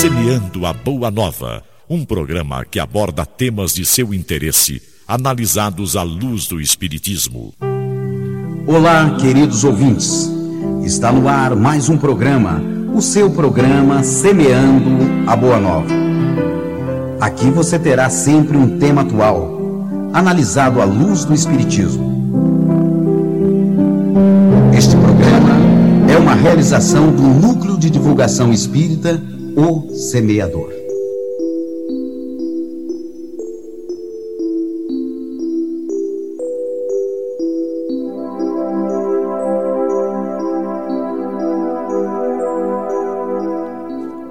Semeando 0.00 0.64
a 0.64 0.72
Boa 0.72 1.10
Nova, 1.10 1.62
um 1.86 2.06
programa 2.06 2.64
que 2.64 2.80
aborda 2.80 3.26
temas 3.26 3.74
de 3.74 3.84
seu 3.84 4.14
interesse, 4.14 4.80
analisados 5.06 5.94
à 5.94 6.02
luz 6.02 6.46
do 6.46 6.58
Espiritismo. 6.58 7.52
Olá, 8.66 9.18
queridos 9.20 9.62
ouvintes. 9.62 10.32
Está 10.82 11.12
no 11.12 11.28
ar 11.28 11.54
mais 11.54 11.90
um 11.90 11.98
programa, 11.98 12.62
o 12.94 13.02
seu 13.02 13.30
programa 13.30 14.02
Semeando 14.02 14.90
a 15.26 15.36
Boa 15.36 15.60
Nova. 15.60 15.92
Aqui 17.20 17.50
você 17.50 17.78
terá 17.78 18.08
sempre 18.08 18.56
um 18.56 18.78
tema 18.78 19.02
atual, 19.02 19.84
analisado 20.14 20.80
à 20.80 20.84
luz 20.86 21.26
do 21.26 21.34
Espiritismo. 21.34 22.08
Este 24.72 24.96
programa 24.96 25.60
é 26.10 26.16
uma 26.16 26.34
realização 26.34 27.12
do 27.12 27.22
Núcleo 27.22 27.76
de 27.76 27.90
Divulgação 27.90 28.50
Espírita, 28.50 29.20
O 29.56 29.94
Semeador. 29.94 30.70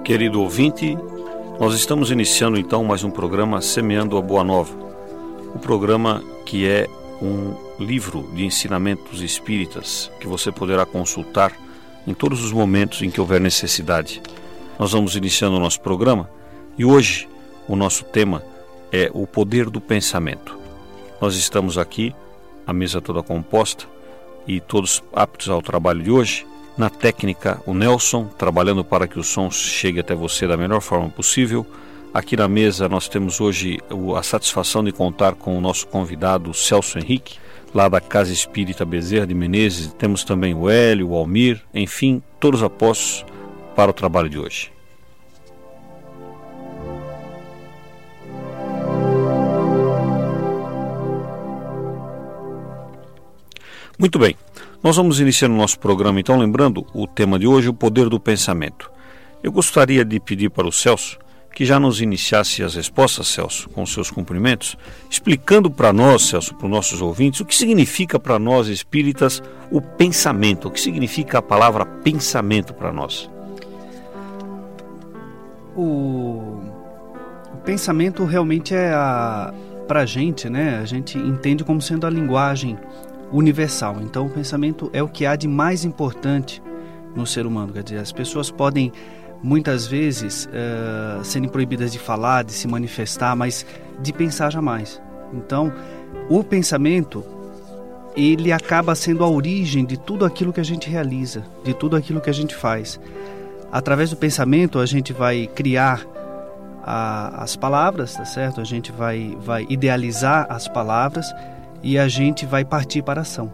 Querido 0.03 0.41
ouvinte, 0.41 0.97
nós 1.59 1.73
estamos 1.73 2.11
iniciando 2.11 2.57
então 2.57 2.83
mais 2.83 3.03
um 3.03 3.09
programa 3.09 3.61
Semeando 3.61 4.17
a 4.17 4.21
Boa 4.21 4.43
Nova. 4.43 4.73
O 5.55 5.59
programa 5.59 6.23
que 6.45 6.67
é 6.67 6.87
um 7.21 7.53
livro 7.79 8.29
de 8.33 8.45
ensinamentos 8.45 9.21
espíritas 9.21 10.11
que 10.19 10.27
você 10.27 10.51
poderá 10.51 10.85
consultar 10.85 11.53
em 12.05 12.13
todos 12.13 12.43
os 12.43 12.51
momentos 12.51 13.01
em 13.01 13.11
que 13.11 13.21
houver 13.21 13.39
necessidade. 13.39 14.21
Nós 14.79 14.93
vamos 14.93 15.17
iniciando 15.17 15.57
o 15.57 15.59
nosso 15.59 15.81
programa 15.81 16.29
e 16.77 16.85
hoje 16.85 17.27
o 17.67 17.75
nosso 17.75 18.05
tema 18.05 18.41
é 18.93 19.11
o 19.13 19.27
poder 19.27 19.69
do 19.69 19.81
pensamento. 19.81 20.57
Nós 21.19 21.35
estamos 21.35 21.77
aqui, 21.77 22.15
a 22.65 22.71
mesa 22.71 23.01
toda 23.01 23.21
composta 23.21 23.83
e 24.47 24.61
todos 24.61 25.03
aptos 25.11 25.49
ao 25.49 25.61
trabalho 25.61 26.01
de 26.01 26.09
hoje 26.09 26.47
na 26.77 26.89
técnica, 26.89 27.61
o 27.65 27.73
Nelson, 27.73 28.27
trabalhando 28.37 28.85
para 28.85 29.05
que 29.05 29.19
o 29.19 29.23
som 29.23 29.51
chegue 29.51 29.99
até 29.99 30.15
você 30.15 30.47
da 30.47 30.55
melhor 30.55 30.79
forma 30.79 31.09
possível. 31.09 31.67
Aqui 32.13 32.37
na 32.37 32.47
mesa 32.47 32.87
nós 32.87 33.09
temos 33.09 33.41
hoje 33.41 33.79
a 34.17 34.23
satisfação 34.23 34.81
de 34.81 34.93
contar 34.93 35.35
com 35.35 35.57
o 35.57 35.61
nosso 35.61 35.87
convidado 35.87 36.53
Celso 36.53 36.97
Henrique, 36.97 37.37
lá 37.75 37.89
da 37.89 37.99
Casa 37.99 38.31
Espírita 38.31 38.85
Bezerra 38.85 39.27
de 39.27 39.33
Menezes. 39.33 39.93
Temos 39.95 40.23
também 40.23 40.53
o 40.53 40.69
Hélio, 40.69 41.09
o 41.09 41.15
Almir, 41.17 41.61
enfim, 41.73 42.23
todos 42.39 42.63
apostos 42.63 43.25
para 43.79 43.91
o 43.91 43.93
trabalho 43.93 44.27
de 44.27 44.37
hoje. 44.37 44.73
Muito 53.97 54.19
bem. 54.19 54.35
Nós 54.83 54.97
vamos 54.97 55.21
iniciar 55.21 55.49
o 55.49 55.53
nosso 55.53 55.79
programa, 55.79 56.19
então, 56.19 56.37
lembrando 56.37 56.85
o 56.93 57.07
tema 57.07 57.39
de 57.39 57.47
hoje, 57.47 57.69
o 57.69 57.73
poder 57.73 58.09
do 58.09 58.19
pensamento. 58.19 58.91
Eu 59.41 59.49
gostaria 59.49 60.03
de 60.03 60.19
pedir 60.19 60.49
para 60.49 60.67
o 60.67 60.73
Celso 60.73 61.17
que 61.55 61.65
já 61.65 61.79
nos 61.79 62.01
iniciasse 62.01 62.61
as 62.61 62.75
respostas, 62.75 63.29
Celso, 63.29 63.69
com 63.69 63.85
seus 63.85 64.11
cumprimentos, 64.11 64.77
explicando 65.09 65.71
para 65.71 65.93
nós, 65.93 66.23
Celso, 66.23 66.53
para 66.53 66.65
os 66.65 66.71
nossos 66.71 67.01
ouvintes, 67.01 67.39
o 67.39 67.45
que 67.45 67.55
significa 67.55 68.19
para 68.19 68.37
nós 68.37 68.67
espíritas 68.67 69.41
o 69.71 69.81
pensamento, 69.81 70.67
o 70.67 70.71
que 70.71 70.81
significa 70.81 71.37
a 71.37 71.41
palavra 71.41 71.85
pensamento 71.85 72.73
para 72.73 72.91
nós. 72.91 73.29
O... 75.79 76.59
o 77.53 77.57
pensamento 77.63 78.25
realmente 78.25 78.75
é 78.75 78.93
a 78.93 79.53
gente, 80.05 80.49
né? 80.49 80.79
A 80.81 80.85
gente 80.85 81.17
entende 81.17 81.63
como 81.63 81.81
sendo 81.81 82.05
a 82.05 82.09
linguagem 82.09 82.77
universal. 83.31 83.97
Então, 84.01 84.25
o 84.25 84.29
pensamento 84.29 84.89
é 84.93 85.01
o 85.01 85.07
que 85.07 85.25
há 85.25 85.35
de 85.35 85.47
mais 85.47 85.85
importante 85.85 86.61
no 87.15 87.25
ser 87.25 87.45
humano. 87.45 87.73
Quer 87.73 87.83
dizer, 87.83 87.97
as 87.97 88.11
pessoas 88.11 88.51
podem 88.51 88.91
muitas 89.41 89.87
vezes 89.87 90.47
uh, 90.47 91.23
serem 91.23 91.49
proibidas 91.49 91.91
de 91.91 91.99
falar, 91.99 92.43
de 92.43 92.51
se 92.51 92.67
manifestar, 92.67 93.35
mas 93.35 93.65
de 94.01 94.13
pensar 94.13 94.51
jamais. 94.51 95.01
Então, 95.33 95.71
o 96.29 96.43
pensamento 96.43 97.23
ele 98.15 98.51
acaba 98.51 98.95
sendo 98.95 99.23
a 99.23 99.29
origem 99.29 99.85
de 99.85 99.97
tudo 99.97 100.25
aquilo 100.25 100.51
que 100.51 100.59
a 100.59 100.63
gente 100.63 100.89
realiza, 100.89 101.45
de 101.63 101.73
tudo 101.73 101.95
aquilo 101.95 102.19
que 102.19 102.29
a 102.29 102.33
gente 102.33 102.55
faz. 102.55 102.99
Através 103.71 104.09
do 104.09 104.17
pensamento, 104.17 104.79
a 104.79 104.85
gente 104.85 105.13
vai 105.13 105.47
criar 105.47 106.05
a, 106.83 107.43
as 107.43 107.55
palavras, 107.55 108.15
tá 108.15 108.25
certo? 108.25 108.59
A 108.59 108.63
gente 108.63 108.91
vai, 108.91 109.37
vai 109.39 109.65
idealizar 109.69 110.47
as 110.49 110.67
palavras 110.67 111.33
e 111.83 111.97
a 111.97 112.07
gente 112.07 112.45
vai 112.45 112.65
partir 112.65 113.01
para 113.01 113.21
a 113.21 113.23
ação. 113.23 113.51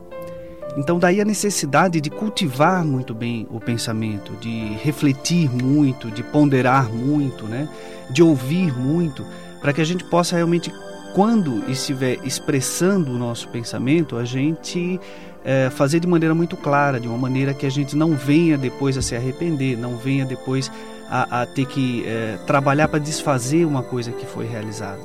Então, 0.78 1.00
daí 1.00 1.22
a 1.22 1.26
necessidade 1.26 2.02
de 2.02 2.10
cultivar 2.10 2.84
muito 2.84 3.14
bem 3.14 3.48
o 3.50 3.60
pensamento, 3.60 4.34
de 4.42 4.74
refletir 4.84 5.50
muito, 5.50 6.12
de 6.12 6.22
ponderar 6.22 6.90
muito, 6.92 7.46
né? 7.46 7.70
de 8.10 8.22
ouvir 8.22 8.78
muito, 8.78 9.26
para 9.62 9.72
que 9.72 9.82
a 9.82 9.86
gente 9.86 10.04
possa 10.04 10.36
realmente, 10.36 10.72
quando 11.14 11.64
estiver 11.70 12.20
expressando 12.26 13.12
o 13.12 13.18
nosso 13.18 13.48
pensamento, 13.50 14.18
a 14.18 14.26
gente 14.26 15.00
é, 15.46 15.70
fazer 15.70 16.00
de 16.00 16.08
maneira 16.08 16.34
muito 16.34 16.58
clara, 16.58 17.00
de 17.00 17.08
uma 17.08 17.18
maneira 17.18 17.54
que 17.54 17.66
a 17.66 17.70
gente 17.70 17.96
não 17.96 18.16
venha 18.16 18.58
depois 18.58 18.98
a 18.98 19.02
se 19.02 19.16
arrepender, 19.16 19.78
não 19.78 19.96
venha 19.96 20.26
depois 20.26 20.72
a, 21.08 21.42
a 21.42 21.46
ter 21.46 21.68
que 21.68 22.04
é, 22.08 22.40
trabalhar 22.48 22.88
para 22.88 23.00
desfazer 23.00 23.64
uma 23.64 23.84
coisa 23.84 24.12
que 24.12 24.26
foi 24.26 24.48
realizada. 24.48 25.00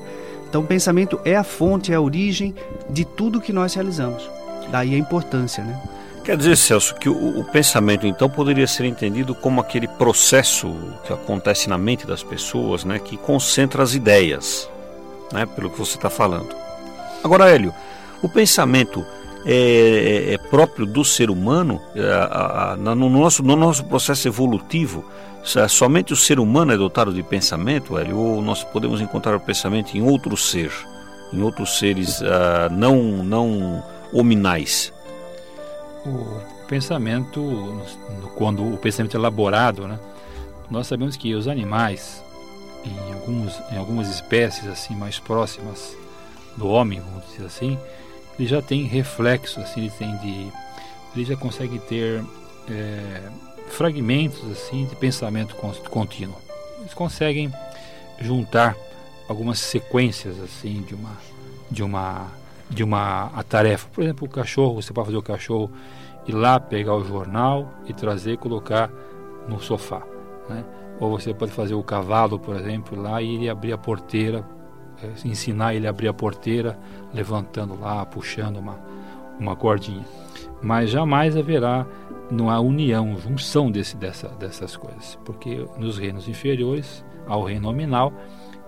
Então, 0.48 0.62
o 0.62 0.66
pensamento 0.66 1.20
é 1.24 1.36
a 1.36 1.44
fonte, 1.44 1.92
é 1.92 1.94
a 1.94 2.00
origem 2.00 2.54
de 2.88 3.04
tudo 3.04 3.40
que 3.40 3.52
nós 3.52 3.74
realizamos. 3.74 4.28
Daí 4.70 4.94
a 4.94 4.98
importância, 4.98 5.62
né? 5.62 5.80
Quer 6.24 6.36
dizer, 6.36 6.56
Celso, 6.56 6.94
que 6.96 7.08
o, 7.08 7.40
o, 7.40 7.44
pensamento 7.44 8.06
então 8.06 8.28
poderia 8.28 8.66
ser 8.66 8.84
entendido 8.84 9.34
como 9.34 9.60
aquele 9.60 9.88
processo 9.88 10.74
que 11.04 11.12
acontece 11.12 11.68
na 11.68 11.78
mente 11.78 12.06
das 12.06 12.22
pessoas, 12.22 12.84
né, 12.84 12.98
que 12.98 13.16
concentra 13.16 13.82
as 13.82 13.94
ideias, 13.94 14.68
né, 15.32 15.46
pelo 15.46 15.70
que 15.70 15.78
você 15.78 15.96
está 15.96 16.10
falando. 16.10 16.54
Agora, 17.24 17.48
Hélio, 17.48 17.74
o 18.22 18.28
pensamento 18.28 19.04
é, 19.46 20.30
é, 20.30 20.34
é 20.34 20.38
próprio 20.38 20.86
do 20.86 21.04
ser 21.04 21.30
humano, 21.30 21.80
é, 21.94 22.02
a, 22.02 22.72
a, 22.72 22.76
no, 22.76 23.08
nosso, 23.08 23.42
no 23.42 23.56
nosso 23.56 23.84
processo 23.84 24.28
evolutivo, 24.28 25.04
somente 25.68 26.12
o 26.12 26.16
ser 26.16 26.38
humano 26.38 26.72
é 26.72 26.76
dotado 26.76 27.12
de 27.12 27.22
pensamento, 27.22 27.98
Hélio, 27.98 28.16
ou 28.18 28.42
nós 28.42 28.62
podemos 28.62 29.00
encontrar 29.00 29.34
o 29.34 29.40
pensamento 29.40 29.96
em 29.96 30.02
outro 30.02 30.36
ser, 30.36 30.70
em 31.32 31.42
outros 31.42 31.78
seres 31.78 32.20
uh, 32.20 32.70
não, 32.70 33.24
não 33.24 33.82
hominais? 34.12 34.92
O 36.04 36.66
pensamento, 36.66 37.82
quando 38.36 38.74
o 38.74 38.76
pensamento 38.76 39.16
é 39.16 39.20
elaborado, 39.20 39.88
né, 39.88 39.98
nós 40.70 40.86
sabemos 40.86 41.16
que 41.16 41.34
os 41.34 41.48
animais, 41.48 42.22
em, 42.84 43.12
alguns, 43.14 43.60
em 43.72 43.76
algumas 43.76 44.08
espécies 44.08 44.68
assim 44.68 44.94
mais 44.94 45.18
próximas 45.18 45.96
do 46.56 46.68
homem, 46.68 47.00
vamos 47.00 47.26
dizer 47.30 47.46
assim, 47.46 47.78
ele 48.40 48.48
já 48.48 48.62
tem 48.62 48.84
reflexos, 48.84 49.62
assim, 49.62 49.82
ele 49.82 49.90
tem 49.90 50.16
de, 50.16 50.50
ele 51.14 51.24
já 51.26 51.36
consegue 51.36 51.78
ter 51.78 52.24
é, 52.70 53.20
fragmentos 53.68 54.42
assim 54.50 54.86
de 54.86 54.96
pensamento 54.96 55.54
contínuo. 55.90 56.38
Eles 56.78 56.94
conseguem 56.94 57.52
juntar 58.18 58.74
algumas 59.28 59.58
sequências 59.58 60.40
assim 60.40 60.80
de 60.82 60.94
uma 60.94 61.10
de 61.70 61.82
uma 61.82 62.28
de 62.70 62.82
uma 62.82 63.26
a 63.34 63.42
tarefa. 63.42 63.86
Por 63.92 64.02
exemplo, 64.02 64.26
o 64.26 64.30
cachorro, 64.30 64.80
você 64.80 64.90
pode 64.90 65.08
fazer 65.08 65.18
o 65.18 65.22
cachorro 65.22 65.70
ir 66.26 66.32
lá 66.32 66.58
pegar 66.58 66.94
o 66.94 67.04
jornal 67.04 67.74
e 67.86 67.92
trazer 67.92 68.32
e 68.32 68.36
colocar 68.38 68.90
no 69.46 69.60
sofá, 69.60 70.02
né? 70.48 70.64
Ou 70.98 71.10
você 71.10 71.34
pode 71.34 71.52
fazer 71.52 71.74
o 71.74 71.82
cavalo, 71.82 72.38
por 72.38 72.56
exemplo, 72.56 72.98
lá 72.98 73.20
e 73.20 73.34
ele 73.34 73.50
abrir 73.50 73.72
a 73.74 73.78
porteira, 73.78 74.46
é, 75.02 75.28
ensinar 75.28 75.74
ele 75.74 75.86
a 75.86 75.90
abrir 75.90 76.08
a 76.08 76.14
porteira, 76.14 76.78
levantando 77.12 77.78
lá, 77.78 78.04
puxando 78.06 78.56
uma 78.56 78.78
uma 79.40 79.56
cordinha. 79.56 80.04
Mas 80.62 80.90
jamais 80.90 81.36
haverá 81.36 81.86
há 82.48 82.60
união, 82.60 83.18
junção 83.18 83.70
desse, 83.70 83.96
dessa, 83.96 84.28
dessas 84.28 84.76
coisas, 84.76 85.18
porque 85.24 85.66
nos 85.78 85.98
reinos 85.98 86.28
inferiores 86.28 87.04
ao 87.26 87.42
reino 87.42 87.62
nominal, 87.62 88.12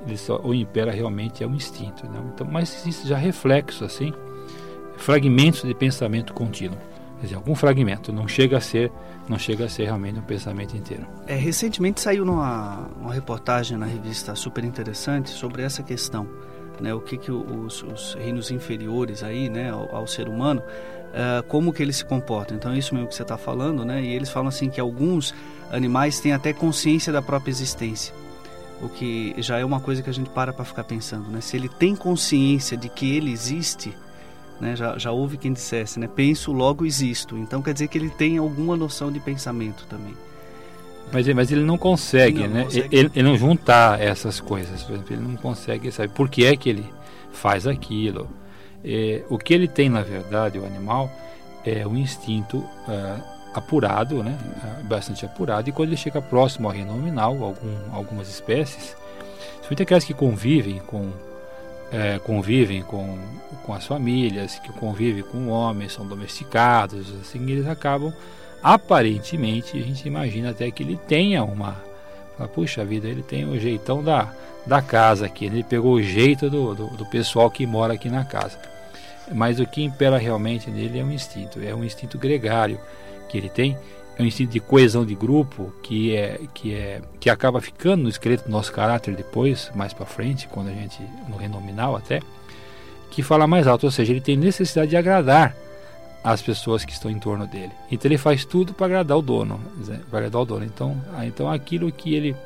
ele 0.05 0.17
só, 0.17 0.41
o 0.43 0.53
impera 0.53 0.91
realmente 0.91 1.45
é 1.45 1.47
o 1.47 1.55
instinto. 1.55 2.07
Não? 2.07 2.29
Então, 2.35 2.47
mas 2.51 2.75
existe 2.75 3.07
já 3.07 3.17
reflexos 3.17 3.83
assim, 3.83 4.13
fragmentos 4.97 5.63
de 5.63 5.75
pensamento 5.75 6.33
contínuo. 6.33 6.79
Quer 7.19 7.27
dizer, 7.27 7.37
algum 7.37 7.55
fragmento, 7.55 8.13
não 8.13 8.27
chega 8.27 8.57
a 8.57 8.61
ser, 8.61 8.91
não 9.29 9.39
chega 9.39 9.67
a 9.67 9.69
ser 9.69 9.85
realmente 9.85 10.19
um 10.19 10.23
pensamento 10.23 10.77
inteiro. 10.77 11.07
É, 11.29 11.37
recentemente 11.37 12.01
saiu 12.01 12.25
numa 12.25 12.89
uma 13.01 13.13
reportagem 13.13 13.79
na 13.79 13.87
revista 13.87 14.35
super 14.35 14.65
interessante 14.65 15.31
sobre 15.31 15.63
essa 15.63 15.85
questão, 15.85 16.27
né, 16.83 16.93
o 16.93 17.01
que 17.01 17.17
que 17.17 17.31
os, 17.31 17.83
os 17.83 18.15
reinos 18.15 18.51
inferiores 18.51 19.23
aí, 19.23 19.49
né, 19.49 19.71
ao, 19.71 19.95
ao 19.95 20.07
ser 20.07 20.29
humano 20.29 20.63
uh, 21.13 21.43
como 21.45 21.73
que 21.73 21.83
eles 21.83 21.97
se 21.97 22.05
comportam. 22.05 22.57
Então 22.57 22.73
é 22.73 22.79
isso 22.79 22.95
mesmo 22.95 23.09
que 23.09 23.15
você 23.15 23.23
está 23.23 23.37
falando, 23.37 23.85
né? 23.85 24.03
E 24.03 24.13
eles 24.13 24.31
falam 24.31 24.49
assim 24.49 24.69
que 24.69 24.81
alguns 24.81 25.35
animais 25.71 26.21
têm 26.21 26.33
até 26.33 26.53
consciência 26.53 27.13
da 27.13 27.23
própria 27.23 27.51
existência. 27.51 28.15
o 28.81 28.89
que 28.89 29.35
já 29.39 29.59
é 29.59 29.65
uma 29.65 29.79
coisa 29.79 30.03
que 30.03 30.11
a 30.11 30.13
gente 30.13 30.31
para 30.31 30.53
para 30.53 30.65
ficar 30.65 30.85
pensando, 30.85 31.31
né? 31.31 31.41
Se 31.41 31.57
ele 31.57 31.69
tem 31.69 31.95
consciência 31.95 32.77
de 32.77 32.89
que 32.89 33.15
ele 33.17 33.31
existe, 33.31 33.97
né? 34.61 34.75
Já, 34.75 34.99
já 34.99 35.13
houve 35.13 35.37
quem 35.37 35.53
dissesse, 35.53 36.01
né? 36.01 36.09
Penso, 36.09 36.53
logo 36.53 36.85
existo. 36.85 37.39
Então 37.39 37.63
quer 37.63 37.73
dizer 37.73 37.89
que 37.89 37.97
ele 37.97 38.11
tem 38.11 38.39
alguma 38.39 38.77
noção 38.77 39.13
de 39.13 39.21
pensamento 39.21 39.87
também. 39.89 40.15
Mas, 41.11 41.29
mas 41.29 41.51
ele 41.51 41.63
não 41.63 41.77
consegue, 41.77 42.47
não, 42.47 42.49
né? 42.49 42.65
consegue. 42.65 42.97
Ele, 42.97 43.11
ele, 43.15 43.29
não 43.29 43.37
juntar 43.37 44.01
essas 44.01 44.41
coisas. 44.41 44.83
Por 44.83 44.95
exemplo, 44.95 45.15
ele 45.15 45.23
não 45.23 45.37
consegue 45.37 45.91
saber 45.91 46.13
por 46.13 46.29
que 46.29 46.45
é 46.45 46.57
que 46.57 46.69
ele 46.69 46.85
faz 47.33 47.67
aquilo. 47.67 48.29
É, 48.85 49.23
o 49.29 49.39
que 49.39 49.55
ele 49.55 49.69
tem, 49.69 49.89
na 49.89 50.03
verdade, 50.03 50.59
o 50.59 50.65
animal, 50.65 51.11
é 51.65 51.87
um 51.87 51.97
instinto 51.97 52.59
uh, 52.59 53.23
apurado, 53.55 54.23
né? 54.23 54.37
Uh, 54.57 54.85
bastante 54.85 55.25
apurado. 55.25 55.69
E 55.69 55.73
quando 55.73 55.91
ele 55.91 55.97
chega 55.97 56.21
próximo 56.21 56.69
ao 56.69 56.75
reino 56.75 56.95
nominal, 56.95 57.43
algum, 57.43 57.77
algumas 57.93 58.29
espécies, 58.29 58.97
principalmente 59.59 59.83
aquelas 59.83 60.05
que 60.05 60.15
convivem 60.15 60.79
com 60.81 61.11
é, 61.93 62.19
convivem 62.19 62.83
com, 62.83 63.19
com 63.63 63.75
as 63.75 63.87
famílias, 63.87 64.59
que 64.59 64.73
convivem 64.73 65.23
com 65.23 65.49
homens, 65.49 65.93
são 65.93 66.07
domesticados, 66.07 67.13
assim, 67.21 67.39
eles 67.51 67.67
acabam, 67.69 68.13
aparentemente, 68.63 69.77
a 69.77 69.83
gente 69.83 70.07
imagina 70.07 70.51
até 70.51 70.71
que 70.71 70.83
ele 70.83 70.99
tenha 71.09 71.43
uma. 71.43 71.77
Fala, 72.37 72.49
Puxa 72.49 72.85
vida, 72.85 73.09
ele 73.09 73.23
tem 73.23 73.45
o 73.45 73.59
jeitão 73.59 74.03
da, 74.03 74.33
da 74.67 74.81
casa 74.81 75.27
aqui, 75.27 75.49
né? 75.49 75.57
ele 75.57 75.65
pegou 75.65 75.95
o 75.95 76.03
jeito 76.03 76.49
do, 76.49 76.75
do, 76.75 76.87
do 76.89 77.07
pessoal 77.07 77.51
que 77.51 77.67
mora 77.67 77.95
aqui 77.95 78.09
na 78.09 78.25
casa. 78.25 78.59
Mas 79.33 79.61
o 79.61 79.67
que 79.67 79.83
impera 79.83 80.19
realmente 80.19 80.71
nele 80.71 80.99
é 80.99 81.05
um 81.05 81.13
instinto, 81.13 81.61
é 81.63 81.75
um 81.75 81.85
instinto 81.85 82.19
gregário 82.19 82.79
que 83.29 83.39
ele 83.39 83.49
tem, 83.49 83.77
é 84.19 84.23
um 84.23 84.27
instinto 84.27 84.53
de 84.53 84.61
coesão 84.61 85.07
de 85.07 85.15
grupo 85.15 85.73
que 85.83 86.15
é 86.15 86.41
que 86.53 86.75
é 86.75 87.01
que 87.19 87.31
acaba 87.31 87.61
ficando 87.61 88.03
no 88.03 88.09
esqueleto 88.09 88.45
do 88.45 88.51
nosso 88.51 88.73
caráter 88.73 89.15
depois, 89.15 89.71
mais 89.75 89.93
para 89.93 90.05
frente, 90.05 90.49
quando 90.49 90.69
a 90.69 90.73
gente 90.73 91.01
no 91.29 91.37
renominal 91.37 91.97
até, 91.97 92.21
que 93.11 93.23
fala 93.23 93.47
mais 93.47 93.67
alto, 93.67 93.85
ou 93.85 93.91
seja, 93.91 94.13
ele 94.13 94.21
tem 94.21 94.37
necessidade 94.37 94.91
de 94.91 94.97
agradar 94.97 95.55
as 96.23 96.41
pessoas 96.41 96.85
que 96.85 96.93
estão 96.93 97.11
em 97.11 97.19
torno 97.19 97.47
dele. 97.47 97.73
Então 97.91 98.09
ele 98.09 98.19
faz 98.19 98.45
tudo 98.45 98.73
para 98.73 98.87
agradar 98.87 99.19
o 99.19 99.23
dono, 99.23 99.61
para 100.09 100.19
agradar 100.21 100.43
o 100.43 100.45
dono. 100.45 100.65
Então, 100.65 101.01
ah, 101.15 101.27
então 101.27 101.51
aquilo 101.51 101.91
que 101.91 102.15
ele 102.15 102.37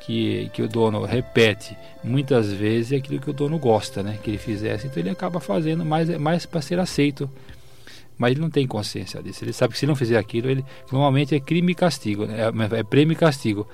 que, 0.00 0.50
que 0.54 0.62
o 0.62 0.68
dono 0.68 1.04
repete 1.04 1.76
muitas 2.02 2.50
vezes 2.50 2.92
é 2.92 2.96
aquilo 2.96 3.20
que 3.20 3.30
o 3.30 3.34
dono 3.34 3.58
gosta, 3.58 4.02
né? 4.02 4.18
Que 4.22 4.30
ele 4.30 4.38
fizesse, 4.38 4.86
então 4.86 5.02
ele 5.02 5.10
acaba 5.10 5.40
fazendo 5.40 5.84
mais 5.84 6.08
mais 6.18 6.46
para 6.46 6.62
ser 6.62 6.78
aceito 6.78 7.30
mas 8.20 8.32
ele 8.32 8.40
não 8.42 8.50
tem 8.50 8.66
consciência 8.66 9.22
disso. 9.22 9.42
Ele 9.42 9.52
sabe 9.54 9.72
que 9.72 9.80
se 9.80 9.86
não 9.86 9.96
fizer 9.96 10.18
aquilo, 10.18 10.50
ele 10.50 10.62
normalmente 10.92 11.34
é 11.34 11.40
crime 11.40 11.72
e 11.72 11.74
castigo, 11.74 12.26
né? 12.26 12.36
é, 12.38 12.80
é 12.80 12.82
prêmio 12.82 13.14
e 13.14 13.16
castigo. 13.16 13.66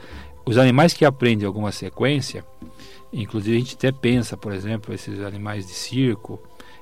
Os 0.46 0.56
animais 0.56 0.94
que 0.94 1.04
aprendem 1.04 1.44
alguma 1.44 1.72
sequência, 1.72 2.44
inclusive 3.12 3.56
a 3.56 3.58
gente 3.58 3.74
até 3.74 3.90
pensa, 3.90 4.36
por 4.36 4.52
exemplo, 4.52 4.94
esses 4.94 5.20
animais 5.20 5.66
de 5.66 5.72
circo, 5.72 6.40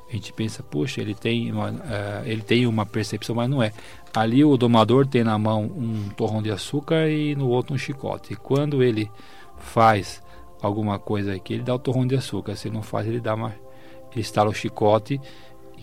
a 0.08 0.12
gente 0.12 0.32
pensa, 0.32 0.62
puxa, 0.62 1.00
ele 1.00 1.14
tem 1.14 1.50
uma, 1.50 1.70
uh, 1.70 2.24
ele 2.24 2.42
tem 2.42 2.66
uma 2.66 2.86
percepção, 2.86 3.34
mas 3.34 3.48
não 3.48 3.62
é. 3.62 3.72
Ali 4.14 4.44
o 4.44 4.56
domador 4.56 5.06
tem 5.06 5.24
na 5.24 5.38
mão 5.38 5.64
um 5.64 6.08
torrão 6.16 6.42
de 6.42 6.50
açúcar 6.50 7.08
e 7.08 7.34
no 7.34 7.48
outro 7.48 7.74
um 7.74 7.78
chicote. 7.78 8.34
E 8.34 8.36
quando 8.36 8.82
ele 8.82 9.10
faz 9.58 10.22
alguma 10.62 10.98
coisa 10.98 11.34
aqui, 11.34 11.54
ele 11.54 11.62
dá 11.62 11.74
o 11.74 11.78
torrão 11.78 12.06
de 12.06 12.14
açúcar. 12.14 12.54
Se 12.54 12.70
não 12.70 12.82
faz, 12.82 13.08
ele 13.08 13.20
dá 13.20 13.34
uma, 13.34 13.54
ele 14.12 14.20
estala 14.20 14.50
o 14.50 14.54
chicote 14.54 15.20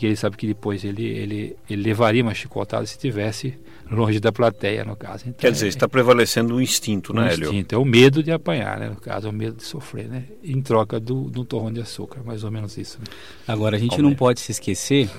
que 0.02 0.08
ele 0.08 0.16
sabe 0.16 0.36
que 0.36 0.48
depois 0.48 0.84
ele, 0.84 1.06
ele, 1.06 1.56
ele 1.70 1.84
levaria 1.84 2.24
uma 2.24 2.34
chicotada 2.34 2.84
se 2.88 2.94
estivesse 2.94 3.60
longe 3.92 4.20
da 4.20 4.32
plateia, 4.32 4.86
no 4.86 4.96
caso. 4.96 5.24
Então, 5.28 5.40
Quer 5.40 5.52
dizer, 5.52 5.66
é, 5.66 5.70
está 5.70 5.88
prevalecendo 5.88 6.56
o 6.56 6.62
instinto, 6.62 7.14
né, 7.14 7.34
Hélio? 7.34 7.50
O 7.50 7.54
instinto, 7.54 7.76
é 7.76 7.78
o 7.78 7.86
medo 7.86 8.24
de 8.24 8.32
apanhar, 8.32 8.80
né, 8.80 8.90
no 8.90 8.96
caso, 8.96 9.28
é 9.28 9.30
o 9.30 9.34
medo 9.34 9.58
de 9.58 9.64
sofrer, 9.64 10.08
né, 10.08 10.24
em 10.44 10.62
troca 10.62 11.00
do, 11.00 11.30
do 11.30 11.44
torrão 11.44 11.72
de 11.72 11.82
açúcar, 11.82 12.24
mais 12.24 12.44
ou 12.44 12.52
menos 12.52 12.78
isso. 12.78 12.98
Né? 13.00 13.06
Agora, 13.48 13.76
a 13.76 13.80
gente 13.80 14.02
não 14.02 14.16
pode 14.16 14.40
se 14.40 14.52
esquecer 14.52 15.10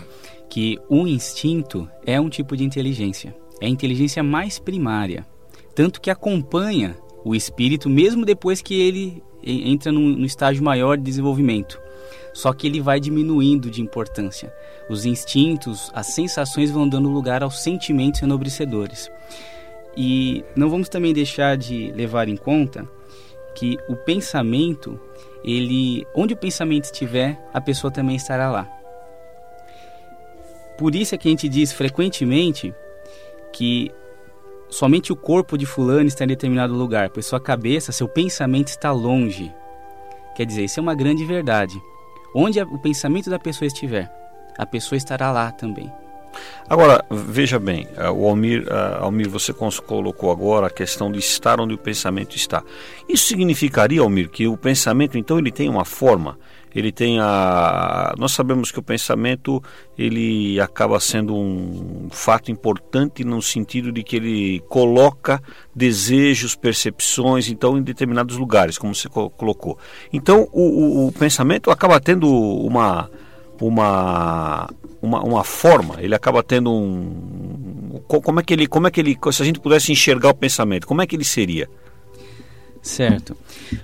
que 0.48 0.78
o 0.88 1.06
instinto 1.06 1.88
é 2.06 2.20
um 2.20 2.28
tipo 2.28 2.56
de 2.56 2.64
inteligência, 2.64 3.34
é 3.60 3.66
a 3.66 3.68
inteligência 3.68 4.22
mais 4.22 4.58
primária, 4.58 5.26
tanto 5.74 6.00
que 6.00 6.10
acompanha 6.10 6.96
o 7.24 7.34
espírito 7.34 7.88
mesmo 7.88 8.24
depois 8.24 8.60
que 8.60 8.74
ele 8.74 9.22
entra 9.44 9.92
no, 9.92 10.00
no 10.00 10.24
estágio 10.24 10.62
maior 10.62 10.96
de 10.96 11.04
desenvolvimento 11.04 11.80
só 12.32 12.52
que 12.52 12.66
ele 12.66 12.80
vai 12.80 12.98
diminuindo 12.98 13.70
de 13.70 13.80
importância. 13.82 14.52
Os 14.88 15.04
instintos, 15.04 15.90
as 15.94 16.08
sensações 16.08 16.70
vão 16.70 16.88
dando 16.88 17.08
lugar 17.08 17.42
aos 17.42 17.62
sentimentos 17.62 18.22
enobrecedores. 18.22 19.10
E 19.96 20.44
não 20.56 20.70
vamos 20.70 20.88
também 20.88 21.12
deixar 21.12 21.56
de 21.56 21.92
levar 21.92 22.28
em 22.28 22.36
conta 22.36 22.88
que 23.54 23.76
o 23.88 23.94
pensamento, 23.94 24.98
ele, 25.44 26.06
onde 26.14 26.34
o 26.34 26.36
pensamento 26.36 26.84
estiver, 26.84 27.38
a 27.52 27.60
pessoa 27.60 27.90
também 27.90 28.16
estará 28.16 28.50
lá. 28.50 28.68
Por 30.78 30.94
isso 30.94 31.14
é 31.14 31.18
que 31.18 31.28
a 31.28 31.30
gente 31.30 31.48
diz 31.48 31.72
frequentemente 31.72 32.74
que 33.52 33.92
somente 34.70 35.12
o 35.12 35.16
corpo 35.16 35.58
de 35.58 35.66
fulano 35.66 36.08
está 36.08 36.24
em 36.24 36.28
determinado 36.28 36.74
lugar, 36.74 37.10
pois 37.10 37.26
sua 37.26 37.38
cabeça, 37.38 37.92
seu 37.92 38.08
pensamento 38.08 38.68
está 38.68 38.90
longe. 38.90 39.52
Quer 40.34 40.46
dizer, 40.46 40.64
isso 40.64 40.80
é 40.80 40.82
uma 40.82 40.94
grande 40.94 41.24
verdade. 41.26 41.78
Onde 42.34 42.60
o 42.62 42.78
pensamento 42.78 43.28
da 43.28 43.38
pessoa 43.38 43.66
estiver, 43.66 44.10
a 44.56 44.64
pessoa 44.64 44.96
estará 44.96 45.30
lá 45.30 45.50
também. 45.50 45.92
Agora, 46.68 47.04
veja 47.10 47.58
bem, 47.58 47.86
eh, 47.96 48.10
o 48.10 48.26
Almir, 48.26 48.66
eh, 48.66 48.96
Almir, 49.00 49.28
você 49.28 49.52
colocou 49.52 50.30
agora 50.30 50.68
a 50.68 50.70
questão 50.70 51.10
de 51.12 51.18
estar 51.18 51.60
onde 51.60 51.74
o 51.74 51.78
pensamento 51.78 52.36
está. 52.36 52.62
Isso 53.08 53.26
significaria, 53.26 54.00
Almir, 54.00 54.30
que 54.30 54.46
o 54.46 54.56
pensamento, 54.56 55.18
então, 55.18 55.38
ele 55.38 55.50
tem 55.50 55.68
uma 55.68 55.84
forma, 55.84 56.38
ele 56.74 56.90
tem 56.90 57.18
a... 57.20 58.14
Nós 58.18 58.32
sabemos 58.32 58.70
que 58.70 58.78
o 58.78 58.82
pensamento, 58.82 59.62
ele 59.98 60.58
acaba 60.60 60.98
sendo 60.98 61.34
um 61.34 62.08
fato 62.10 62.50
importante 62.50 63.22
no 63.24 63.42
sentido 63.42 63.92
de 63.92 64.02
que 64.02 64.16
ele 64.16 64.60
coloca 64.68 65.42
desejos, 65.74 66.54
percepções, 66.54 67.48
então, 67.50 67.76
em 67.76 67.82
determinados 67.82 68.38
lugares, 68.38 68.78
como 68.78 68.94
você 68.94 69.08
colocou. 69.08 69.78
Então, 70.12 70.48
o, 70.52 70.62
o, 70.62 71.08
o 71.08 71.12
pensamento 71.12 71.70
acaba 71.70 72.00
tendo 72.00 72.26
uma 72.30 73.10
uma, 73.66 74.68
uma, 75.00 75.22
uma 75.22 75.44
forma, 75.44 75.96
ele 76.00 76.14
acaba 76.14 76.42
tendo 76.42 76.70
um. 76.72 78.00
Como 78.08 78.40
é 78.40 78.42
que 78.42 78.52
ele. 78.52 78.66
Como 78.66 78.86
é 78.86 78.90
que 78.90 79.00
ele. 79.00 79.16
Se 79.32 79.42
a 79.42 79.44
gente 79.44 79.60
pudesse 79.60 79.92
enxergar 79.92 80.30
o 80.30 80.34
pensamento, 80.34 80.86
como 80.86 81.02
é 81.02 81.06
que 81.06 81.14
ele 81.14 81.24
seria? 81.24 81.68
Certo. 82.82 83.36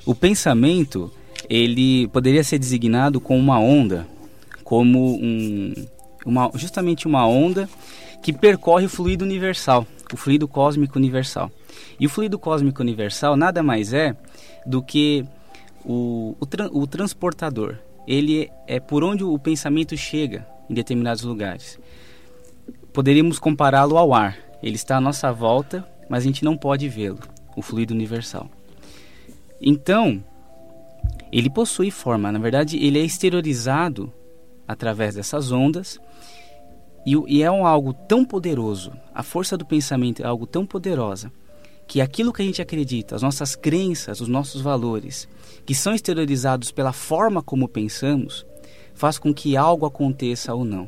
O 0.05 0.15
pensamento, 0.15 1.11
ele 1.49 2.09
poderia 2.09 2.43
ser 2.43 2.59
designado 2.59 3.21
como 3.21 3.39
uma 3.39 3.61
onda, 3.61 4.07
como 4.65 5.15
um, 5.15 5.73
uma, 6.27 6.51
justamente 6.55 7.07
uma 7.07 7.27
onda 7.27 7.69
que 8.21 8.33
percorre 8.33 8.87
o 8.87 8.89
fluido 8.89 9.25
universal, 9.25 9.87
o 10.13 10.17
fluido 10.17 10.49
cósmico 10.49 10.99
universal. 10.99 11.51
E 12.01 12.07
o 12.07 12.11
fluido 12.11 12.39
cósmico 12.39 12.83
universal 12.83 13.37
nada 13.37 13.63
mais 13.63 13.93
é 13.93 14.17
do 14.67 14.83
que 14.83 15.25
o, 15.85 16.37
o, 16.41 16.47
tra 16.47 16.69
o 16.73 16.87
transportador 16.87 17.77
ele 18.09 18.51
é 18.67 18.81
por 18.81 19.05
onde 19.05 19.23
o 19.23 19.39
pensamento 19.39 19.95
chega 19.95 20.47
em 20.69 20.73
determinados 20.73 21.23
lugares. 21.23 21.79
Poderíamos 22.91 23.39
compará-lo 23.39 23.99
ao 23.99 24.15
ar. 24.15 24.39
Ele 24.63 24.77
está 24.77 24.97
à 24.97 25.01
nossa 25.01 25.31
volta, 25.31 25.87
mas 26.09 26.23
a 26.23 26.27
gente 26.27 26.43
não 26.43 26.57
pode 26.57 26.89
vê-lo, 26.89 27.19
o 27.55 27.61
fluido 27.61 27.93
universal. 27.93 28.49
Então, 29.61 30.25
ele 31.31 31.51
possui 31.51 31.91
forma, 31.91 32.33
na 32.33 32.39
verdade, 32.39 32.79
ele 32.79 32.99
é 32.99 33.05
exteriorizado 33.05 34.11
através 34.67 35.15
dessas 35.15 35.53
ondas 35.53 36.01
e, 37.05 37.43
é 37.43 37.51
um 37.51 37.67
algo 37.67 37.93
tão 37.93 38.25
poderoso, 38.25 38.93
a 39.15 39.23
força 39.23 39.57
do 39.57 39.67
pensamento 39.67 40.23
é 40.23 40.27
algo 40.27 40.47
tão 40.47 40.65
poderosa 40.65 41.31
que 41.89 42.03
aquilo 42.03 42.35
que 42.35 42.43
a 42.43 42.45
gente 42.45 42.61
acredita, 42.61 43.17
as 43.17 43.23
nossas 43.23 43.57
crenças, 43.57 44.21
os 44.21 44.29
nossos 44.29 44.61
valores, 44.61 45.27
que 45.65 45.75
são 45.75 45.95
exteriorizados 45.95 46.71
pela 46.71 46.93
forma 46.93 47.43
como 47.43 47.67
pensamos, 47.67 48.45
faz 48.95 49.19
com 49.19 49.33
que 49.33 49.57
algo 49.57 49.87
aconteça 49.87 50.55
ou 50.55 50.67
não. 50.67 50.87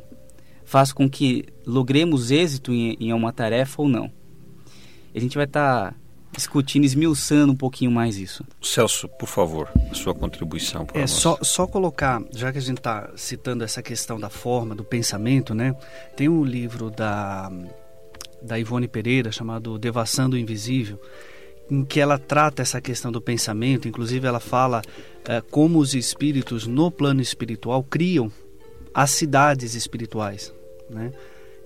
Faz 0.63 0.93
com 0.93 1.09
que 1.09 1.45
logremos 1.65 2.29
êxito 2.29 2.71
em, 2.71 2.95
em 2.99 3.11
uma 3.11 3.33
tarefa 3.33 3.81
ou 3.81 3.89
não. 3.89 4.11
A 5.13 5.19
gente 5.19 5.35
vai 5.35 5.45
estar 5.45 5.91
tá 5.91 5.97
discutindo, 6.31 6.85
esmiuçando 6.85 7.51
um 7.51 7.55
pouquinho 7.55 7.91
mais 7.91 8.17
isso. 8.17 8.45
Celso, 8.61 9.09
por 9.09 9.27
favor, 9.27 9.69
a 9.89 9.95
sua 9.95 10.13
contribuição 10.13 10.85
para 10.85 10.99
é, 10.99 11.01
nós. 11.01 11.11
Só, 11.11 11.37
só 11.41 11.65
colocar, 11.65 12.21
já 12.31 12.51
que 12.51 12.59
a 12.59 12.61
gente 12.61 12.77
está 12.77 13.09
citando 13.15 13.63
essa 13.63 13.81
questão 13.81 14.19
da 14.19 14.29
forma, 14.29 14.75
do 14.75 14.83
pensamento, 14.83 15.53
né? 15.53 15.75
Tem 16.15 16.29
um 16.29 16.45
livro 16.45 16.91
da 16.91 17.51
da 18.41 18.57
Ivone 18.57 18.87
Pereira 18.87 19.31
chamado 19.31 19.77
Devassando 19.77 20.35
o 20.35 20.39
Invisível, 20.39 20.99
em 21.69 21.85
que 21.85 21.99
ela 21.99 22.17
trata 22.17 22.61
essa 22.61 22.81
questão 22.81 23.11
do 23.11 23.21
pensamento, 23.21 23.87
inclusive 23.87 24.27
ela 24.27 24.39
fala 24.39 24.81
é, 25.27 25.41
como 25.41 25.79
os 25.79 25.93
espíritos 25.93 26.67
no 26.67 26.91
plano 26.91 27.21
espiritual 27.21 27.83
criam 27.83 28.31
as 28.93 29.11
cidades 29.11 29.73
espirituais, 29.73 30.53
né? 30.89 31.11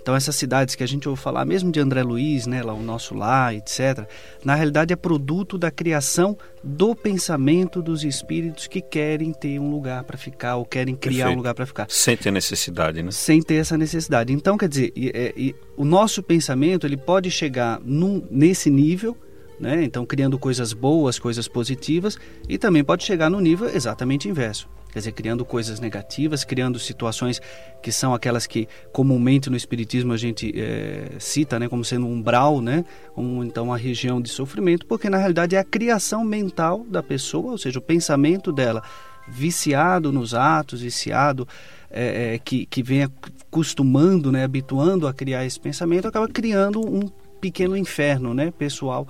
Então 0.05 0.15
essas 0.15 0.35
cidades 0.35 0.75
que 0.75 0.83
a 0.83 0.87
gente 0.87 1.09
ouve 1.09 1.19
falar, 1.19 1.45
mesmo 1.45 1.71
de 1.71 1.79
André 1.79 2.03
Luiz, 2.03 2.45
né, 2.45 2.61
lá 2.61 2.75
o 2.75 2.83
nosso 2.83 3.15
lar, 3.15 3.55
etc., 3.55 4.07
na 4.43 4.53
realidade 4.53 4.93
é 4.93 4.95
produto 4.95 5.57
da 5.57 5.71
criação 5.71 6.37
do 6.63 6.95
pensamento 6.95 7.81
dos 7.81 8.03
espíritos 8.03 8.67
que 8.67 8.81
querem 8.81 9.33
ter 9.33 9.57
um 9.57 9.67
lugar 9.71 10.03
para 10.03 10.15
ficar 10.15 10.57
ou 10.57 10.63
querem 10.63 10.95
criar 10.95 11.15
Perfeito. 11.15 11.33
um 11.33 11.37
lugar 11.37 11.55
para 11.55 11.65
ficar. 11.65 11.87
Sem 11.89 12.15
ter 12.15 12.29
necessidade, 12.29 13.01
né? 13.01 13.09
Sem 13.09 13.41
ter 13.41 13.55
essa 13.55 13.75
necessidade. 13.79 14.31
Então, 14.31 14.59
quer 14.59 14.69
dizer, 14.69 14.93
e, 14.95 15.09
é, 15.09 15.33
e, 15.35 15.55
o 15.75 15.83
nosso 15.83 16.21
pensamento 16.21 16.85
ele 16.85 16.97
pode 16.97 17.31
chegar 17.31 17.81
num, 17.83 18.23
nesse 18.29 18.69
nível 18.69 19.17
né? 19.59 19.83
Então, 19.85 20.05
criando 20.05 20.37
coisas 20.37 20.73
boas, 20.73 21.17
coisas 21.17 21.47
positivas, 21.47 22.17
e 22.47 22.57
também 22.57 22.83
pode 22.83 23.05
chegar 23.05 23.29
no 23.29 23.39
nível 23.39 23.69
exatamente 23.69 24.27
inverso. 24.27 24.67
Quer 24.95 24.99
dizer, 24.99 25.11
criando 25.11 25.43
coisas 25.43 25.81
negativas, 25.81 26.45
criando 26.45 26.79
situações 26.79 27.41
que 27.83 27.91
são 27.91 28.13
aquelas 28.13 28.47
que 28.47 28.65
comumente 28.93 29.49
no 29.49 29.57
Espiritismo 29.57 30.13
a 30.13 30.17
gente 30.17 30.53
é, 30.57 31.17
cita 31.19 31.59
né, 31.59 31.67
como 31.67 31.83
sendo 31.83 32.05
um 32.05 32.13
umbral, 32.13 32.61
né, 32.61 32.85
como 33.13 33.43
então 33.43 33.65
uma 33.65 33.77
região 33.77 34.21
de 34.21 34.29
sofrimento, 34.29 34.85
porque 34.85 35.09
na 35.09 35.17
realidade 35.17 35.53
é 35.53 35.59
a 35.59 35.65
criação 35.65 36.23
mental 36.23 36.85
da 36.87 37.03
pessoa, 37.03 37.51
ou 37.51 37.57
seja, 37.57 37.77
o 37.77 37.81
pensamento 37.81 38.53
dela 38.53 38.81
viciado 39.27 40.13
nos 40.13 40.33
atos, 40.33 40.79
viciado, 40.79 41.45
é, 41.91 42.39
que, 42.41 42.65
que 42.65 42.81
vem 42.81 43.03
acostumando, 43.03 44.31
né, 44.31 44.45
habituando 44.45 45.09
a 45.09 45.13
criar 45.13 45.45
esse 45.45 45.59
pensamento, 45.59 46.07
acaba 46.07 46.29
criando 46.29 46.79
um 46.79 47.09
pequeno 47.41 47.75
inferno 47.75 48.33
né, 48.33 48.49
pessoal 48.57 49.05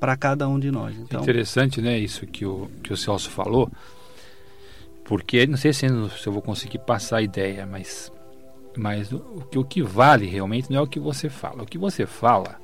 para 0.00 0.16
cada 0.16 0.48
um 0.48 0.58
de 0.58 0.72
nós. 0.72 0.96
Então, 0.98 1.22
Interessante, 1.22 1.80
né, 1.80 1.96
isso 1.96 2.26
que 2.26 2.44
o, 2.44 2.68
que 2.82 2.92
o 2.92 2.96
Celso 2.96 3.30
falou, 3.30 3.70
porque 5.12 5.46
não 5.46 5.58
sei 5.58 5.74
se, 5.74 5.84
eu 5.84 6.32
vou 6.32 6.40
conseguir 6.40 6.78
passar 6.78 7.18
a 7.18 7.22
ideia, 7.22 7.66
mas, 7.66 8.10
mas 8.74 9.12
o, 9.12 9.16
o, 9.16 9.58
o 9.58 9.62
que 9.62 9.82
vale 9.82 10.24
realmente 10.24 10.70
não 10.70 10.78
é 10.78 10.80
o 10.80 10.86
que 10.86 10.98
você 10.98 11.28
fala. 11.28 11.62
O 11.62 11.66
que 11.66 11.76
você 11.76 12.06
fala, 12.06 12.58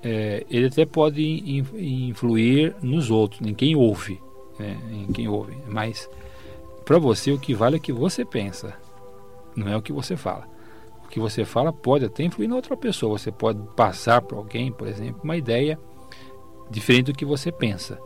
é, 0.00 0.46
ele 0.48 0.68
até 0.68 0.86
pode 0.86 1.20
influir 1.74 2.76
nos 2.80 3.10
outros, 3.10 3.44
em 3.44 3.52
quem 3.52 3.74
ouve, 3.74 4.20
né, 4.56 4.78
em 4.92 5.12
quem 5.12 5.26
ouve, 5.26 5.58
mas 5.66 6.08
para 6.84 6.96
você 6.96 7.32
o 7.32 7.40
que 7.40 7.52
vale 7.52 7.74
é 7.74 7.78
o 7.80 7.82
que 7.82 7.92
você 7.92 8.24
pensa, 8.24 8.72
não 9.56 9.66
é 9.66 9.76
o 9.76 9.82
que 9.82 9.92
você 9.92 10.16
fala. 10.16 10.46
O 11.04 11.08
que 11.08 11.18
você 11.18 11.44
fala 11.44 11.72
pode 11.72 12.04
até 12.04 12.22
influir 12.22 12.46
na 12.46 12.54
outra 12.54 12.76
pessoa. 12.76 13.18
Você 13.18 13.32
pode 13.32 13.58
passar 13.74 14.22
para 14.22 14.38
alguém, 14.38 14.70
por 14.70 14.86
exemplo, 14.86 15.22
uma 15.24 15.36
ideia 15.36 15.76
diferente 16.70 17.06
do 17.06 17.18
que 17.18 17.24
você 17.24 17.50
pensa. 17.50 17.98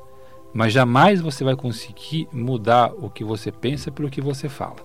Mas 0.52 0.73
jamais 0.73 1.21
você 1.21 1.45
vai 1.45 1.55
conseguir 1.55 2.28
mudar 2.33 2.93
o 2.97 3.11
que 3.11 3.23
você 3.23 3.52
pensa 3.52 3.90
pelo 3.90 4.11
que 4.11 4.21
você 4.21 4.49
fala. 4.49 4.76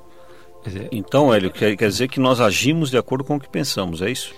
Dizer, 0.63 0.89
então, 0.91 1.33
Hélio, 1.33 1.51
quer, 1.51 1.75
quer 1.75 1.89
dizer 1.89 2.07
que 2.07 2.19
nós 2.19 2.39
agimos 2.39 2.89
de 2.89 2.97
acordo 2.97 3.23
com 3.23 3.35
o 3.35 3.39
que 3.39 3.49
pensamos, 3.49 4.01
é 4.01 4.09
isso? 4.09 4.33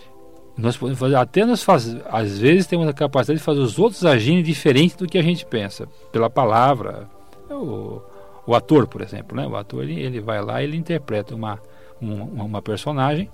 Nós 0.57 0.77
podemos 0.77 0.99
fazer, 0.99 1.15
até 1.15 1.45
nós 1.45 1.63
faz, 1.63 1.95
às 2.09 2.39
vezes 2.39 2.65
temos 2.65 2.87
a 2.87 2.93
capacidade 2.93 3.39
de 3.39 3.45
fazer 3.45 3.59
os 3.59 3.77
outros 3.77 4.05
agirem 4.05 4.41
diferente 4.41 4.95
do 4.95 5.05
que 5.05 5.17
a 5.17 5.21
gente 5.21 5.45
pensa, 5.45 5.87
pela 6.11 6.29
palavra. 6.29 7.09
O, 7.49 8.01
o 8.47 8.55
ator, 8.55 8.87
por 8.87 9.01
exemplo, 9.01 9.35
né? 9.35 9.45
O 9.45 9.55
ator 9.55 9.83
ele, 9.83 9.99
ele 9.99 10.19
vai 10.21 10.41
lá 10.41 10.63
ele 10.63 10.77
interpreta 10.77 11.35
uma, 11.35 11.59
uma, 12.01 12.43
uma 12.43 12.61
personagem 12.61 13.29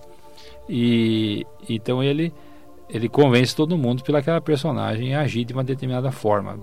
e 0.68 1.46
então 1.70 2.04
ele 2.04 2.34
ele 2.94 3.08
convence 3.08 3.56
todo 3.56 3.78
mundo 3.78 4.04
pelaquela 4.04 4.42
personagem 4.42 5.16
a 5.16 5.22
agir 5.22 5.46
de 5.46 5.54
uma 5.54 5.64
determinada 5.64 6.12
forma. 6.12 6.60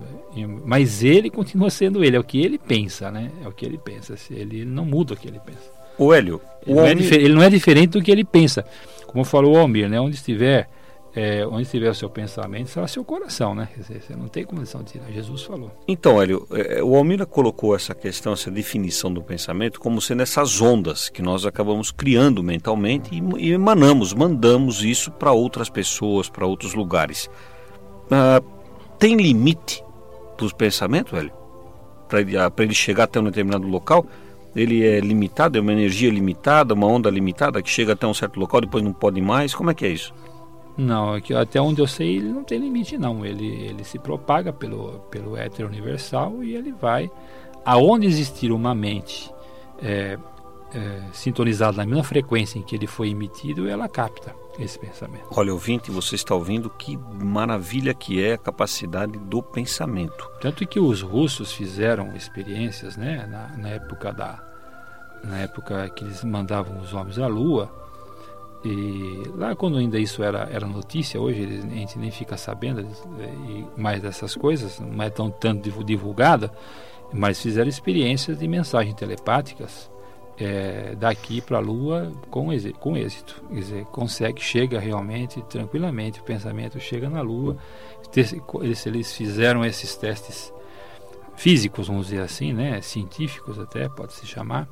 Mas 0.65 1.03
ele 1.03 1.31
continua 1.31 1.71
sendo 1.71 2.05
ele, 2.05 2.17
é 2.17 2.21
o 2.21 2.25
que 2.25 2.41
ele 2.41 2.59
pensa, 2.59 3.11
né? 3.11 3.31
É 3.43 3.49
o 3.49 3.53
que 3.53 3.65
ele 3.65 3.79
pensa. 3.79 4.15
Ele 4.31 4.65
não 4.65 4.85
muda 4.85 5.15
o 5.15 5.17
que 5.17 5.27
ele 5.27 5.41
pensa. 5.45 5.71
O 5.97 6.13
Hélio, 6.13 6.41
ele, 6.67 6.75
o 6.75 6.77
não, 6.77 6.87
é 6.87 6.93
ele 6.93 7.35
não 7.35 7.43
é 7.43 7.51
diferente 7.51 7.91
do 7.93 8.03
que 8.03 8.11
ele 8.11 8.25
pensa. 8.25 8.65
Como 9.07 9.25
falou 9.25 9.55
o 9.55 9.59
Almir, 9.59 9.89
né? 9.89 9.99
Onde 9.99 10.17
estiver 10.17 10.69
é, 11.15 11.47
onde 11.47 11.63
estiver 11.63 11.91
o 11.91 11.95
seu 11.95 12.11
pensamento, 12.11 12.69
será 12.69 12.87
seu 12.87 13.05
coração, 13.05 13.55
né? 13.55 13.69
Você 13.77 14.15
não 14.15 14.29
tem 14.29 14.45
condição 14.45 14.83
de 14.83 14.93
tirar. 14.93 15.11
Jesus 15.11 15.43
falou. 15.43 15.71
Então, 15.87 16.21
Hélio, 16.21 16.47
é, 16.53 16.83
o 16.83 16.95
Almira 16.97 17.25
colocou 17.25 17.75
essa 17.75 17.95
questão, 17.95 18.33
essa 18.33 18.51
definição 18.51 19.13
do 19.13 19.23
pensamento, 19.23 19.81
como 19.81 20.01
sendo 20.01 20.23
essas 20.23 20.61
ondas 20.61 21.09
que 21.09 21.23
nós 21.23 21.47
acabamos 21.47 21.91
criando 21.91 22.43
mentalmente 22.43 23.11
e, 23.15 23.23
e 23.39 23.53
emanamos, 23.53 24.13
mandamos 24.13 24.85
isso 24.85 25.11
para 25.11 25.33
outras 25.33 25.69
pessoas, 25.69 26.29
para 26.29 26.47
outros 26.47 26.75
lugares. 26.75 27.29
Ah, 28.11 28.43
tem 28.99 29.17
limite 29.17 29.83
para 30.37 30.47
os 30.47 30.53
pensamentos, 30.53 31.13
Hélio? 31.13 31.33
Para 32.09 32.21
ele, 32.21 32.37
ah, 32.37 32.53
ele 32.59 32.75
chegar 32.75 33.05
até 33.05 33.19
um 33.21 33.25
determinado 33.25 33.67
local? 33.67 34.07
Ele 34.55 34.85
é 34.85 34.99
limitado, 35.01 35.59
é 35.59 35.61
uma 35.61 35.73
energia 35.73 36.11
limitada, 36.11 36.75
uma 36.75 36.87
onda 36.87 37.11
limitada 37.11 37.63
que 37.63 37.71
chega 37.71 37.93
até 37.93 38.07
um 38.07 38.15
certo 38.15 38.41
local, 38.41 38.61
depois 38.61 38.83
não 38.83 38.93
pode 38.93 39.21
mais? 39.21 39.55
Como 39.55 39.71
é 39.71 39.75
que 39.75 39.85
é 39.85 39.91
isso? 39.91 40.13
Não, 40.79 41.17
é 41.17 41.21
que 41.21 41.35
até 41.35 41.61
onde 41.61 41.81
eu 41.83 41.89
sei 41.89 42.17
ele 42.17 42.29
não 42.29 42.45
tem 42.45 42.61
limite 42.61 42.97
não. 42.97 43.27
Ele, 43.27 43.47
ele 43.47 43.83
se 43.83 43.99
propaga 43.99 44.53
pelo, 44.53 45.01
pelo 45.11 45.37
éter 45.37 45.67
universal 45.67 46.43
e 46.43 46.55
ele 46.55 46.73
vai 46.73 47.11
aonde 47.65 48.07
existir 48.07 48.53
uma 48.53 48.75
mente 48.75 49.31
é, 49.83 50.17
é, 50.73 51.03
sintonizada 51.13 51.79
na 51.79 51.87
mesma 51.87 52.05
frequência 52.05 52.59
em 52.59 52.63
que 52.63 52.77
ele 52.77 52.87
foi 52.87 53.11
emitido, 53.11 53.69
ela 53.69 53.89
capta 53.89 54.35
esse 54.59 54.79
pensamento. 54.79 55.25
Olha, 55.31 55.53
ouvinte, 55.53 55.91
você 55.91 56.15
está 56.15 56.35
ouvindo 56.35 56.71
que 56.71 56.97
maravilha 56.97 57.93
que 57.93 58.23
é 58.23 58.35
a 58.35 58.39
capacidade 58.39 59.19
do 59.19 59.43
pensamento. 59.43 60.31
Tanto 60.41 60.67
que 60.67 60.79
os 60.79 61.03
russos 61.03 61.53
fizeram 61.53 62.15
experiências, 62.15 62.97
né, 62.97 63.27
na, 63.27 63.57
na 63.57 63.69
época 63.71 64.13
da 64.13 64.45
na 65.25 65.39
época 65.39 65.89
que 65.91 66.05
eles 66.05 66.23
mandavam 66.23 66.81
os 66.81 66.95
homens 66.95 67.19
à 67.19 67.27
Lua, 67.27 67.69
e 68.65 69.23
lá 69.37 69.55
quando 69.55 69.79
ainda 69.79 69.99
isso 69.99 70.23
era, 70.23 70.49
era 70.51 70.67
notícia, 70.67 71.21
hoje 71.21 71.45
a 71.45 71.75
gente 71.75 71.99
nem 71.99 72.11
fica 72.11 72.37
sabendo 72.37 72.87
mais 73.77 74.03
dessas 74.03 74.35
coisas, 74.35 74.81
não 74.81 75.03
é 75.03 75.11
tão 75.11 75.31
tanto 75.31 75.85
divulgada, 75.85 76.53
mas 77.13 77.41
fizeram 77.41 77.69
experiências 77.69 78.39
de 78.39 78.49
mensagens 78.49 78.95
telepáticas 78.95 79.91
é, 80.39 80.95
daqui 80.95 81.41
para 81.41 81.59
a 81.59 81.61
Lua 81.61 82.13
com, 82.31 82.49
com 82.79 82.97
êxito. 82.97 83.43
Quer 83.49 83.55
dizer, 83.55 83.85
consegue, 83.87 84.41
chega 84.41 84.79
realmente 84.79 85.43
tranquilamente, 85.43 86.21
o 86.21 86.25
pensamento 86.25 86.79
chega 86.79 87.09
na 87.09 87.21
Lua. 87.21 87.57
Eles, 88.61 88.87
eles 88.87 89.13
fizeram 89.13 89.65
esses 89.65 89.97
testes 89.97 90.53
físicos, 91.37 91.89
vamos 91.89 92.09
dizer 92.09 92.23
assim, 92.23 92.53
né, 92.53 92.81
científicos 92.81 93.59
até, 93.59 93.89
pode 93.89 94.13
se 94.13 94.27
chamar, 94.27 94.69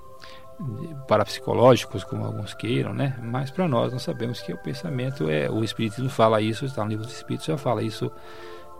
parapsicológicos, 1.06 2.04
como 2.04 2.25
alguns 2.25 2.54
queiram, 2.54 2.94
né? 2.94 3.18
Mas 3.22 3.50
para 3.50 3.68
nós 3.68 3.92
nós 3.92 4.02
sabemos 4.02 4.40
que 4.40 4.52
o 4.52 4.58
pensamento 4.58 5.28
é, 5.28 5.50
o 5.50 5.62
espiritismo 5.62 6.08
fala 6.08 6.40
isso, 6.40 6.64
está 6.64 6.82
no 6.82 6.90
livro 6.90 7.04
dos 7.04 7.14
espíritos 7.14 7.46
já 7.46 7.58
fala 7.58 7.82
isso 7.82 8.10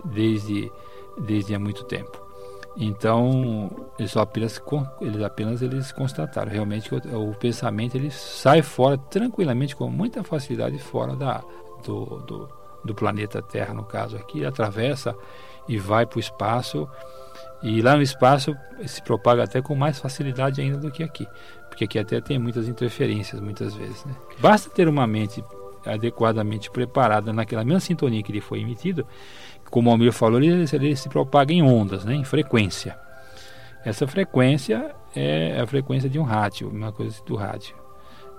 desde 0.05 0.71
desde 1.19 1.55
há 1.55 1.59
muito 1.59 1.85
tempo. 1.85 2.27
Então 2.77 3.71
eles 3.99 4.17
apenas 4.17 4.61
eles 5.01 5.23
apenas 5.23 5.63
eles 5.63 5.93
constataram 5.93 6.51
realmente 6.51 6.89
que 6.89 6.95
o, 6.95 7.31
o, 7.31 7.35
pensamento 7.35 7.95
ele 7.95 8.11
sai 8.11 8.61
fora 8.63 8.99
tranquilamente 8.99 9.75
com 9.75 9.89
muita 9.89 10.23
facilidade 10.23 10.79
fora 10.79 11.17
da 11.17 11.43
do, 11.85 12.05
do, 12.21 12.49
do 12.85 12.95
planeta 12.95 13.41
Terra 13.41 13.73
no 13.73 13.85
caso 13.85 14.17
aqui 14.17 14.45
atravessa 14.45 15.15
e 15.69 15.79
vai 15.79 16.05
para 16.05 16.19
o 16.19 16.21
espaço 16.21 16.89
e 17.63 17.81
lá 17.81 17.97
no 17.97 18.03
espaço 18.03 18.55
se 18.87 19.01
propaga 19.03 19.45
até 19.45 19.63
com 19.63 19.75
mais 19.75 19.99
facilidade 19.99 20.61
ainda 20.61 20.77
do 20.77 20.91
que 20.91 21.03
aqui 21.03 21.27
porque 21.77 21.85
aqui 21.85 21.99
até 21.99 22.23
tem 22.23 22.39
muitas 22.39 22.67
interferências 22.67 23.39
muitas 23.39 23.75
vezes. 23.75 24.03
Né? 24.07 24.15
Basta 24.39 24.71
ter 24.71 24.89
uma 24.89 25.07
mente 25.07 25.45
adequadamente 25.85 26.71
preparada 26.71 27.35
naquela 27.35 27.63
mesma 27.63 27.81
sintonia 27.81 28.23
que 28.23 28.33
ele 28.33 28.41
foi 28.41 28.61
emitido, 28.61 29.07
como 29.71 29.91
o 29.91 29.93
Almir 29.93 30.11
falou, 30.11 30.43
ele, 30.43 30.65
ele 30.73 30.97
se 30.97 31.09
propaga 31.11 31.53
em 31.53 31.63
ondas, 31.63 32.03
né? 32.03 32.15
em 32.15 32.25
frequência. 32.25 32.99
Essa 33.85 34.07
frequência 34.07 34.95
é 35.15 35.61
a 35.61 35.67
frequência 35.67 36.09
de 36.09 36.19
um 36.19 36.23
rádio, 36.23 36.71
uma 36.71 36.91
coisa 36.93 37.23
do 37.27 37.37
rádio, 37.37 37.77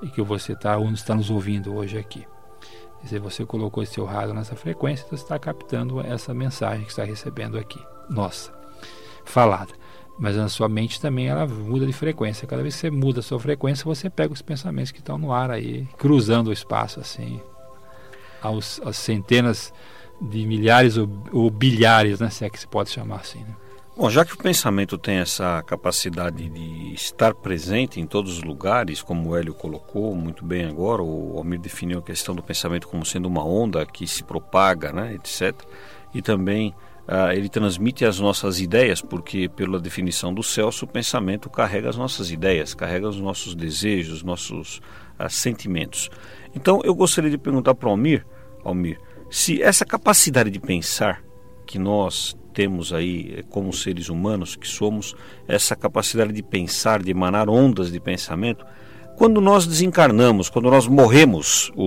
e 0.01 0.08
que 0.08 0.22
você 0.22 0.53
está 0.53 0.79
está 0.91 1.13
nos 1.13 1.29
ouvindo 1.29 1.75
hoje 1.75 1.96
aqui. 1.96 2.25
Se 3.06 3.20
você 3.20 3.46
colocou 3.46 3.84
esse 3.84 3.94
seu 3.94 4.03
rádio 4.03 4.34
nessa 4.34 4.56
frequência, 4.56 5.06
você 5.08 5.24
está 5.24 5.38
captando 5.38 6.01
essa 6.01 6.34
mensagem 6.34 6.84
que 6.84 6.89
está 6.89 7.03
recebendo 7.03 7.58
aqui, 7.58 7.79
nossa, 8.10 8.51
falada. 9.24 9.74
Mas 10.20 10.38
a 10.38 10.50
sua 10.50 10.68
mente 10.68 11.00
também 11.00 11.28
ela 11.28 11.46
muda 11.46 11.86
de 11.86 11.94
frequência. 11.94 12.48
Cada 12.48 12.62
vez 12.62 12.76
que 12.76 12.82
você 12.82 12.90
muda 12.90 13.20
a 13.20 13.24
sua 13.24 13.40
frequência, 13.40 13.86
você 13.86 14.10
pega 14.10 14.34
os 14.34 14.42
pensamentos 14.42 14.92
que 14.92 15.00
estão 15.00 15.18
no 15.18 15.32
ar 15.32 15.52
aí, 15.52 15.88
cruzando 15.98 16.48
o 16.48 16.54
espaço 16.54 17.00
assim, 17.00 17.40
aos, 18.42 18.82
às 18.84 18.98
centenas 18.98 19.72
de 20.20 20.46
milhares 20.46 20.98
ou, 20.98 21.08
ou, 21.32 21.50
bilhares, 21.52 22.20
né, 22.20 22.30
se 22.30 22.44
é 22.44 22.50
que 22.50 22.60
se 22.60 22.68
pode 22.68 22.90
chamar 22.90 23.18
assim. 23.18 23.40
Né? 23.40 23.56
Bom, 23.96 24.10
já 24.10 24.24
que 24.26 24.34
o 24.34 24.38
pensamento 24.38 24.98
tem 24.98 25.18
essa 25.18 25.64
capacidade 25.64 26.50
de 26.50 26.94
estar 26.94 27.34
presente 27.34 28.00
em 28.00 28.06
todos 28.06 28.38
os 28.38 28.44
lugares, 28.44 29.02
como 29.02 29.30
o 29.30 29.36
Hélio 29.36 29.54
colocou 29.54 30.16
muito 30.16 30.46
bem 30.46 30.66
agora, 30.66 31.02
o 31.02 31.38
Almir 31.38 31.60
definiu 31.60 32.00
a 32.00 32.02
questão 32.02 32.36
do 32.36 32.44
pensamento 32.44 32.88
como 32.88 33.06
sendo 33.06 33.28
uma 33.28 33.44
onda 33.44 33.86
que 33.86 34.08
se 34.08 34.24
propaga, 34.24 34.92
né, 34.92 35.16
etc. 35.16 35.60
E 36.14 36.22
também 36.22 36.76
ah, 37.08 37.34
ele 37.34 37.48
transmite 37.48 38.04
as 38.04 38.20
nossas 38.20 38.60
ideias, 38.60 39.02
porque, 39.02 39.48
pela 39.48 39.80
definição 39.80 40.34
do 40.34 40.44
Celso, 40.44 40.86
o 40.86 40.88
pensamento 40.88 41.50
carrega 41.50 41.90
as 41.90 41.96
nossas 41.96 42.32
ideias, 42.32 42.74
carrega 42.74 43.08
os 43.08 43.20
nossos 43.20 43.56
desejos, 43.56 44.24
nossos 44.24 44.82
ah, 45.18 45.30
sentimentos. 45.30 46.10
Então, 46.54 46.82
eu 46.84 46.94
gostaria 46.94 47.30
de 47.30 47.38
perguntar 47.38 47.76
para 47.76 47.88
o 47.88 47.92
Almir, 47.92 48.26
Almir, 48.64 49.00
se 49.30 49.62
essa 49.62 49.86
capacidade 49.86 50.50
de 50.50 50.60
pensar 50.60 51.24
que 51.66 51.80
nós 51.80 52.36
temos 52.54 52.92
aí 52.92 53.36
eh, 53.38 53.44
como 53.50 53.72
seres 53.72 54.10
humanos 54.10 54.56
que 54.56 54.68
somos, 54.68 55.16
essa 55.48 55.76
capacidade 55.76 56.34
de 56.34 56.42
pensar, 56.42 57.04
de 57.04 57.12
emanar 57.12 57.50
ondas 57.50 57.92
de 57.92 58.00
pensamento, 58.00 58.66
quando 59.16 59.40
nós 59.40 59.66
desencarnamos, 59.66 60.50
quando 60.50 60.70
nós 60.70 60.88
morremos 60.88 61.72
o, 61.76 61.84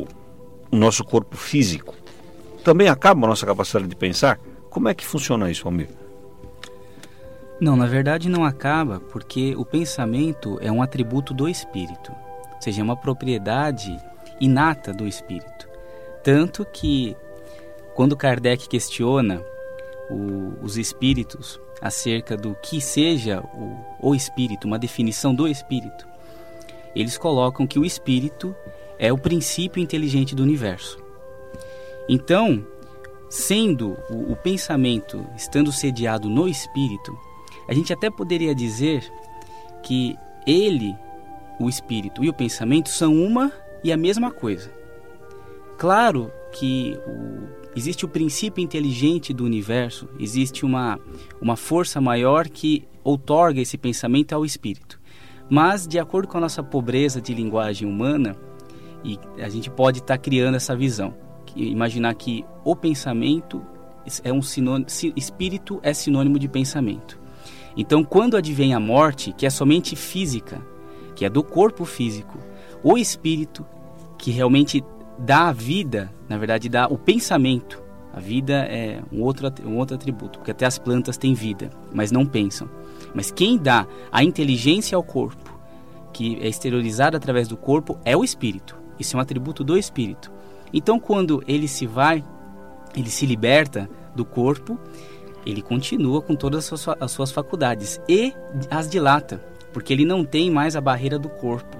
o, 0.00 0.06
o 0.70 0.76
nosso 0.76 1.04
corpo 1.04 1.36
físico, 1.36 1.94
também 2.60 2.88
acaba 2.88 3.26
a 3.26 3.28
nossa 3.28 3.46
capacidade 3.46 3.88
de 3.88 3.96
pensar? 3.96 4.38
Como 4.68 4.88
é 4.88 4.94
que 4.94 5.06
funciona 5.06 5.50
isso, 5.50 5.66
Almir? 5.66 5.88
Não, 7.60 7.76
na 7.76 7.86
verdade 7.86 8.28
não 8.28 8.44
acaba, 8.44 9.00
porque 9.00 9.54
o 9.56 9.64
pensamento 9.64 10.58
é 10.62 10.72
um 10.72 10.80
atributo 10.80 11.34
do 11.34 11.48
espírito, 11.48 12.10
ou 12.54 12.62
seja, 12.62 12.80
é 12.80 12.84
uma 12.84 12.96
propriedade 12.96 13.94
inata 14.40 14.94
do 14.94 15.06
espírito. 15.06 15.68
Tanto 16.24 16.64
que, 16.64 17.14
quando 17.94 18.16
Kardec 18.16 18.66
questiona 18.66 19.44
o, 20.10 20.54
os 20.62 20.78
espíritos 20.78 21.60
acerca 21.82 22.36
do 22.36 22.54
que 22.62 22.80
seja 22.80 23.42
o, 23.54 24.08
o 24.10 24.14
espírito, 24.14 24.66
uma 24.66 24.78
definição 24.78 25.34
do 25.34 25.46
espírito, 25.46 26.08
eles 26.94 27.18
colocam 27.18 27.66
que 27.66 27.78
o 27.78 27.84
espírito 27.84 28.54
é 28.98 29.12
o 29.12 29.18
princípio 29.18 29.82
inteligente 29.82 30.34
do 30.34 30.42
universo. 30.42 31.09
Então, 32.12 32.66
sendo 33.28 33.96
o, 34.10 34.32
o 34.32 34.36
pensamento 34.36 35.24
estando 35.36 35.70
sediado 35.70 36.28
no 36.28 36.48
espírito, 36.48 37.16
a 37.68 37.72
gente 37.72 37.92
até 37.92 38.10
poderia 38.10 38.52
dizer 38.52 39.08
que 39.80 40.16
ele, 40.44 40.92
o 41.60 41.68
espírito 41.68 42.24
e 42.24 42.28
o 42.28 42.34
pensamento 42.34 42.88
são 42.88 43.14
uma 43.14 43.52
e 43.84 43.92
a 43.92 43.96
mesma 43.96 44.32
coisa. 44.32 44.72
Claro 45.78 46.32
que 46.50 46.98
o, 47.06 47.46
existe 47.76 48.04
o 48.04 48.08
princípio 48.08 48.60
inteligente 48.60 49.32
do 49.32 49.44
universo, 49.44 50.08
existe 50.18 50.66
uma, 50.66 50.98
uma 51.40 51.54
força 51.54 52.00
maior 52.00 52.48
que 52.48 52.88
outorga 53.04 53.60
esse 53.60 53.78
pensamento 53.78 54.32
ao 54.32 54.44
espírito. 54.44 55.00
Mas, 55.48 55.86
de 55.86 56.00
acordo 56.00 56.26
com 56.26 56.38
a 56.38 56.40
nossa 56.40 56.60
pobreza 56.60 57.20
de 57.20 57.32
linguagem 57.32 57.86
humana, 57.86 58.34
e 59.04 59.16
a 59.40 59.48
gente 59.48 59.70
pode 59.70 60.00
estar 60.00 60.16
tá 60.16 60.18
criando 60.18 60.56
essa 60.56 60.74
visão 60.74 61.29
imaginar 61.56 62.14
que 62.14 62.44
o 62.64 62.74
pensamento 62.74 63.62
é 64.24 64.32
um 64.32 64.42
sinônimo, 64.42 64.86
espírito 65.16 65.80
é 65.82 65.92
sinônimo 65.92 66.38
de 66.38 66.48
pensamento. 66.48 67.20
Então, 67.76 68.02
quando 68.02 68.36
advém 68.36 68.74
a 68.74 68.80
morte, 68.80 69.32
que 69.32 69.46
é 69.46 69.50
somente 69.50 69.94
física, 69.94 70.60
que 71.14 71.24
é 71.24 71.30
do 71.30 71.42
corpo 71.42 71.84
físico, 71.84 72.38
o 72.82 72.96
espírito 72.96 73.64
que 74.18 74.30
realmente 74.30 74.82
dá 75.18 75.48
a 75.48 75.52
vida, 75.52 76.12
na 76.28 76.36
verdade 76.36 76.68
dá 76.68 76.86
o 76.86 76.98
pensamento. 76.98 77.82
A 78.12 78.18
vida 78.18 78.66
é 78.68 79.00
um 79.12 79.22
outro, 79.22 79.52
um 79.64 79.76
outro 79.76 79.94
atributo, 79.94 80.38
porque 80.38 80.50
até 80.50 80.66
as 80.66 80.78
plantas 80.78 81.16
têm 81.16 81.32
vida, 81.32 81.70
mas 81.92 82.10
não 82.10 82.26
pensam. 82.26 82.68
Mas 83.14 83.30
quem 83.30 83.56
dá 83.56 83.86
a 84.10 84.24
inteligência 84.24 84.96
ao 84.96 85.02
corpo, 85.02 85.58
que 86.12 86.36
é 86.40 86.48
exteriorizada 86.48 87.16
através 87.16 87.46
do 87.46 87.56
corpo, 87.56 87.98
é 88.04 88.16
o 88.16 88.24
espírito. 88.24 88.76
Isso 88.98 89.16
é 89.16 89.18
um 89.18 89.22
atributo 89.22 89.62
do 89.62 89.78
espírito. 89.78 90.30
Então, 90.72 90.98
quando 90.98 91.42
ele 91.46 91.66
se 91.66 91.86
vai, 91.86 92.24
ele 92.94 93.10
se 93.10 93.26
liberta 93.26 93.88
do 94.14 94.24
corpo, 94.24 94.78
ele 95.44 95.62
continua 95.62 96.20
com 96.20 96.34
todas 96.34 96.72
as 96.72 96.80
suas, 96.80 96.96
as 97.00 97.10
suas 97.10 97.32
faculdades 97.32 98.00
e 98.08 98.32
as 98.70 98.88
dilata, 98.88 99.42
porque 99.72 99.92
ele 99.92 100.04
não 100.04 100.24
tem 100.24 100.50
mais 100.50 100.76
a 100.76 100.80
barreira 100.80 101.18
do 101.18 101.28
corpo. 101.28 101.76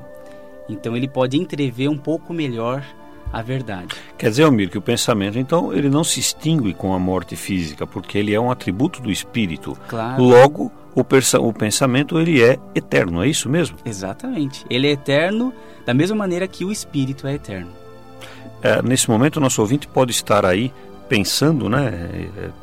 Então, 0.68 0.96
ele 0.96 1.08
pode 1.08 1.36
entrever 1.36 1.88
um 1.88 1.98
pouco 1.98 2.32
melhor 2.32 2.84
a 3.32 3.42
verdade. 3.42 3.94
Quer 4.18 4.30
dizer, 4.30 4.44
Almir, 4.44 4.70
que 4.70 4.78
o 4.78 4.82
pensamento, 4.82 5.38
então, 5.38 5.72
ele 5.72 5.88
não 5.88 6.02
se 6.02 6.18
extingue 6.18 6.74
com 6.74 6.94
a 6.94 6.98
morte 6.98 7.36
física, 7.36 7.86
porque 7.86 8.18
ele 8.18 8.34
é 8.34 8.40
um 8.40 8.50
atributo 8.50 9.00
do 9.00 9.10
espírito. 9.10 9.76
Claro. 9.88 10.22
Logo, 10.22 10.72
o, 10.94 11.00
o 11.00 11.52
pensamento, 11.52 12.18
ele 12.18 12.42
é 12.42 12.58
eterno, 12.74 13.22
é 13.22 13.28
isso 13.28 13.48
mesmo? 13.48 13.76
Exatamente. 13.84 14.64
Ele 14.68 14.88
é 14.88 14.92
eterno 14.92 15.52
da 15.84 15.94
mesma 15.94 16.16
maneira 16.16 16.46
que 16.48 16.64
o 16.64 16.72
espírito 16.72 17.26
é 17.26 17.34
eterno 17.34 17.79
é, 18.62 18.82
nesse 18.82 19.08
momento 19.08 19.36
o 19.36 19.40
nosso 19.40 19.60
ouvinte 19.60 19.88
pode 19.88 20.10
estar 20.12 20.44
aí 20.44 20.72
pensando, 21.08 21.68
né, 21.68 21.92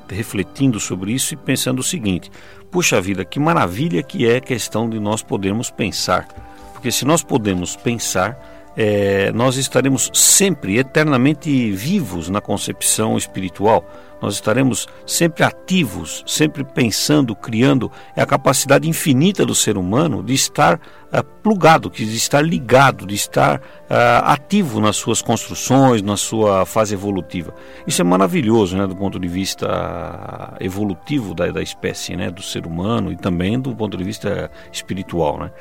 é, 0.09 0.13
refletindo 0.13 0.79
sobre 0.79 1.11
isso 1.11 1.33
e 1.33 1.37
pensando 1.37 1.79
o 1.79 1.83
seguinte: 1.83 2.31
puxa 2.71 3.01
vida, 3.01 3.25
que 3.25 3.39
maravilha 3.39 4.01
que 4.03 4.27
é 4.29 4.37
a 4.37 4.41
questão 4.41 4.89
de 4.89 4.99
nós 4.99 5.21
podermos 5.21 5.69
pensar, 5.69 6.27
porque 6.73 6.91
se 6.91 7.05
nós 7.05 7.23
podemos 7.23 7.75
pensar, 7.75 8.39
é, 8.75 9.31
nós 9.31 9.57
estaremos 9.57 10.09
sempre 10.13 10.77
eternamente 10.77 11.71
vivos 11.71 12.29
na 12.29 12.39
concepção 12.39 13.17
espiritual 13.17 13.83
nós 14.21 14.33
estaremos 14.33 14.87
sempre 15.05 15.43
ativos, 15.43 16.23
sempre 16.25 16.63
pensando, 16.63 17.35
criando. 17.35 17.91
É 18.15 18.21
a 18.21 18.25
capacidade 18.25 18.89
infinita 18.89 19.45
do 19.45 19.53
ser 19.53 19.77
humano 19.77 20.23
de 20.23 20.33
estar 20.33 20.79
uh, 21.11 21.23
plugado, 21.41 21.89
de 21.89 22.03
estar 22.15 22.41
ligado, 22.41 23.05
de 23.05 23.15
estar 23.15 23.59
uh, 23.59 24.25
ativo 24.25 24.79
nas 24.79 24.95
suas 24.95 25.21
construções, 25.21 26.01
na 26.01 26.17
sua 26.17 26.65
fase 26.65 26.93
evolutiva. 26.93 27.53
Isso 27.85 28.01
é 28.01 28.05
maravilhoso, 28.05 28.77
né, 28.77 28.87
do 28.87 28.95
ponto 28.95 29.19
de 29.19 29.27
vista 29.27 30.55
evolutivo 30.59 31.33
da, 31.33 31.47
da 31.47 31.61
espécie, 31.61 32.15
né, 32.15 32.29
do 32.29 32.41
ser 32.41 32.65
humano 32.65 33.11
e 33.11 33.15
também 33.15 33.59
do 33.59 33.75
ponto 33.75 33.97
de 33.97 34.03
vista 34.03 34.51
espiritual, 34.71 35.39
né. 35.39 35.51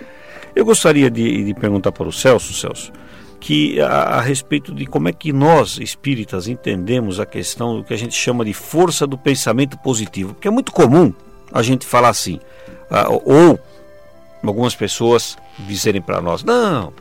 Eu 0.55 0.65
gostaria 0.65 1.11
de, 1.11 1.45
de 1.45 1.55
perguntar 1.55 1.93
para 1.93 2.09
o 2.09 2.13
Celso, 2.13 2.55
Celso, 2.55 2.91
que 3.39 3.81
a, 3.81 3.89
a, 3.89 4.21
respeito 4.23 4.75
de 4.75 4.87
como 4.87 5.09
é 5.09 5.13
que 5.13 5.33
nós 5.33 5.79
espíritas 5.79 6.49
entendemos 6.49 7.21
a 7.21 7.27
questão 7.27 7.77
do 7.77 7.85
que 7.85 7.93
a 7.93 7.97
gente 7.97 8.15
chama 8.15 8.45
de 8.45 8.55
força 8.55 9.07
do 9.07 9.19
pensamento 9.19 9.77
positivo, 9.79 10.33
porque 10.33 10.49
é 10.49 10.51
muito 10.51 10.73
comum 10.73 11.13
a 11.53 11.63
gente 11.63 11.87
falar 11.87 12.09
assim, 12.09 12.41
uh, 12.91 13.23
ou 13.25 13.61
algumas 14.49 14.75
pessoas 14.75 15.37
dizerem 15.59 16.01
para 16.01 16.21
nós, 16.21 16.43
não, 16.43 16.93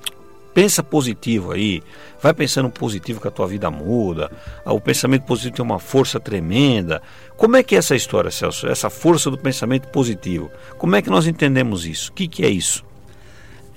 pensa 0.54 0.82
positivo 0.82 1.52
aí, 1.52 1.82
vai 2.22 2.34
pensando 2.34 2.70
positivo 2.70 3.20
que 3.20 3.28
a 3.28 3.32
tua 3.32 3.48
vida 3.48 3.70
muda, 3.70 4.32
uh, 4.66 4.72
o 4.72 4.82
pensamento 4.82 5.24
positivo 5.24 5.56
tem 5.56 5.66
uma 5.66 5.80
força 5.80 6.20
tremenda. 6.20 7.02
Como 7.38 7.56
é 7.56 7.64
que 7.64 7.76
é 7.76 7.78
essa 7.78 7.96
história, 7.96 8.32
Celso? 8.32 8.68
Essa 8.68 8.90
força 8.90 9.30
do 9.30 9.38
pensamento 9.38 9.88
positivo. 9.90 10.50
Como 10.78 10.96
é 10.96 11.02
que 11.02 11.10
nós 11.10 11.28
entendemos 11.28 11.86
isso? 11.86 12.12
O 12.12 12.14
que, 12.14 12.28
que 12.28 12.44
é 12.44 12.50
isso? 12.50 12.84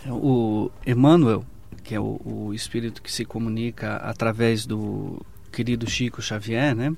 O 0.07 0.71
Emmanuel 0.87 1.45
que 1.89 1.95
é 1.95 2.01
o, 2.01 2.21
o 2.23 2.53
espírito 2.53 3.01
que 3.01 3.11
se 3.11 3.25
comunica 3.25 3.97
através 3.97 4.67
do 4.67 5.25
querido 5.51 5.89
Chico 5.89 6.21
Xavier, 6.21 6.77
né? 6.77 6.93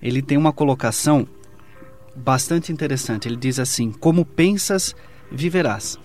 Ele 0.00 0.22
tem 0.22 0.38
uma 0.38 0.52
colocação 0.52 1.26
bastante 2.14 2.70
interessante. 2.70 3.26
Ele 3.26 3.34
diz 3.34 3.58
assim: 3.58 3.90
Como 3.90 4.24
pensas, 4.24 4.94
viverás. 5.32 5.98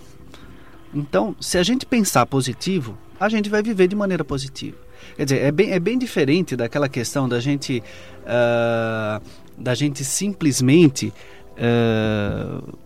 Então, 0.94 1.34
se 1.40 1.56
a 1.56 1.62
gente 1.62 1.86
pensar 1.86 2.26
positivo, 2.26 2.96
a 3.18 3.28
gente 3.28 3.48
vai 3.48 3.62
viver 3.62 3.88
de 3.88 3.96
maneira 3.96 4.24
positiva. 4.24 4.76
Quer 5.16 5.24
dizer, 5.24 5.42
é 5.42 5.52
bem, 5.52 5.70
é 5.70 5.80
bem 5.80 5.98
diferente 5.98 6.56
daquela 6.56 6.88
questão 6.88 7.28
da 7.28 7.40
gente, 7.40 7.82
uh, 8.22 9.22
da 9.56 9.74
gente 9.74 10.04
simplesmente 10.04 11.12
uh, 11.52 12.76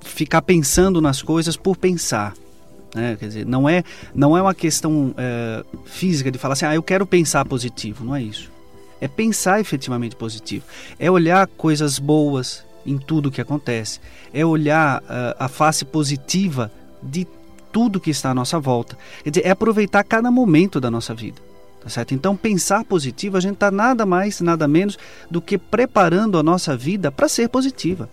ficar 0.00 0.42
pensando 0.42 1.00
nas 1.00 1.22
coisas 1.22 1.56
por 1.56 1.76
pensar. 1.76 2.34
Né? 2.94 3.16
Quer 3.18 3.26
dizer, 3.26 3.46
não 3.46 3.68
é, 3.68 3.82
não 4.14 4.36
é 4.36 4.42
uma 4.42 4.54
questão 4.54 5.12
é, 5.18 5.64
física 5.84 6.30
de 6.30 6.38
falar 6.38 6.52
assim, 6.52 6.66
ah, 6.66 6.74
eu 6.74 6.82
quero 6.82 7.04
pensar 7.04 7.44
positivo. 7.44 8.04
Não 8.04 8.14
é 8.14 8.22
isso. 8.22 8.52
É 9.00 9.08
pensar 9.08 9.60
efetivamente 9.60 10.14
positivo. 10.14 10.64
É 10.98 11.10
olhar 11.10 11.46
coisas 11.48 11.98
boas 11.98 12.64
em 12.86 12.96
tudo 12.96 13.32
que 13.32 13.40
acontece. 13.40 13.98
É 14.32 14.46
olhar 14.46 15.00
uh, 15.02 15.34
a 15.38 15.48
face 15.48 15.84
positiva 15.84 16.70
de 17.04 17.26
tudo 17.72 18.00
que 18.00 18.10
está 18.10 18.30
à 18.30 18.34
nossa 18.34 18.58
volta. 18.58 18.96
Quer 19.22 19.30
dizer, 19.30 19.46
é 19.46 19.50
aproveitar 19.50 20.04
cada 20.04 20.30
momento 20.30 20.80
da 20.80 20.90
nossa 20.90 21.14
vida. 21.14 21.40
Tá 21.82 21.90
certo? 21.90 22.14
Então, 22.14 22.34
pensar 22.34 22.84
positivo, 22.84 23.36
a 23.36 23.40
gente 23.40 23.54
está 23.54 23.70
nada 23.70 24.06
mais, 24.06 24.40
nada 24.40 24.66
menos 24.66 24.96
do 25.30 25.40
que 25.40 25.58
preparando 25.58 26.38
a 26.38 26.42
nossa 26.42 26.74
vida 26.76 27.12
para 27.12 27.28
ser 27.28 27.48
positiva, 27.48 28.08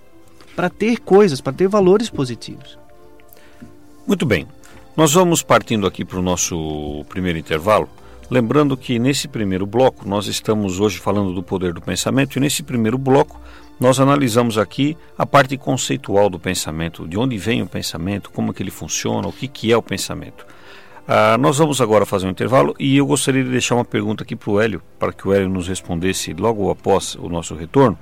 para 0.56 0.70
ter 0.70 1.00
coisas, 1.00 1.40
para 1.40 1.54
ter 1.54 1.70
valores 1.70 2.10
positivos. 2.10 2.78
Muito 4.06 4.26
bem. 4.26 4.46
Nós 4.98 5.14
vamos 5.14 5.42
partindo 5.42 5.88
aqui 5.88 6.04
para 6.04 6.20
o 6.20 6.22
nosso 6.22 7.06
primeiro 7.08 7.40
intervalo. 7.40 7.88
Lembrando 8.30 8.76
que 8.76 9.00
nesse 9.00 9.28
primeiro 9.28 9.66
bloco 9.66 10.08
nós 10.08 10.28
estamos 10.28 10.80
hoje 10.80 10.98
falando 10.98 11.34
do 11.34 11.42
poder 11.42 11.74
do 11.74 11.82
pensamento 11.82 12.36
e 12.36 12.40
nesse 12.40 12.64
primeiro 12.64 12.98
bloco 12.98 13.40
nós 13.82 14.00
analisamos 14.00 14.60
aqui 14.60 14.96
a 15.17 15.26
parte 15.26 15.58
conceitual 15.58 16.30
do 16.30 16.39
pensamento, 16.39 17.08
de 17.08 17.17
onde 17.17 17.36
vem 17.36 17.63
o 17.63 17.67
pensamento, 17.67 18.30
como 18.30 18.54
que 18.54 18.62
ele 18.62 18.70
funciona, 18.70 19.28
o 19.28 19.34
que, 19.34 19.48
que 19.48 19.72
é 19.72 19.76
o 19.76 19.82
pensamento. 19.82 20.46
Ah, 21.08 21.36
nós 21.39 21.58
vamos 21.58 21.82
agora 21.82 22.06
fazer 22.06 22.28
um 22.28 22.30
intervalo 22.30 22.76
e 22.78 22.96
eu 22.96 23.08
gostaria 23.08 23.44
de 23.44 23.50
deixar 23.50 23.74
uma 23.74 23.84
pergunta 23.84 24.24
aqui 24.24 24.36
para 24.36 24.52
o 24.52 24.62
Hélio, 24.62 24.84
para 25.00 25.12
que 25.12 25.28
o 25.28 25.34
Hélio 25.34 25.50
nos 25.50 25.67
respondesse 25.67 26.32
logo 26.32 26.70
após 26.70 27.15
o 27.15 27.28
nosso 27.28 27.56
retorno, 27.56 27.98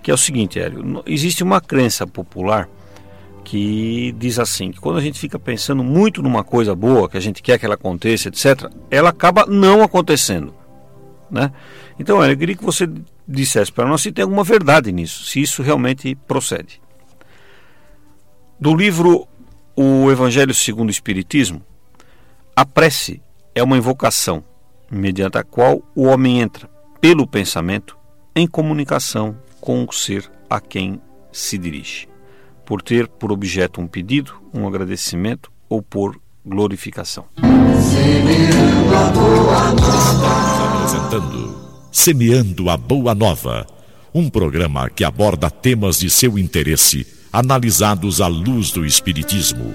que 0.00 0.12
é 0.12 0.14
o 0.14 0.16
seguinte, 0.16 0.60
Hélio, 0.60 1.02
existe 1.04 1.42
uma 1.42 1.60
crença 1.60 2.06
popular 2.06 2.68
que 3.42 4.14
diz 4.16 4.38
assim, 4.38 4.70
que 4.70 4.78
quando 4.78 4.98
a 4.98 5.02
gente 5.02 5.18
fica 5.18 5.40
pensando 5.40 5.82
muito 5.82 6.22
numa 6.22 6.44
coisa 6.44 6.72
boa, 6.72 7.08
que 7.08 7.16
a 7.16 7.20
gente 7.20 7.42
quer 7.42 7.58
que 7.58 7.66
ela 7.66 7.74
aconteça, 7.74 8.28
etc., 8.28 8.70
ela 8.92 9.10
acaba 9.10 9.44
não 9.44 9.82
acontecendo, 9.82 10.54
né? 11.28 11.50
Então, 11.98 12.22
Hélio, 12.22 12.34
eu 12.34 12.38
queria 12.38 12.56
que 12.56 12.64
você 12.64 12.88
dissesse 13.26 13.72
para 13.72 13.88
nós 13.88 14.02
se 14.02 14.12
tem 14.12 14.22
alguma 14.22 14.44
verdade 14.44 14.92
nisso, 14.92 15.24
se 15.24 15.40
isso 15.40 15.62
realmente 15.62 16.14
procede. 16.14 16.80
Do 18.58 18.74
livro 18.74 19.26
O 19.74 20.10
Evangelho 20.10 20.54
segundo 20.54 20.88
o 20.88 20.92
Espiritismo, 20.92 21.62
a 22.54 22.64
prece 22.64 23.20
é 23.54 23.62
uma 23.62 23.76
invocação, 23.76 24.42
mediante 24.90 25.36
a 25.36 25.44
qual 25.44 25.82
o 25.94 26.04
homem 26.04 26.40
entra, 26.40 26.68
pelo 27.00 27.26
pensamento, 27.26 27.96
em 28.34 28.46
comunicação 28.46 29.36
com 29.60 29.84
o 29.84 29.92
ser 29.92 30.30
a 30.48 30.60
quem 30.60 31.00
se 31.32 31.58
dirige, 31.58 32.08
por 32.64 32.80
ter 32.80 33.08
por 33.08 33.30
objeto 33.30 33.80
um 33.80 33.86
pedido, 33.86 34.40
um 34.54 34.66
agradecimento 34.66 35.52
ou 35.68 35.82
por 35.82 36.18
glorificação. 36.44 37.26
Apresentando 40.78 41.65
Semeando 41.98 42.68
a 42.68 42.76
Boa 42.76 43.14
Nova, 43.14 43.66
um 44.14 44.28
programa 44.28 44.90
que 44.90 45.02
aborda 45.02 45.50
temas 45.50 45.98
de 45.98 46.10
seu 46.10 46.38
interesse, 46.38 47.06
analisados 47.32 48.20
à 48.20 48.26
luz 48.26 48.70
do 48.70 48.84
Espiritismo. 48.84 49.74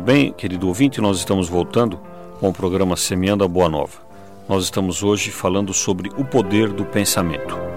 bem, 0.00 0.32
querido 0.32 0.68
ouvinte, 0.68 1.00
nós 1.00 1.18
estamos 1.18 1.48
voltando 1.48 1.98
com 2.40 2.48
o 2.48 2.52
programa 2.52 2.96
Semeando 2.96 3.44
a 3.44 3.48
Boa 3.48 3.68
Nova. 3.68 3.98
Nós 4.48 4.64
estamos 4.64 5.02
hoje 5.02 5.30
falando 5.30 5.72
sobre 5.72 6.10
o 6.16 6.24
poder 6.24 6.72
do 6.72 6.84
pensamento. 6.84 7.73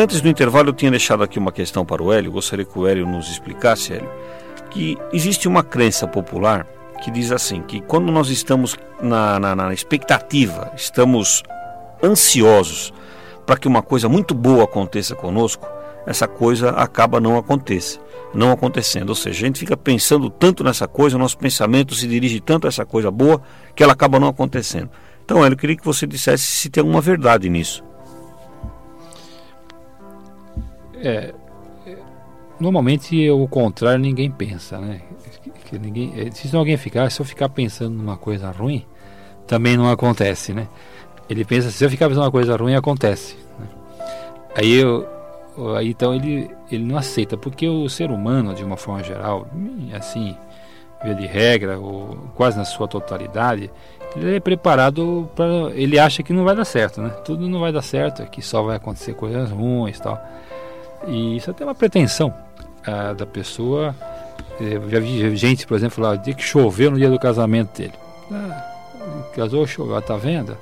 Antes 0.00 0.20
do 0.20 0.28
intervalo, 0.28 0.68
eu 0.68 0.72
tinha 0.72 0.92
deixado 0.92 1.24
aqui 1.24 1.40
uma 1.40 1.50
questão 1.50 1.84
para 1.84 2.00
o 2.00 2.12
Hélio, 2.12 2.30
gostaria 2.30 2.64
que 2.64 2.78
o 2.78 2.86
Hélio 2.86 3.04
nos 3.04 3.28
explicasse, 3.28 3.94
Hélio, 3.94 4.08
que 4.70 4.96
existe 5.12 5.48
uma 5.48 5.64
crença 5.64 6.06
popular 6.06 6.68
que 7.02 7.10
diz 7.10 7.32
assim, 7.32 7.62
que 7.62 7.80
quando 7.80 8.12
nós 8.12 8.28
estamos 8.28 8.76
na, 9.02 9.40
na, 9.40 9.56
na 9.56 9.74
expectativa, 9.74 10.70
estamos 10.76 11.42
ansiosos 12.00 12.94
para 13.44 13.56
que 13.56 13.66
uma 13.66 13.82
coisa 13.82 14.08
muito 14.08 14.36
boa 14.36 14.62
aconteça 14.62 15.16
conosco, 15.16 15.68
essa 16.06 16.28
coisa 16.28 16.70
acaba 16.70 17.18
não 17.18 17.36
acontece, 17.36 17.98
não 18.32 18.52
acontecendo. 18.52 19.08
Ou 19.08 19.16
seja, 19.16 19.36
a 19.36 19.46
gente 19.48 19.58
fica 19.58 19.76
pensando 19.76 20.30
tanto 20.30 20.62
nessa 20.62 20.86
coisa, 20.86 21.16
o 21.16 21.18
nosso 21.18 21.36
pensamento 21.36 21.96
se 21.96 22.06
dirige 22.06 22.38
tanto 22.38 22.68
a 22.68 22.68
essa 22.68 22.86
coisa 22.86 23.10
boa 23.10 23.42
que 23.74 23.82
ela 23.82 23.94
acaba 23.94 24.20
não 24.20 24.28
acontecendo. 24.28 24.90
Então, 25.24 25.44
eu 25.44 25.56
queria 25.56 25.76
que 25.76 25.84
você 25.84 26.06
dissesse 26.06 26.44
se 26.44 26.70
tem 26.70 26.82
alguma 26.82 27.00
verdade 27.00 27.48
nisso. 27.48 27.87
É, 31.02 31.34
normalmente 32.58 33.30
o 33.30 33.46
contrário 33.48 34.00
ninguém 34.00 34.30
pensa, 34.30 34.78
né? 34.78 35.00
Que 35.64 35.78
ninguém, 35.78 36.12
é, 36.16 36.30
se 36.30 36.54
alguém 36.56 36.76
ficar, 36.76 37.10
se 37.10 37.20
eu 37.20 37.26
ficar 37.26 37.48
pensando 37.48 37.94
numa 37.94 38.16
coisa 38.16 38.50
ruim, 38.50 38.84
também 39.46 39.76
não 39.76 39.90
acontece, 39.90 40.52
né? 40.52 40.68
Ele 41.28 41.44
pensa, 41.44 41.70
se 41.70 41.84
eu 41.84 41.90
ficar 41.90 42.08
pensando 42.08 42.22
numa 42.22 42.32
coisa 42.32 42.56
ruim, 42.56 42.74
acontece. 42.74 43.36
Né? 43.58 43.66
Aí 44.56 44.74
eu, 44.74 45.06
então 45.82 46.14
ele, 46.14 46.50
ele 46.70 46.84
não 46.84 46.96
aceita, 46.96 47.36
porque 47.36 47.68
o 47.68 47.88
ser 47.88 48.10
humano, 48.10 48.54
de 48.54 48.64
uma 48.64 48.76
forma 48.76 49.02
geral, 49.02 49.48
assim, 49.92 50.36
via 51.02 51.14
de 51.14 51.26
regra, 51.26 51.78
ou 51.78 52.16
quase 52.34 52.56
na 52.56 52.64
sua 52.64 52.88
totalidade, 52.88 53.70
ele 54.16 54.36
é 54.36 54.40
preparado 54.40 55.28
para. 55.34 55.70
Ele 55.74 55.98
acha 55.98 56.22
que 56.22 56.32
não 56.32 56.44
vai 56.44 56.56
dar 56.56 56.64
certo, 56.64 57.00
né? 57.02 57.10
Tudo 57.24 57.48
não 57.48 57.60
vai 57.60 57.72
dar 57.72 57.82
certo, 57.82 58.24
que 58.30 58.40
só 58.40 58.62
vai 58.62 58.76
acontecer 58.76 59.14
coisas 59.14 59.50
ruins 59.50 59.98
tal. 60.00 60.20
E 61.06 61.36
isso 61.36 61.50
é 61.50 61.52
até 61.52 61.64
uma 61.64 61.74
pretensão 61.74 62.34
ah, 62.86 63.12
da 63.12 63.26
pessoa. 63.26 63.94
Eu 64.60 64.90
já 64.90 64.98
vi 64.98 65.36
gente, 65.36 65.66
por 65.66 65.76
exemplo, 65.76 66.02
lá, 66.02 66.16
dia 66.16 66.34
que 66.34 66.42
choveu 66.42 66.90
no 66.90 66.98
dia 66.98 67.10
do 67.10 67.18
casamento 67.18 67.78
dele. 67.78 67.94
Ah, 68.30 68.64
casou, 69.34 69.66
choveu, 69.66 70.00
tá 70.02 70.16
vendo? 70.16 70.56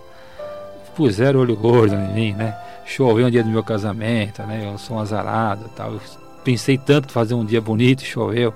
Puseram 0.95 1.41
olho 1.41 1.57
gordo 1.57 1.95
em 1.95 2.13
mim, 2.13 2.33
né? 2.33 2.57
choveu 2.87 3.25
no 3.25 3.31
dia 3.31 3.43
do 3.43 3.51
meu 3.51 3.65
casamento, 3.65 4.43
né? 4.45 4.71
Eu 4.73 4.79
sou 4.79 4.97
um 4.97 5.01
azarado, 5.01 5.69
tal. 5.77 5.95
Eu 5.95 6.01
pensei 6.45 6.79
tanto 6.79 7.13
fazer 7.13 7.35
um 7.35 7.45
dia 7.45 7.61
bonito, 7.61 8.05
choveu. 8.05 8.55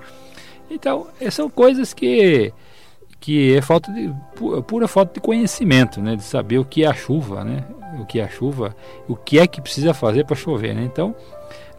Então, 0.70 1.08
são 1.30 1.50
coisas 1.50 1.92
que 1.92 2.52
que 3.18 3.54
é 3.54 3.60
falta 3.60 3.92
de 3.92 4.10
pura 4.66 4.88
falta 4.88 5.12
de 5.12 5.20
conhecimento, 5.20 6.00
né? 6.00 6.16
De 6.16 6.22
saber 6.22 6.58
o 6.58 6.64
que 6.64 6.84
é 6.84 6.86
a 6.86 6.94
chuva, 6.94 7.44
né? 7.44 7.64
O 7.98 8.06
que 8.06 8.20
é 8.20 8.24
a 8.24 8.28
chuva, 8.28 8.74
o 9.06 9.14
que 9.14 9.38
é 9.38 9.46
que 9.46 9.60
precisa 9.60 9.92
fazer 9.92 10.24
para 10.24 10.36
chover, 10.36 10.74
né? 10.74 10.84
Então, 10.84 11.14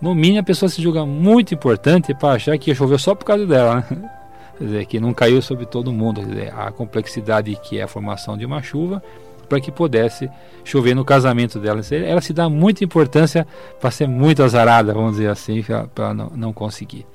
no 0.01 0.15
mínimo 0.15 0.39
a 0.39 0.43
pessoa 0.43 0.67
se 0.67 0.81
julga 0.81 1.05
muito 1.05 1.53
importante 1.53 2.13
para 2.13 2.33
achar 2.35 2.57
que 2.57 2.73
choveu 2.73 2.97
só 2.97 3.13
por 3.13 3.25
causa 3.25 3.45
dela, 3.45 3.75
né? 3.75 4.09
Quer 4.57 4.65
dizer, 4.65 4.85
que 4.85 4.99
não 4.99 5.13
caiu 5.13 5.41
sobre 5.41 5.65
todo 5.65 5.91
mundo. 5.91 6.21
Quer 6.21 6.27
dizer, 6.27 6.53
a 6.55 6.71
complexidade 6.71 7.55
que 7.63 7.79
é 7.79 7.83
a 7.83 7.87
formação 7.87 8.37
de 8.37 8.45
uma 8.45 8.61
chuva 8.61 9.01
para 9.49 9.59
que 9.59 9.71
pudesse 9.71 10.29
chover 10.63 10.95
no 10.95 11.03
casamento 11.03 11.59
dela. 11.59 11.81
Ela 11.91 12.21
se 12.21 12.31
dá 12.31 12.47
muita 12.47 12.83
importância 12.83 13.45
para 13.81 13.91
ser 13.91 14.07
muito 14.07 14.41
azarada, 14.43 14.93
vamos 14.93 15.13
dizer 15.13 15.29
assim, 15.29 15.63
para 15.93 16.13
não, 16.13 16.31
não 16.35 16.53
conseguir. 16.53 17.05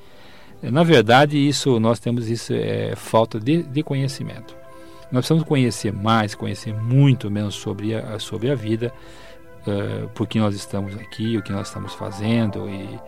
Na 0.63 0.83
verdade, 0.83 1.39
isso 1.39 1.79
nós 1.81 1.99
temos 1.99 2.29
isso 2.29 2.53
é 2.53 2.95
falta 2.97 3.39
de, 3.39 3.63
de 3.63 3.83
conhecimento. 3.83 4.55
Nós 5.11 5.21
precisamos 5.21 5.45
conhecer 5.45 5.93
mais, 5.93 6.35
conhecer 6.35 6.75
muito 6.75 7.31
menos 7.31 7.55
sobre 7.55 7.95
a, 7.95 8.19
sobre 8.19 8.51
a 8.51 8.55
vida, 8.55 8.93
uh, 9.67 10.09
por 10.15 10.27
que 10.27 10.39
nós 10.39 10.55
estamos 10.55 10.97
aqui, 10.97 11.37
o 11.37 11.43
que 11.43 11.53
nós 11.53 11.69
estamos 11.69 11.95
fazendo 11.95 12.69
e 12.69 12.99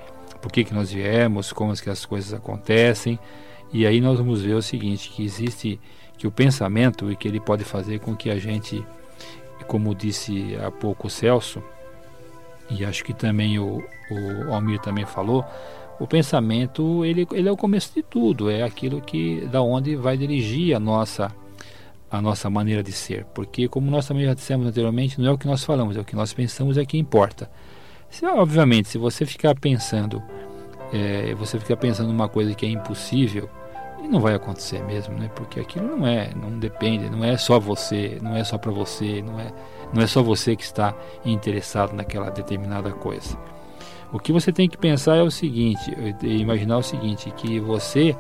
por 0.41 0.53
que, 0.53 0.65
que 0.65 0.75
nós 0.75 0.91
viemos, 0.91 1.53
como 1.53 1.75
que 1.75 1.91
as 1.91 2.05
coisas 2.05 2.33
acontecem. 2.33 3.19
E 3.73 3.87
aí 3.87 4.01
nós 4.01 4.19
vamos 4.19 4.43
ver 4.43 4.55
o 4.55 4.63
seguinte, 4.63 5.11
que 5.11 5.25
existe 5.25 5.81
que 6.17 6.27
o 6.27 6.31
pensamento 6.31 7.11
e 7.11 7.17
que 7.17 7.29
ele 7.29 7.41
pode 7.41 7.65
fazer 7.65 8.01
com 8.01 8.17
que 8.17 8.31
a 8.31 8.39
gente 8.39 8.85
como 9.69 9.95
disse 9.95 10.57
há 10.57 10.71
pouco 10.71 11.07
o 11.07 11.11
Celso, 11.11 11.63
e 12.71 12.85
acho 12.85 13.05
que 13.05 13.13
também 13.13 13.59
o, 13.59 13.85
o 14.11 14.53
Almir 14.53 14.81
também 14.81 15.05
falou, 15.05 15.45
o 16.01 16.07
pensamento 16.07 17.05
ele, 17.05 17.27
ele 17.33 17.49
é 17.49 17.53
o 17.53 17.57
começo 17.57 17.93
de 17.95 18.03
tudo, 18.03 18.51
é 18.51 18.63
aquilo 18.63 19.01
que 19.01 19.47
da 19.47 19.63
onde 19.63 19.95
vai 19.95 20.17
dirigir 20.17 20.75
a 20.75 20.81
nossa 20.81 21.31
a 22.11 22.23
nossa 22.23 22.49
maneira 22.49 22.83
de 22.83 22.93
ser, 22.93 23.25
porque 23.35 23.69
como 23.69 23.91
nós 23.91 24.07
também 24.07 24.25
já 24.25 24.35
dissemos 24.35 24.67
anteriormente, 24.67 25.21
não 25.21 25.29
é 25.29 25.33
o 25.33 25.39
que 25.39 25.47
nós 25.47 25.63
falamos, 25.63 25.97
é 25.97 26.01
o 26.01 26.05
que 26.05 26.17
nós 26.17 26.33
pensamos 26.33 26.79
é 26.79 26.85
que 26.85 26.97
importa. 26.97 27.51
Se, 28.09 28.25
obviamente, 28.25 28.89
se 28.89 28.97
você 28.97 29.27
ficar 29.27 29.55
pensando, 29.55 30.23
é, 30.93 31.35
você 31.35 31.59
ficar 31.59 31.77
pensando 31.77 32.09
numa 32.09 32.29
coisa 32.29 32.55
que 32.55 32.65
é 32.65 32.69
impossível, 32.69 33.49
e 34.03 34.09
não 34.09 34.21
vai 34.21 34.35
acontecer 34.35 34.83
mesmo, 34.85 35.15
né? 35.19 35.29
Porque 35.35 35.61
aquilo 35.61 35.97
não 35.97 36.07
é, 36.07 36.33
não 36.35 36.59
depende, 36.59 37.11
não 37.11 37.25
é 37.25 37.37
só 37.37 37.59
você, 37.59 38.19
não 38.23 38.37
é 38.37 38.45
só 38.45 38.57
para 38.57 38.71
você, 38.71 39.23
não 39.23 39.39
é, 39.39 39.53
não 39.93 40.03
é 40.03 40.07
só 40.07 40.23
você 40.23 40.55
que 40.55 40.63
está 40.63 40.95
interessado 41.25 41.93
naquela 41.93 42.31
determinada 42.31 42.91
coisa. 42.93 43.37
O 44.13 44.19
que 44.19 44.33
você 44.33 44.53
tem 44.53 44.69
que 44.69 44.79
pensar 44.79 45.17
é 45.17 45.23
o 45.23 45.31
seguinte, 45.31 45.95
imaginar 46.23 46.79
o 46.79 46.83
seguinte, 46.83 47.31
que 47.33 47.61
você 47.61 48.17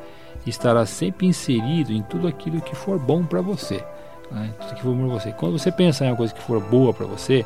estará 0.49 0.85
sempre 0.87 1.27
inserido 1.27 1.93
em 1.93 2.03
tudo 2.03 2.27
aquilo 2.27 2.61
que 2.61 2.75
for 2.75 2.99
bom 2.99 3.25
para 3.25 3.41
você, 3.41 3.85
né? 4.31 4.53
tudo 4.61 4.75
que 4.75 4.83
for 4.83 4.95
bom 4.95 5.09
para 5.09 5.19
você. 5.19 5.33
Quando 5.33 5.59
você 5.59 5.73
pensar 5.73 6.07
em 6.07 6.11
uma 6.11 6.17
coisa 6.17 6.35
que 6.35 6.43
for 6.43 6.61
boa 6.61 6.93
para 6.93 7.07
você 7.07 7.45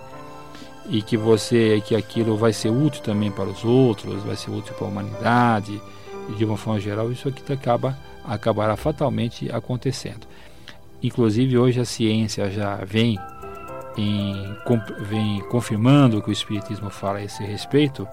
e 0.88 1.02
que 1.02 1.16
você, 1.16 1.82
que 1.86 1.94
aquilo 1.94 2.36
vai 2.36 2.52
ser 2.52 2.70
útil 2.70 3.02
também 3.02 3.30
para 3.30 3.48
os 3.48 3.64
outros, 3.64 4.22
vai 4.24 4.36
ser 4.36 4.50
útil 4.50 4.74
para 4.74 4.86
a 4.86 4.90
humanidade 4.90 5.80
e 6.28 6.32
de 6.34 6.44
uma 6.44 6.56
forma 6.56 6.80
geral, 6.80 7.10
isso 7.10 7.28
aqui 7.28 7.52
acaba 7.52 7.96
acabará 8.24 8.76
fatalmente 8.76 9.50
acontecendo. 9.50 10.26
Inclusive, 11.02 11.58
hoje 11.58 11.80
a 11.80 11.84
ciência 11.84 12.50
já 12.50 12.76
vem, 12.76 13.18
em, 13.96 14.56
vem 15.00 15.40
confirmando 15.50 16.18
o 16.18 16.22
que 16.22 16.30
o 16.30 16.32
Espiritismo 16.32 16.90
fala 16.90 17.18
a 17.18 17.24
esse 17.24 17.42
respeito. 17.42 18.06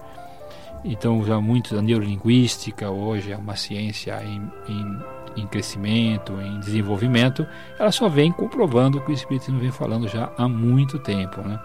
Então, 0.84 1.22
já 1.24 1.40
muito 1.40 1.76
a 1.76 1.82
neurolinguística 1.82 2.90
hoje 2.90 3.32
é 3.32 3.36
uma 3.36 3.54
ciência 3.54 4.22
em, 4.24 4.50
em, 4.66 4.98
em 5.36 5.46
crescimento, 5.46 6.40
em 6.40 6.58
desenvolvimento, 6.60 7.46
ela 7.78 7.92
só 7.92 8.08
vem 8.08 8.32
comprovando 8.32 8.98
o 8.98 9.00
que 9.04 9.10
o 9.10 9.14
Espiritismo 9.14 9.60
vem 9.60 9.70
falando 9.70 10.08
já 10.08 10.32
há 10.38 10.48
muito 10.48 10.98
tempo. 10.98 11.42
Né? 11.42 11.60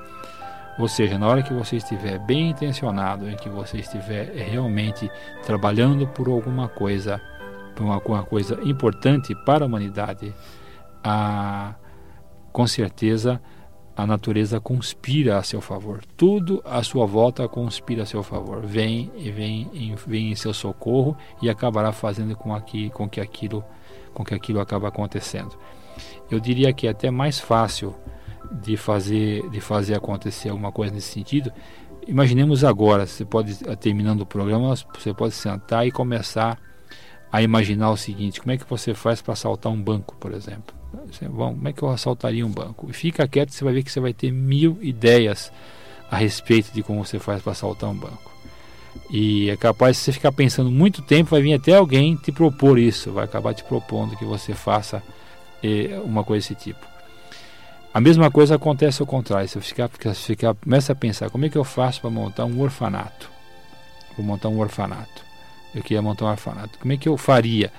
Ou 0.78 0.88
seja, 0.90 1.18
na 1.18 1.28
hora 1.28 1.42
que 1.42 1.54
você 1.54 1.78
estiver 1.78 2.20
bem 2.20 2.50
intencionado, 2.50 3.30
em 3.30 3.38
que 3.38 3.48
você 3.48 3.78
estiver 3.78 4.34
realmente 4.36 5.10
trabalhando 5.46 6.06
por 6.08 6.28
alguma 6.28 6.68
coisa 6.68 7.22
uma, 7.80 7.98
uma 7.98 8.24
coisa 8.24 8.60
importante 8.64 9.36
para 9.46 9.66
a 9.66 9.68
humanidade, 9.68 10.34
a, 11.04 11.76
com 12.52 12.66
certeza 12.68 13.42
a 13.96 14.06
natureza 14.06 14.60
conspira 14.60 15.38
a 15.38 15.44
seu 15.44 15.62
favor. 15.62 16.04
Tudo 16.18 16.62
à 16.66 16.84
sua 16.84 17.06
volta 17.06 17.48
conspira 17.48 18.04
a 18.04 18.06
seu 18.06 18.22
favor. 18.22 18.66
Vem 18.66 19.12
e 19.16 19.32
vem, 19.32 19.96
vem 20.06 20.32
em 20.32 20.36
seu 20.36 20.54
socorro 20.54 21.16
e 21.42 21.50
acabará 21.50 21.92
fazendo 21.92 22.36
com, 22.36 22.54
aqui, 22.54 22.90
com 22.90 23.08
que 23.08 23.22
aquilo 23.22 23.64
com 24.14 24.24
que 24.24 24.34
aquilo 24.34 24.62
acaba 24.62 24.88
acontecendo. 24.88 25.58
Eu 26.32 26.40
diria 26.40 26.72
que 26.74 26.88
é 26.88 26.92
até 26.92 27.12
mais 27.12 27.40
fácil 27.40 27.94
de 28.52 28.78
fazer 28.78 29.48
de 29.50 29.60
fazer 29.60 29.96
acontecer 29.96 30.50
alguma 30.50 30.72
coisa 30.72 30.94
nesse 30.94 31.12
sentido. 31.12 31.52
Imaginemos 32.08 32.64
agora, 32.64 33.06
você 33.06 33.26
pode 33.26 33.56
terminando 33.78 34.22
o 34.22 34.26
programa, 34.26 34.74
você 34.94 35.14
pode 35.14 35.34
sentar 35.34 35.86
e 35.86 35.92
começar 35.92 36.60
a 37.32 37.42
imaginar 37.42 37.92
o 37.92 37.98
seguinte: 37.98 38.40
como 38.40 38.52
é 38.52 38.58
que 38.58 38.70
você 38.70 38.94
faz 38.94 39.22
para 39.22 39.34
assaltar 39.34 39.72
um 39.72 39.82
banco, 39.82 40.16
por 40.16 40.34
exemplo? 40.34 40.76
Você, 41.12 41.28
bom, 41.28 41.54
como 41.54 41.68
é 41.68 41.74
que 41.74 41.84
eu 41.84 41.90
assaltaria 41.90 42.46
um 42.46 42.52
banco? 42.52 42.92
Fica 42.94 43.28
quieto, 43.28 43.52
você 43.52 43.64
vai 43.64 43.74
ver 43.74 43.84
que 43.84 43.92
você 43.92 44.00
vai 44.00 44.14
ter 44.14 44.32
mil 44.32 44.78
ideias 44.82 45.52
a 46.10 46.18
respeito 46.18 46.72
de 46.72 46.84
como 46.84 47.06
você 47.06 47.20
faz 47.20 47.42
para 47.42 47.52
assaltar 47.52 47.90
um 47.90 47.96
banco. 47.96 48.32
E 49.10 49.50
é 49.50 49.58
capaz 49.58 49.98
de 49.98 50.04
você 50.04 50.12
ficar 50.12 50.32
pensando 50.32 50.72
muito 50.72 51.02
tempo, 51.02 51.32
vai 51.32 51.42
vir 51.42 51.54
até 51.54 51.76
alguém 51.76 52.16
te 52.16 52.32
propor 52.32 52.80
isso, 52.80 53.12
vai 53.12 53.26
acabar 53.26 53.54
te 53.54 53.64
propondo 53.64 54.16
que 54.16 54.26
você 54.26 54.54
faça 54.54 55.04
eh, 55.64 56.00
uma 56.04 56.24
coisa 56.24 56.48
desse 56.48 56.56
tipo. 56.56 56.86
A 57.94 58.02
mesma 58.02 58.30
coisa 58.30 58.56
acontece 58.56 59.02
ao 59.02 59.08
contrário, 59.08 59.48
você 59.48 59.62
ficar, 59.62 59.90
ficar, 59.90 60.54
começa 60.56 60.92
a 60.92 60.96
pensar 60.96 61.30
como 61.30 61.46
é 61.46 61.50
que 61.50 61.58
eu 61.58 61.64
faço 61.64 62.02
para 62.02 62.10
montar 62.10 62.46
um 62.46 62.60
orfanato. 62.60 63.30
Vou 64.18 64.26
montar 64.26 64.50
um 64.50 64.60
orfanato. 64.60 65.24
Eu 65.74 65.82
queria 65.82 66.02
montar 66.02 66.26
um 66.26 66.30
orfanato. 66.30 66.78
Como 66.80 66.92
é 66.92 66.98
que 66.98 67.08
eu 67.08 67.18
faria? 67.18 67.72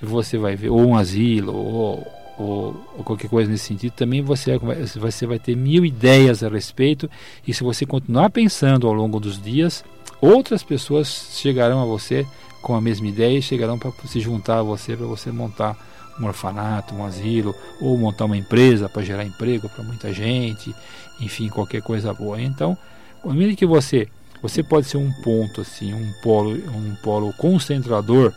Você 0.00 0.36
vai 0.36 0.56
ver, 0.56 0.68
ou 0.68 0.80
um 0.80 0.96
asilo, 0.96 1.54
ou, 1.54 2.06
ou, 2.38 2.76
ou, 2.96 3.04
qualquer 3.04 3.28
coisa 3.28 3.50
nesse 3.50 3.64
sentido, 3.64 3.92
também 3.92 4.22
você, 4.22 4.58
você 4.98 5.26
vai 5.26 5.38
ter 5.38 5.56
mil 5.56 5.84
ideias 5.84 6.42
a 6.42 6.48
respeito. 6.48 7.10
E 7.46 7.54
se 7.54 7.62
você 7.62 7.86
continuar 7.86 8.30
pensando 8.30 8.86
ao 8.86 8.92
longo 8.92 9.18
dos 9.18 9.40
dias, 9.40 9.84
outras 10.20 10.62
pessoas 10.62 11.30
chegarão 11.32 11.82
a 11.82 11.86
você 11.86 12.26
com 12.62 12.74
a 12.74 12.80
mesma 12.80 13.06
ideia 13.06 13.38
e 13.38 13.42
chegarão 13.42 13.78
para 13.78 13.92
se 14.06 14.20
juntar 14.20 14.58
a 14.58 14.62
você 14.62 14.96
para 14.96 15.06
você 15.06 15.30
montar 15.30 15.76
um 16.20 16.26
orfanato, 16.26 16.94
um 16.94 17.04
asilo, 17.04 17.54
ou 17.80 17.96
montar 17.96 18.24
uma 18.24 18.36
empresa 18.36 18.88
para 18.88 19.02
gerar 19.02 19.24
emprego 19.24 19.68
para 19.68 19.84
muita 19.84 20.12
gente, 20.12 20.74
enfim, 21.20 21.48
qualquer 21.48 21.82
coisa 21.82 22.12
boa. 22.12 22.40
Então, 22.40 22.76
à 23.24 23.32
medida 23.32 23.56
que 23.56 23.66
você 23.66 24.08
você 24.42 24.62
pode 24.62 24.86
ser 24.86 24.98
um 24.98 25.10
ponto 25.22 25.62
assim, 25.62 25.94
um 25.94 26.12
polo, 26.22 26.50
um 26.52 26.94
polo 27.02 27.32
concentrador 27.34 28.32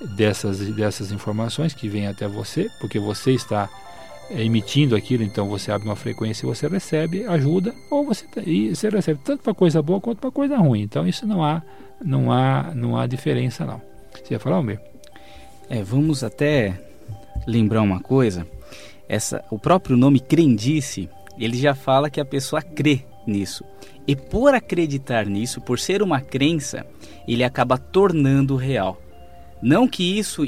dessas 0.00 0.58
dessas 0.74 1.12
informações 1.12 1.74
que 1.74 1.88
vêm 1.88 2.06
até 2.06 2.26
você, 2.28 2.70
porque 2.80 2.98
você 2.98 3.32
está 3.32 3.68
é, 4.30 4.42
emitindo 4.42 4.96
aquilo, 4.96 5.22
então 5.22 5.48
você 5.48 5.70
abre 5.70 5.88
uma 5.88 5.96
frequência 5.96 6.44
e 6.44 6.48
você 6.48 6.68
recebe 6.68 7.24
ajuda, 7.26 7.74
ou 7.90 8.04
você, 8.04 8.24
e 8.44 8.74
você 8.74 8.88
recebe 8.88 9.20
tanto 9.24 9.42
para 9.42 9.54
coisa 9.54 9.80
boa 9.80 10.00
quanto 10.00 10.18
para 10.18 10.30
coisa 10.30 10.56
ruim. 10.56 10.82
Então 10.82 11.06
isso 11.06 11.26
não 11.26 11.44
há 11.44 11.62
não 12.04 12.32
há 12.32 12.72
não 12.74 12.96
há 12.96 13.06
diferença 13.06 13.64
não. 13.64 13.80
Você 14.12 14.34
ia 14.34 14.40
falar, 14.40 14.56
Almir? 14.56 14.80
É, 15.68 15.82
vamos 15.82 16.22
até 16.22 16.78
lembrar 17.46 17.82
uma 17.82 18.00
coisa. 18.00 18.46
Essa, 19.08 19.44
o 19.50 19.58
próprio 19.58 19.96
nome 19.96 20.20
crendice, 20.20 21.08
ele 21.38 21.56
já 21.56 21.74
fala 21.74 22.10
que 22.10 22.20
a 22.20 22.24
pessoa 22.24 22.60
crê 22.60 23.04
nisso. 23.26 23.64
E 24.06 24.14
por 24.14 24.54
acreditar 24.54 25.26
nisso, 25.26 25.60
por 25.60 25.78
ser 25.78 26.02
uma 26.02 26.20
crença, 26.20 26.86
ele 27.26 27.42
acaba 27.42 27.76
tornando 27.76 28.56
real. 28.56 29.00
Não 29.62 29.88
que 29.88 30.18
isso 30.18 30.42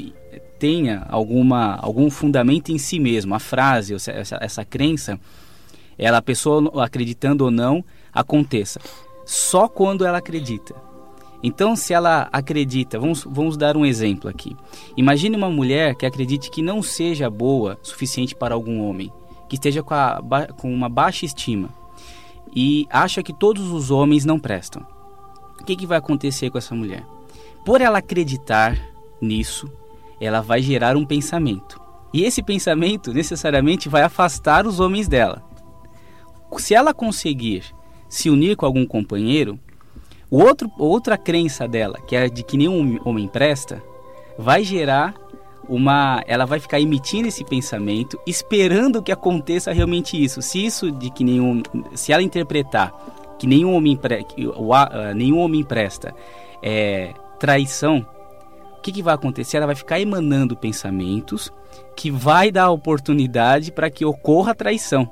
tenha 0.57 1.05
alguma, 1.09 1.75
algum 1.75 2.09
fundamento 2.09 2.71
em 2.71 2.77
si 2.77 2.99
mesmo, 2.99 3.33
a 3.33 3.39
frase, 3.39 3.95
essa, 3.95 4.37
essa 4.41 4.65
crença, 4.65 5.19
ela, 5.97 6.17
a 6.17 6.21
pessoa 6.21 6.83
acreditando 6.83 7.45
ou 7.45 7.51
não, 7.51 7.83
aconteça. 8.13 8.79
Só 9.25 9.67
quando 9.67 10.05
ela 10.05 10.17
acredita. 10.17 10.75
Então, 11.41 11.75
se 11.75 11.93
ela 11.93 12.27
acredita, 12.31 12.99
vamos, 12.99 13.23
vamos 13.23 13.55
dar 13.55 13.77
um 13.77 13.85
exemplo 13.85 14.29
aqui. 14.29 14.55
Imagine 14.97 15.37
uma 15.37 15.49
mulher 15.49 15.95
que 15.95 16.05
acredite 16.05 16.51
que 16.51 16.61
não 16.61 16.81
seja 16.81 17.29
boa 17.29 17.79
suficiente 17.81 18.35
para 18.35 18.53
algum 18.53 18.81
homem, 18.81 19.11
que 19.47 19.55
esteja 19.55 19.81
com, 19.81 19.93
a, 19.93 20.21
com 20.57 20.73
uma 20.73 20.89
baixa 20.89 21.25
estima 21.25 21.69
e 22.55 22.87
acha 22.89 23.23
que 23.23 23.33
todos 23.33 23.71
os 23.71 23.91
homens 23.91 24.25
não 24.25 24.39
prestam. 24.39 24.85
O 25.59 25.63
que, 25.63 25.75
que 25.75 25.85
vai 25.85 25.97
acontecer 25.97 26.49
com 26.49 26.57
essa 26.57 26.75
mulher? 26.75 27.05
Por 27.65 27.81
ela 27.81 27.99
acreditar 27.99 28.77
nisso, 29.21 29.71
ela 30.19 30.41
vai 30.41 30.61
gerar 30.61 30.95
um 30.97 31.05
pensamento. 31.05 31.79
E 32.13 32.23
esse 32.23 32.41
pensamento 32.41 33.13
necessariamente 33.13 33.87
vai 33.87 34.01
afastar 34.01 34.65
os 34.65 34.79
homens 34.79 35.07
dela. 35.07 35.43
Se 36.57 36.73
ela 36.73 36.93
conseguir 36.93 37.63
se 38.07 38.29
unir 38.29 38.55
com 38.55 38.65
algum 38.65 38.85
companheiro, 38.85 39.59
outro, 40.29 40.71
outra 40.77 41.17
crença 41.17 41.67
dela, 41.67 41.99
que 42.07 42.15
é 42.15 42.27
de 42.27 42.43
que 42.43 42.57
nenhum 42.57 42.99
homem 43.05 43.27
presta, 43.27 43.81
vai 44.37 44.63
gerar 44.63 45.13
uma, 45.67 46.23
ela 46.25 46.45
vai 46.45 46.59
ficar 46.59 46.79
emitindo 46.79 47.27
esse 47.27 47.45
pensamento, 47.45 48.19
esperando 48.25 49.03
que 49.03 49.11
aconteça 49.11 49.71
realmente 49.71 50.21
isso. 50.21 50.41
Se 50.41 50.65
isso 50.65 50.91
de 50.91 51.11
que 51.11 51.23
nenhum, 51.23 51.61
se 51.93 52.11
ela 52.11 52.23
interpretar 52.23 52.91
que 53.37 53.45
nenhum 53.45 53.75
homem, 53.75 53.95
pre, 53.95 54.23
que, 54.23 54.47
o, 54.47 54.73
uh, 54.73 55.13
nenhum 55.15 55.39
homem 55.39 55.63
presta 55.63 56.15
é 56.61 57.13
traição, 57.39 58.05
o 58.79 58.81
que, 58.81 58.93
que 58.93 59.03
vai 59.03 59.13
acontecer? 59.13 59.57
Ela 59.57 59.65
vai 59.65 59.75
ficar 59.75 59.99
emanando 59.99 60.55
pensamentos 60.55 61.51
que 61.97 62.09
vai 62.09 62.49
dar 62.49 62.71
oportunidade 62.71 63.73
para 63.73 63.89
que 63.89 64.05
ocorra 64.05 64.53
a 64.53 64.55
traição. 64.55 65.07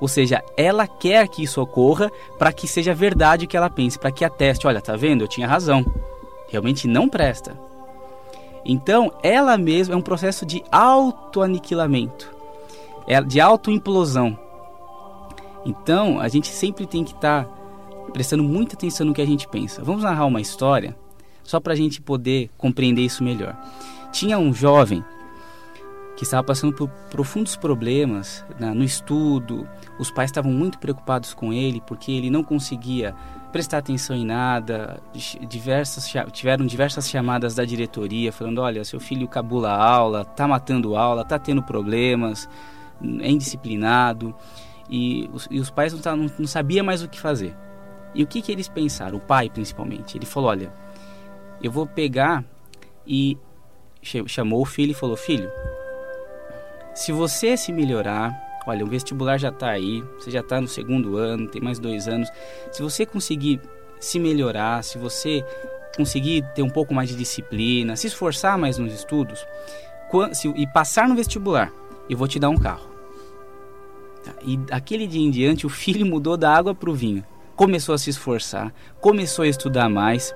Ou 0.00 0.06
seja, 0.06 0.42
ela 0.56 0.86
quer 0.86 1.26
que 1.28 1.42
isso 1.42 1.60
ocorra 1.60 2.10
para 2.38 2.52
que 2.52 2.68
seja 2.68 2.94
verdade 2.94 3.44
o 3.44 3.48
que 3.48 3.56
ela 3.56 3.68
pense, 3.68 3.98
para 3.98 4.12
que 4.12 4.24
ateste, 4.24 4.68
olha, 4.68 4.80
tá 4.80 4.94
vendo? 4.94 5.24
Eu 5.24 5.28
tinha 5.28 5.48
razão. 5.48 5.84
Realmente 6.48 6.86
não 6.86 7.08
presta. 7.08 7.58
Então, 8.64 9.12
ela 9.20 9.58
mesma 9.58 9.94
é 9.94 9.98
um 9.98 10.02
processo 10.02 10.46
de 10.46 10.62
autoaniquilamento, 10.70 12.32
é 13.06 13.20
de 13.20 13.40
autoimplosão. 13.40 14.38
Então, 15.66 16.20
a 16.20 16.28
gente 16.28 16.48
sempre 16.48 16.86
tem 16.86 17.02
que 17.02 17.14
estar 17.14 17.44
tá 17.44 17.50
prestando 18.12 18.44
muita 18.44 18.76
atenção 18.76 19.06
no 19.06 19.14
que 19.14 19.22
a 19.22 19.26
gente 19.26 19.48
pensa. 19.48 19.82
Vamos 19.82 20.04
narrar 20.04 20.26
uma 20.26 20.40
história 20.40 20.96
só 21.42 21.60
para 21.60 21.72
a 21.72 21.76
gente 21.76 22.00
poder 22.00 22.50
compreender 22.56 23.02
isso 23.02 23.22
melhor. 23.22 23.56
Tinha 24.12 24.38
um 24.38 24.52
jovem 24.52 25.04
que 26.16 26.24
estava 26.24 26.44
passando 26.44 26.72
por 26.72 26.88
profundos 27.10 27.56
problemas 27.56 28.44
né, 28.60 28.72
no 28.72 28.84
estudo. 28.84 29.66
Os 29.98 30.10
pais 30.10 30.30
estavam 30.30 30.52
muito 30.52 30.78
preocupados 30.78 31.34
com 31.34 31.52
ele 31.52 31.82
porque 31.86 32.12
ele 32.12 32.30
não 32.30 32.44
conseguia 32.44 33.14
prestar 33.50 33.78
atenção 33.78 34.14
em 34.14 34.24
nada. 34.24 35.00
Diversas, 35.48 36.12
tiveram 36.32 36.64
diversas 36.64 37.08
chamadas 37.08 37.54
da 37.54 37.64
diretoria 37.64 38.32
falando: 38.32 38.60
olha, 38.60 38.84
seu 38.84 39.00
filho 39.00 39.26
cabula 39.26 39.70
a 39.70 39.84
aula, 39.84 40.24
tá 40.24 40.46
matando 40.46 40.96
aula, 40.96 41.24
tá 41.24 41.38
tendo 41.38 41.62
problemas, 41.62 42.48
é 43.20 43.30
indisciplinado. 43.30 44.34
E 44.88 45.30
os, 45.32 45.48
e 45.50 45.58
os 45.58 45.70
pais 45.70 45.92
não, 45.92 46.16
não, 46.16 46.30
não 46.38 46.46
sabiam 46.46 46.84
mais 46.84 47.02
o 47.02 47.08
que 47.08 47.18
fazer. 47.18 47.56
E 48.14 48.22
o 48.22 48.26
que, 48.26 48.42
que 48.42 48.52
eles 48.52 48.68
pensaram? 48.68 49.18
O 49.18 49.20
pai, 49.20 49.48
principalmente. 49.48 50.16
Ele 50.16 50.26
falou: 50.26 50.50
olha, 50.50 50.72
eu 51.62 51.70
vou 51.70 51.86
pegar 51.86 52.44
e 53.06 53.36
chamou 54.02 54.60
o 54.60 54.66
filho 54.66 54.92
e 54.92 54.94
falou: 54.94 55.16
Filho, 55.16 55.50
se 56.94 57.12
você 57.12 57.56
se 57.56 57.72
melhorar, 57.72 58.52
Olha, 58.66 58.84
o 58.84 58.88
vestibular 58.88 59.38
já 59.38 59.48
está 59.48 59.70
aí, 59.70 60.02
você 60.18 60.30
já 60.30 60.40
está 60.40 60.60
no 60.60 60.68
segundo 60.68 61.16
ano, 61.16 61.48
tem 61.48 61.60
mais 61.60 61.78
dois 61.78 62.06
anos. 62.06 62.30
Se 62.70 62.80
você 62.82 63.04
conseguir 63.04 63.60
se 63.98 64.18
melhorar, 64.18 64.84
se 64.84 64.98
você 64.98 65.44
conseguir 65.96 66.44
ter 66.54 66.62
um 66.62 66.70
pouco 66.70 66.94
mais 66.94 67.08
de 67.08 67.16
disciplina, 67.16 67.96
se 67.96 68.06
esforçar 68.06 68.56
mais 68.56 68.78
nos 68.78 68.92
estudos 68.92 69.44
e 70.54 70.66
passar 70.68 71.08
no 71.08 71.16
vestibular, 71.16 71.72
eu 72.08 72.16
vou 72.16 72.28
te 72.28 72.38
dar 72.38 72.50
um 72.50 72.56
carro. 72.56 72.88
Tá, 74.24 74.32
e 74.44 74.58
aquele 74.70 75.06
dia 75.06 75.20
em 75.20 75.30
diante, 75.30 75.66
o 75.66 75.70
filho 75.70 76.06
mudou 76.06 76.36
da 76.36 76.54
água 76.54 76.74
para 76.74 76.90
o 76.90 76.94
vinho. 76.94 77.24
Começou 77.56 77.94
a 77.94 77.98
se 77.98 78.10
esforçar, 78.10 78.72
começou 79.00 79.44
a 79.44 79.48
estudar 79.48 79.88
mais. 79.88 80.34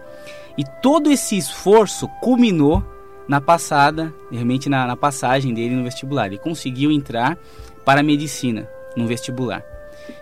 E 0.57 0.65
todo 0.65 1.11
esse 1.11 1.37
esforço 1.37 2.09
culminou 2.21 2.83
na 3.29 3.41
passada, 3.41 4.15
realmente 4.31 4.69
na, 4.69 4.87
na 4.87 4.97
passagem 4.97 5.53
dele 5.53 5.75
no 5.75 5.85
vestibular. 5.85 6.27
Ele 6.27 6.39
conseguiu 6.39 6.91
entrar 6.91 7.37
para 7.85 8.01
a 8.01 8.03
medicina 8.03 8.69
no 8.97 9.07
vestibular. 9.07 9.63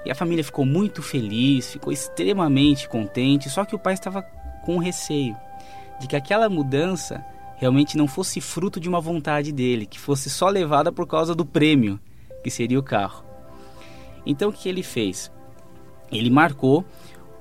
E 0.04 0.10
a 0.10 0.14
família 0.14 0.42
ficou 0.42 0.64
muito 0.64 1.02
feliz, 1.02 1.72
ficou 1.72 1.92
extremamente 1.92 2.88
contente, 2.88 3.50
só 3.50 3.64
que 3.64 3.74
o 3.74 3.78
pai 3.78 3.94
estava 3.94 4.22
com 4.64 4.78
receio 4.78 5.36
de 6.00 6.06
que 6.08 6.16
aquela 6.16 6.48
mudança 6.48 7.24
realmente 7.56 7.96
não 7.96 8.08
fosse 8.08 8.40
fruto 8.40 8.80
de 8.80 8.88
uma 8.88 9.00
vontade 9.00 9.52
dele, 9.52 9.86
que 9.86 10.00
fosse 10.00 10.28
só 10.28 10.48
levada 10.48 10.90
por 10.90 11.06
causa 11.06 11.34
do 11.34 11.44
prêmio, 11.44 12.00
que 12.42 12.50
seria 12.50 12.78
o 12.78 12.82
carro. 12.82 13.24
Então 14.26 14.50
o 14.50 14.52
que 14.52 14.68
ele 14.68 14.82
fez? 14.82 15.30
Ele 16.10 16.30
marcou 16.30 16.84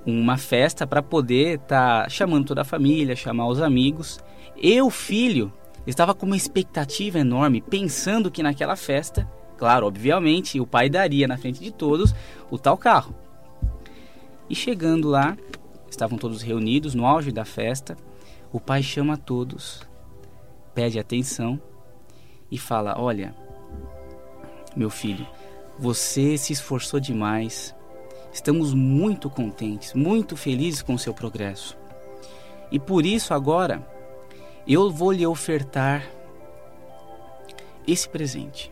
uma 0.06 0.38
festa 0.38 0.86
para 0.86 1.02
poder 1.02 1.56
estar 1.60 2.04
tá 2.04 2.10
chamando 2.10 2.48
toda 2.48 2.62
a 2.62 2.66
família, 2.66 3.16
chamar 3.16 3.48
os 3.48 3.62
amigos, 3.62 4.20
e 4.56 4.82
o 4.82 4.89
filho 4.89 5.52
estava 5.86 6.13
com 6.13 6.26
uma 6.26 6.38
expectativa 6.38 7.20
enorme, 7.20 7.62
pensando 7.62 8.32
que 8.32 8.44
naquela 8.44 8.76
festa, 8.76 9.30
claro, 9.58 9.88
obviamente, 9.88 10.60
o 10.60 10.68
pai 10.68 10.89
daria 10.89 11.28
na 11.28 11.38
frente 11.38 11.60
de 11.60 11.72
todos 11.72 12.13
o 12.50 12.58
tal 12.58 12.78
carro. 12.78 13.16
E 14.50 14.56
chegando 14.56 15.10
lá, 15.10 15.38
estavam 15.89 16.18
todos 16.18 16.42
reunidos 16.42 16.94
no 16.94 17.06
auge 17.06 17.32
da 17.32 17.46
festa. 17.46 17.96
O 18.52 18.60
pai 18.60 18.84
chama 18.84 19.18
todos, 19.18 19.82
pede 20.74 21.00
atenção 21.00 21.60
e 22.52 22.58
fala: 22.58 22.96
Olha, 23.00 23.34
meu 24.76 24.89
filho, 24.89 25.26
você 25.80 26.38
se 26.38 26.54
esforçou 26.54 27.00
demais. 27.00 27.76
Estamos 28.34 28.74
muito 28.74 29.30
contentes, 29.30 29.93
muito 29.93 30.36
felizes 30.36 30.82
com 30.82 30.96
o 30.96 31.00
seu 31.00 31.13
progresso. 31.13 31.78
E 32.72 32.80
por 32.80 33.06
isso 33.06 33.34
agora 33.34 33.88
eu 34.67 34.89
vou 34.89 35.12
lhe 35.12 35.26
ofertar 35.26 36.04
esse 37.88 38.10
presente. 38.10 38.72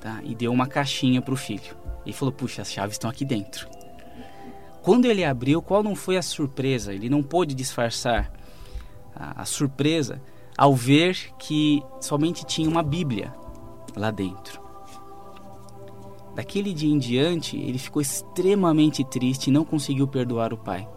Tá? 0.00 0.20
E 0.24 0.34
deu 0.34 0.50
uma 0.50 0.66
caixinha 0.66 1.20
para 1.20 1.34
o 1.34 1.36
filho. 1.36 1.76
E 2.06 2.12
falou: 2.12 2.32
Puxa, 2.32 2.62
as 2.62 2.72
chaves 2.72 2.94
estão 2.94 3.10
aqui 3.10 3.24
dentro. 3.24 3.68
Quando 4.82 5.06
ele 5.06 5.24
abriu, 5.24 5.62
qual 5.62 5.82
não 5.82 5.94
foi 5.94 6.16
a 6.16 6.22
surpresa? 6.22 6.92
Ele 6.92 7.08
não 7.08 7.22
pôde 7.22 7.54
disfarçar 7.54 8.32
a, 9.14 9.42
a 9.42 9.44
surpresa 9.44 10.20
ao 10.56 10.74
ver 10.74 11.32
que 11.38 11.82
somente 12.00 12.44
tinha 12.44 12.68
uma 12.68 12.82
Bíblia 12.82 13.34
lá 13.96 14.10
dentro. 14.10 14.63
Daquele 16.34 16.72
dia 16.72 16.92
em 16.92 16.98
diante, 16.98 17.56
ele 17.56 17.78
ficou 17.78 18.02
extremamente 18.02 19.04
triste 19.04 19.48
e 19.48 19.52
não 19.52 19.64
conseguiu 19.64 20.08
perdoar 20.08 20.52
o 20.52 20.58
pai, 20.58 20.88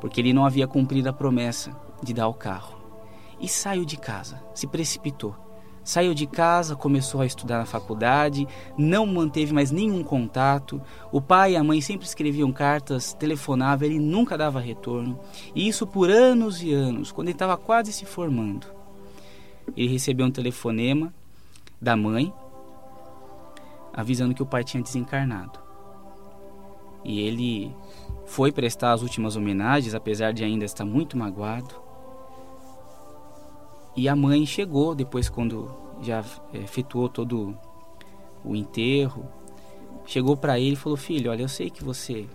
porque 0.00 0.20
ele 0.20 0.32
não 0.32 0.46
havia 0.46 0.68
cumprido 0.68 1.08
a 1.08 1.12
promessa 1.12 1.76
de 2.02 2.14
dar 2.14 2.28
o 2.28 2.34
carro. 2.34 2.78
E 3.40 3.48
saiu 3.48 3.84
de 3.84 3.96
casa, 3.96 4.40
se 4.54 4.66
precipitou. 4.66 5.34
Saiu 5.82 6.14
de 6.14 6.26
casa, 6.26 6.74
começou 6.74 7.20
a 7.20 7.26
estudar 7.26 7.58
na 7.58 7.66
faculdade, 7.66 8.48
não 8.78 9.04
manteve 9.04 9.52
mais 9.52 9.70
nenhum 9.70 10.02
contato. 10.02 10.80
O 11.12 11.20
pai 11.20 11.52
e 11.52 11.56
a 11.56 11.62
mãe 11.62 11.78
sempre 11.82 12.06
escreviam 12.06 12.50
cartas, 12.50 13.12
telefonavam, 13.12 13.86
ele 13.86 13.98
nunca 13.98 14.38
dava 14.38 14.60
retorno. 14.60 15.20
E 15.54 15.68
isso 15.68 15.86
por 15.86 16.08
anos 16.08 16.62
e 16.62 16.72
anos, 16.72 17.12
quando 17.12 17.28
ele 17.28 17.34
estava 17.34 17.56
quase 17.58 17.92
se 17.92 18.06
formando. 18.06 18.66
Ele 19.76 19.88
recebeu 19.88 20.24
um 20.24 20.30
telefonema 20.30 21.12
da 21.80 21.94
mãe, 21.94 22.32
avisando 23.94 24.34
que 24.34 24.42
o 24.42 24.46
pai 24.46 24.64
tinha 24.64 24.82
desencarnado. 24.82 25.58
E 27.04 27.20
ele 27.20 27.74
foi 28.26 28.50
prestar 28.50 28.92
as 28.92 29.02
últimas 29.02 29.36
homenagens, 29.36 29.94
apesar 29.94 30.32
de 30.32 30.42
ainda 30.42 30.64
estar 30.64 30.84
muito 30.84 31.16
magoado. 31.16 31.74
E 33.96 34.08
a 34.08 34.16
mãe 34.16 34.44
chegou 34.44 34.94
depois 34.94 35.28
quando 35.28 35.70
já 36.02 36.24
é, 36.52 36.58
efetuou 36.58 37.08
todo 37.08 37.56
o 38.44 38.56
enterro, 38.56 39.28
chegou 40.04 40.36
para 40.36 40.58
ele 40.58 40.72
e 40.72 40.76
falou: 40.76 40.96
"Filho, 40.96 41.30
olha, 41.30 41.42
eu 41.42 41.48
sei 41.48 41.70
que 41.70 41.84
você 41.84 42.28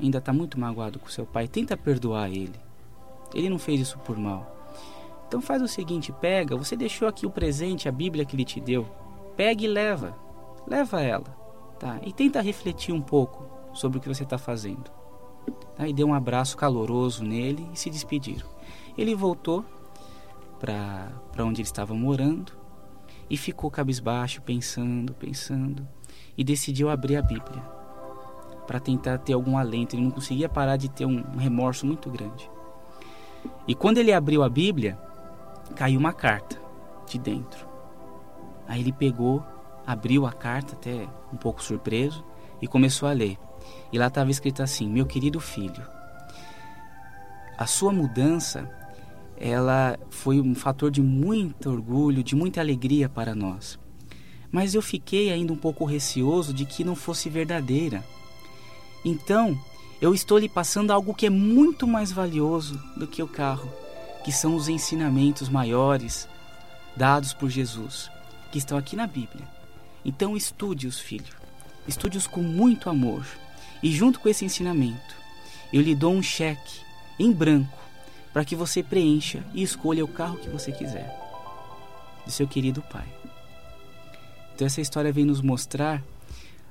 ainda 0.00 0.18
está 0.18 0.32
muito 0.32 0.60
magoado 0.60 0.98
com 0.98 1.08
seu 1.08 1.26
pai, 1.26 1.48
tenta 1.48 1.76
perdoar 1.76 2.30
ele. 2.30 2.54
Ele 3.34 3.50
não 3.50 3.58
fez 3.58 3.80
isso 3.80 3.98
por 3.98 4.16
mal. 4.16 4.54
Então 5.26 5.40
faz 5.40 5.60
o 5.60 5.66
seguinte, 5.66 6.12
pega, 6.12 6.56
você 6.56 6.76
deixou 6.76 7.08
aqui 7.08 7.26
o 7.26 7.30
presente, 7.30 7.88
a 7.88 7.92
Bíblia 7.92 8.24
que 8.24 8.36
ele 8.36 8.44
te 8.44 8.60
deu. 8.60 8.86
Pega 9.36 9.64
e 9.64 9.66
leva. 9.66 10.23
Leva 10.66 11.00
ela, 11.00 11.24
tá? 11.78 11.98
E 12.02 12.12
tenta 12.12 12.40
refletir 12.40 12.94
um 12.94 13.00
pouco 13.00 13.46
sobre 13.72 13.98
o 13.98 14.00
que 14.00 14.08
você 14.08 14.22
está 14.22 14.38
fazendo. 14.38 14.90
Tá? 15.76 15.86
E 15.86 15.92
deu 15.92 16.06
um 16.06 16.14
abraço 16.14 16.56
caloroso 16.56 17.24
nele 17.24 17.68
e 17.72 17.78
se 17.78 17.90
despediram. 17.90 18.46
Ele 18.96 19.14
voltou 19.14 19.64
para 20.58 21.44
onde 21.44 21.60
ele 21.60 21.68
estava 21.68 21.94
morando 21.94 22.52
e 23.28 23.36
ficou 23.36 23.70
cabisbaixo, 23.70 24.40
pensando, 24.42 25.12
pensando, 25.14 25.86
e 26.36 26.44
decidiu 26.44 26.88
abrir 26.88 27.16
a 27.16 27.22
Bíblia 27.22 27.62
para 28.66 28.80
tentar 28.80 29.18
ter 29.18 29.32
algum 29.34 29.58
alento. 29.58 29.94
Ele 29.94 30.04
não 30.04 30.10
conseguia 30.10 30.48
parar 30.48 30.76
de 30.76 30.88
ter 30.88 31.04
um 31.04 31.36
remorso 31.36 31.84
muito 31.86 32.08
grande. 32.10 32.50
E 33.68 33.74
quando 33.74 33.98
ele 33.98 34.12
abriu 34.12 34.42
a 34.42 34.48
Bíblia, 34.48 34.98
caiu 35.74 35.98
uma 35.98 36.12
carta 36.12 36.58
de 37.06 37.18
dentro. 37.18 37.66
Aí 38.66 38.80
ele 38.80 38.92
pegou, 38.92 39.44
abriu 39.86 40.26
a 40.26 40.32
carta, 40.32 40.74
até 40.74 41.06
um 41.32 41.36
pouco 41.36 41.62
surpreso, 41.62 42.24
e 42.60 42.66
começou 42.66 43.08
a 43.08 43.12
ler. 43.12 43.38
E 43.92 43.98
lá 43.98 44.08
estava 44.08 44.30
escrito 44.30 44.62
assim: 44.62 44.88
Meu 44.88 45.06
querido 45.06 45.40
filho, 45.40 45.82
a 47.56 47.66
sua 47.66 47.92
mudança 47.92 48.68
ela 49.36 49.98
foi 50.10 50.40
um 50.40 50.54
fator 50.54 50.90
de 50.90 51.02
muito 51.02 51.70
orgulho, 51.70 52.22
de 52.22 52.36
muita 52.36 52.60
alegria 52.60 53.08
para 53.08 53.34
nós. 53.34 53.78
Mas 54.50 54.74
eu 54.74 54.82
fiquei 54.82 55.32
ainda 55.32 55.52
um 55.52 55.56
pouco 55.56 55.84
receoso 55.84 56.54
de 56.54 56.64
que 56.64 56.84
não 56.84 56.94
fosse 56.94 57.28
verdadeira. 57.28 58.04
Então, 59.04 59.58
eu 60.00 60.14
estou 60.14 60.38
lhe 60.38 60.48
passando 60.48 60.92
algo 60.92 61.14
que 61.14 61.26
é 61.26 61.30
muito 61.30 61.86
mais 61.86 62.12
valioso 62.12 62.80
do 62.96 63.06
que 63.06 63.22
o 63.22 63.28
carro, 63.28 63.68
que 64.24 64.30
são 64.30 64.54
os 64.54 64.68
ensinamentos 64.68 65.48
maiores 65.48 66.28
dados 66.96 67.34
por 67.34 67.50
Jesus, 67.50 68.10
que 68.52 68.58
estão 68.58 68.78
aqui 68.78 68.94
na 68.94 69.06
Bíblia. 69.06 69.46
Então, 70.04 70.36
estude-os, 70.36 71.00
filho. 71.00 71.34
Estude-os 71.86 72.26
com 72.26 72.42
muito 72.42 72.88
amor. 72.90 73.24
E 73.82 73.92
junto 73.92 74.20
com 74.20 74.28
esse 74.28 74.44
ensinamento, 74.44 75.14
eu 75.72 75.80
lhe 75.80 75.94
dou 75.94 76.12
um 76.12 76.22
cheque 76.22 76.80
em 77.18 77.32
branco 77.32 77.78
para 78.32 78.44
que 78.44 78.56
você 78.56 78.82
preencha 78.82 79.44
e 79.54 79.62
escolha 79.62 80.04
o 80.04 80.08
carro 80.08 80.38
que 80.38 80.48
você 80.48 80.72
quiser 80.72 81.08
de 82.26 82.32
seu 82.32 82.48
querido 82.48 82.82
pai. 82.82 83.06
Então 84.54 84.66
essa 84.66 84.80
história 84.80 85.12
vem 85.12 85.24
nos 85.24 85.40
mostrar 85.40 86.02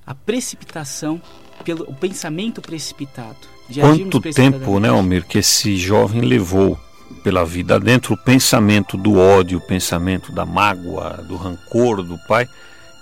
a 0.05 0.13
precipitação 0.13 1.21
pelo 1.63 1.83
o 1.89 1.93
pensamento 1.93 2.61
precipitado. 2.61 3.37
Quanto 3.79 4.19
tempo, 4.19 4.79
né, 4.79 4.89
Almir, 4.89 5.25
que 5.25 5.37
esse 5.37 5.77
jovem 5.77 6.21
levou 6.21 6.77
pela 7.23 7.45
vida 7.45 7.79
dentro 7.79 8.13
o 8.13 8.17
pensamento 8.17 8.97
do 8.97 9.17
ódio, 9.17 9.57
o 9.57 9.61
pensamento 9.61 10.31
da 10.31 10.45
mágoa, 10.45 11.23
do 11.27 11.37
rancor 11.37 12.03
do 12.03 12.17
pai, 12.27 12.47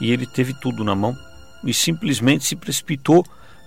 e 0.01 0.11
ele 0.11 0.25
teve 0.25 0.53
tudo 0.53 0.83
na 0.83 0.93
mão 0.93 1.15
e 1.63 1.73
simplesmente 1.73 2.43
se 2.43 2.55
precipitou 2.55 3.23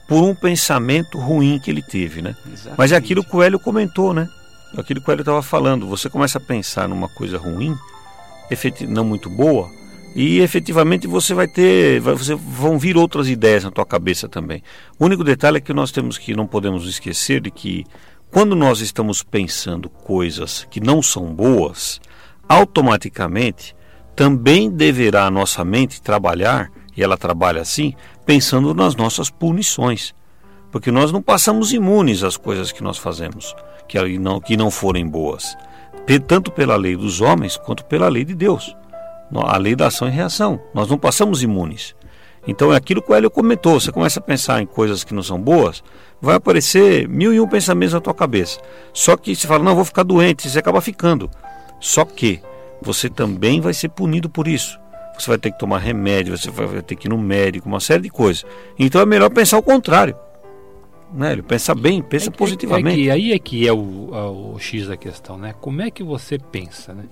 por 0.07 0.23
um 0.23 0.35
pensamento 0.35 1.18
ruim 1.18 1.59
que 1.59 1.70
ele 1.70 1.81
teve, 1.81 2.20
né? 2.20 2.37
Exatamente. 2.47 2.75
Mas 2.77 2.92
é 2.92 2.97
aquilo 2.97 3.25
que 3.25 3.35
o 3.35 3.42
Hélio 3.42 3.59
comentou, 3.59 4.12
né? 4.12 4.29
aquilo 4.81 5.01
que 5.01 5.11
ele 5.11 5.23
estava 5.23 5.42
falando, 5.42 5.87
você 5.87 6.09
começa 6.11 6.38
a 6.38 6.40
pensar 6.40 6.88
numa 6.88 7.09
coisa 7.09 7.38
ruim, 7.38 7.77
não 8.88 9.05
muito 9.05 9.31
boa, 9.31 9.70
e 10.14 10.40
efetivamente 10.40 11.07
você 11.07 11.35
vai 11.35 11.49
ter, 11.49 12.01
você, 12.01 12.35
vão 12.35 12.79
vir 12.79 12.97
outras 12.97 13.29
ideias 13.29 13.64
na 13.64 13.70
tua 13.70 13.85
cabeça 13.85 14.29
também. 14.29 14.62
O 14.99 15.05
único 15.05 15.25
detalhe 15.25 15.59
é 15.59 15.61
que 15.61 15.73
nós 15.73 15.90
temos 15.90 16.18
que, 16.18 16.35
não 16.35 16.47
podemos 16.47 16.87
esquecer 16.87 17.40
de 17.40 17.51
que 17.51 17.85
quando 18.31 18.55
nós 18.55 18.81
estamos 18.81 19.23
pensando 19.23 19.88
coisas 19.88 20.66
que 20.70 20.81
não 20.81 21.03
são 21.03 21.33
boas, 21.35 22.01
automaticamente 22.49 23.75
também 24.14 24.70
deverá 24.70 25.27
a 25.27 25.31
nossa 25.31 25.64
mente 25.64 26.00
trabalhar, 26.00 26.70
e 26.96 27.03
ela 27.03 27.16
trabalha 27.16 27.61
assim, 27.61 27.94
pensando 28.24 28.74
nas 28.74 28.94
nossas 28.94 29.31
punições. 29.31 30.14
Porque 30.70 30.90
nós 30.90 31.12
não 31.12 31.22
passamos 31.22 31.72
imunes 31.72 32.22
às 32.22 32.37
coisas 32.37 32.72
que 32.72 32.83
nós 32.83 32.98
fazemos 32.98 33.55
que 33.87 34.18
não, 34.18 34.40
que 34.40 34.57
não 34.57 34.70
forem 34.70 35.07
boas, 35.07 35.57
tanto 36.27 36.50
pela 36.50 36.77
lei 36.77 36.96
dos 36.96 37.20
homens 37.20 37.57
quanto 37.57 37.85
pela 37.85 38.09
lei 38.09 38.24
de 38.24 38.35
Deus. 38.35 38.77
A 39.35 39.57
lei 39.57 39.74
da 39.74 39.88
ação 39.88 40.07
e 40.07 40.11
reação. 40.11 40.61
Nós 40.72 40.88
não 40.88 40.98
passamos 40.98 41.42
imunes. 41.42 41.94
Então 42.46 42.72
é 42.72 42.77
aquilo 42.77 43.03
que 43.03 43.11
o 43.11 43.14
Hélio 43.14 43.31
comentou. 43.31 43.81
Você 43.81 43.90
começa 43.90 44.20
a 44.20 44.22
pensar 44.22 44.62
em 44.62 44.66
coisas 44.66 45.03
que 45.03 45.14
não 45.14 45.22
são 45.22 45.40
boas, 45.40 45.83
vai 46.20 46.37
aparecer 46.37 47.09
mil 47.09 47.33
e 47.33 47.40
um 47.40 47.48
pensamentos 47.48 47.94
na 47.94 48.00
tua 48.00 48.14
cabeça. 48.14 48.61
Só 48.92 49.16
que 49.16 49.35
você 49.35 49.46
fala, 49.46 49.64
não, 49.64 49.74
vou 49.74 49.85
ficar 49.85 50.03
doente, 50.03 50.48
você 50.48 50.59
acaba 50.59 50.81
ficando. 50.81 51.31
Só 51.81 52.05
que 52.05 52.40
você 52.83 53.09
também 53.09 53.61
vai 53.61 53.75
ser 53.75 53.89
punido 53.89 54.29
por 54.29 54.49
isso. 54.49 54.79
Você 55.19 55.29
vai 55.29 55.39
ter 55.39 55.53
que 55.53 55.59
tomar 55.59 55.79
remédio, 55.79 56.37
você 56.37 56.51
vai 56.51 56.83
ter 56.83 56.97
que 56.97 57.07
ir 57.07 57.11
no 57.11 57.19
médico, 57.19 57.69
uma 57.69 57.81
série 57.81 58.03
de 58.03 58.11
coisas. 58.11 58.45
Então 58.79 59.01
é 59.01 59.07
melhor 59.07 59.31
pensar 59.31 59.59
o 59.59 59.63
contrário 59.63 60.17
né? 61.15 61.33
Ele 61.33 61.43
pensa 61.43 61.75
bem, 61.75 62.03
pensa 62.03 62.29
é, 62.29 62.33
positivamente. 62.33 63.01
É 63.01 63.05
que, 63.05 63.11
aí 63.11 63.33
é 63.33 63.39
que 63.39 63.69
é 63.69 63.73
o, 63.73 63.77
o, 63.77 64.55
o, 64.55 64.59
X 64.59 64.88
da 64.88 64.96
questão, 64.96 65.38
né? 65.38 65.55
Como 65.61 65.81
é 65.81 65.90
que 65.90 66.03
você 66.03 66.38
pensa, 66.38 66.92
né? 66.92 67.05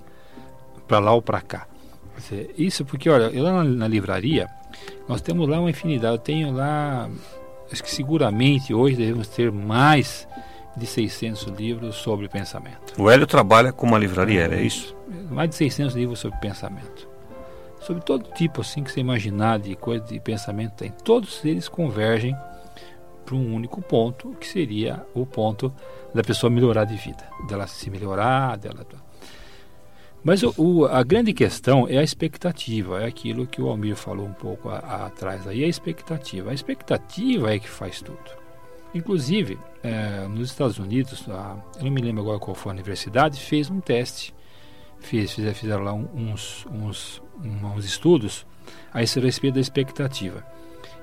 Para 0.87 0.99
lá 0.99 1.13
ou 1.13 1.21
para 1.21 1.41
cá. 1.41 1.67
Isso 2.57 2.85
porque, 2.85 3.09
olha, 3.09 3.23
eu 3.33 3.43
lá 3.43 3.51
na, 3.51 3.63
na, 3.63 3.87
livraria, 3.87 4.47
nós 5.07 5.21
temos 5.21 5.47
lá 5.47 5.59
uma 5.59 5.69
infinidade. 5.69 6.15
Eu 6.15 6.19
tenho 6.19 6.51
lá, 6.51 7.09
acho 7.71 7.81
que 7.81 7.89
seguramente 7.89 8.73
hoje 8.73 8.97
devemos 8.97 9.27
ter 9.29 9.51
mais 9.51 10.27
de 10.75 10.85
600 10.85 11.43
livros 11.47 11.95
sobre 11.95 12.27
pensamento. 12.27 12.93
O 12.97 13.09
Hélio 13.09 13.27
trabalha 13.27 13.71
com 13.71 13.85
uma 13.85 13.97
livraria, 13.97 14.47
é, 14.47 14.55
é 14.55 14.61
isso? 14.61 14.95
Mais 15.29 15.49
de 15.49 15.55
600 15.55 15.95
livros 15.95 16.19
sobre 16.19 16.39
pensamento. 16.39 17.07
Sobre 17.81 18.01
todo 18.03 18.31
tipo 18.33 18.61
assim 18.61 18.83
que 18.83 18.91
você 18.91 19.01
imaginar 19.01 19.59
de 19.59 19.75
coisa 19.75 20.05
de 20.05 20.19
pensamento 20.19 20.73
tem. 20.73 20.91
Todos 21.03 21.43
eles 21.43 21.67
convergem 21.67 22.35
para 23.25 23.35
um 23.35 23.53
único 23.53 23.81
ponto, 23.81 24.35
que 24.39 24.47
seria 24.47 25.05
o 25.13 25.25
ponto 25.25 25.73
da 26.13 26.23
pessoa 26.23 26.49
melhorar 26.49 26.85
de 26.85 26.95
vida, 26.95 27.23
dela 27.47 27.67
se 27.67 27.89
melhorar, 27.89 28.57
dela. 28.57 28.85
Mas 30.23 30.41
o, 30.43 30.53
o, 30.57 30.85
a 30.85 31.03
grande 31.03 31.33
questão 31.33 31.85
é 31.87 31.97
a 31.97 32.03
expectativa, 32.03 33.03
é 33.03 33.07
aquilo 33.07 33.45
que 33.45 33.61
o 33.61 33.67
Almir 33.67 33.95
falou 33.95 34.25
um 34.25 34.33
pouco 34.33 34.69
a, 34.69 34.77
a, 34.77 35.05
atrás 35.07 35.45
aí, 35.45 35.63
a 35.63 35.67
expectativa. 35.67 36.51
A 36.51 36.53
expectativa 36.53 37.53
é 37.53 37.59
que 37.59 37.69
faz 37.69 38.01
tudo. 38.01 38.17
Inclusive, 38.95 39.59
é, 39.83 40.27
nos 40.27 40.49
Estados 40.49 40.79
Unidos, 40.79 41.27
a, 41.29 41.57
eu 41.77 41.83
não 41.83 41.91
me 41.91 42.01
lembro 42.01 42.21
agora 42.21 42.39
qual 42.39 42.55
foi 42.55 42.71
a 42.71 42.75
universidade, 42.75 43.39
fez 43.39 43.69
um 43.69 43.81
teste, 43.81 44.33
fez, 44.99 45.33
fizeram 45.33 45.83
lá 45.83 45.93
uns, 45.93 46.65
uns, 46.71 47.21
uns 47.43 47.85
estudos 47.85 48.45
a 48.93 49.03
esse 49.03 49.19
respeito 49.19 49.55
da 49.55 49.59
expectativa. 49.59 50.45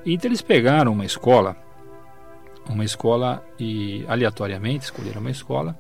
Então 0.05 0.29
eles 0.29 0.41
pegaram 0.41 0.93
uma 0.93 1.05
escola, 1.05 1.57
uma 2.69 2.85
escola 2.85 3.45
e 3.59 4.05
aleatoriamente 4.09 4.85
escolheram 4.85 5.21
uma 5.21 5.31
escola 5.31 5.79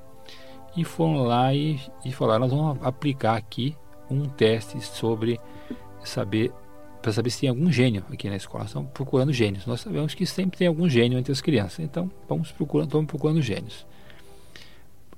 e 0.77 0.85
foram 0.85 1.25
lá 1.25 1.55
e, 1.55 1.81
e 2.05 2.13
falaram: 2.13 2.41
nós 2.41 2.53
vamos 2.53 2.87
aplicar 2.87 3.37
aqui 3.37 3.77
um 4.11 4.29
teste 4.29 4.81
sobre 4.81 5.41
saber 6.05 6.53
para 7.01 7.13
saber 7.13 7.31
se 7.31 7.41
tem 7.41 7.49
algum 7.49 7.71
gênio 7.71 8.05
aqui 8.13 8.29
na 8.29 8.37
escola. 8.37 8.65
Estão 8.65 8.85
procurando 8.85 9.33
gênios. 9.33 9.67
Nós 9.67 9.81
sabemos 9.81 10.15
que 10.15 10.27
sempre 10.27 10.59
tem 10.59 10.67
algum 10.67 10.89
gênio 10.89 11.19
entre 11.19 11.33
as 11.33 11.41
crianças. 11.41 11.81
Então 11.81 12.11
vamos 12.29 12.53
procurando, 12.53 12.91
vamos 12.91 13.07
procurando 13.07 13.41
gênios. 13.41 13.87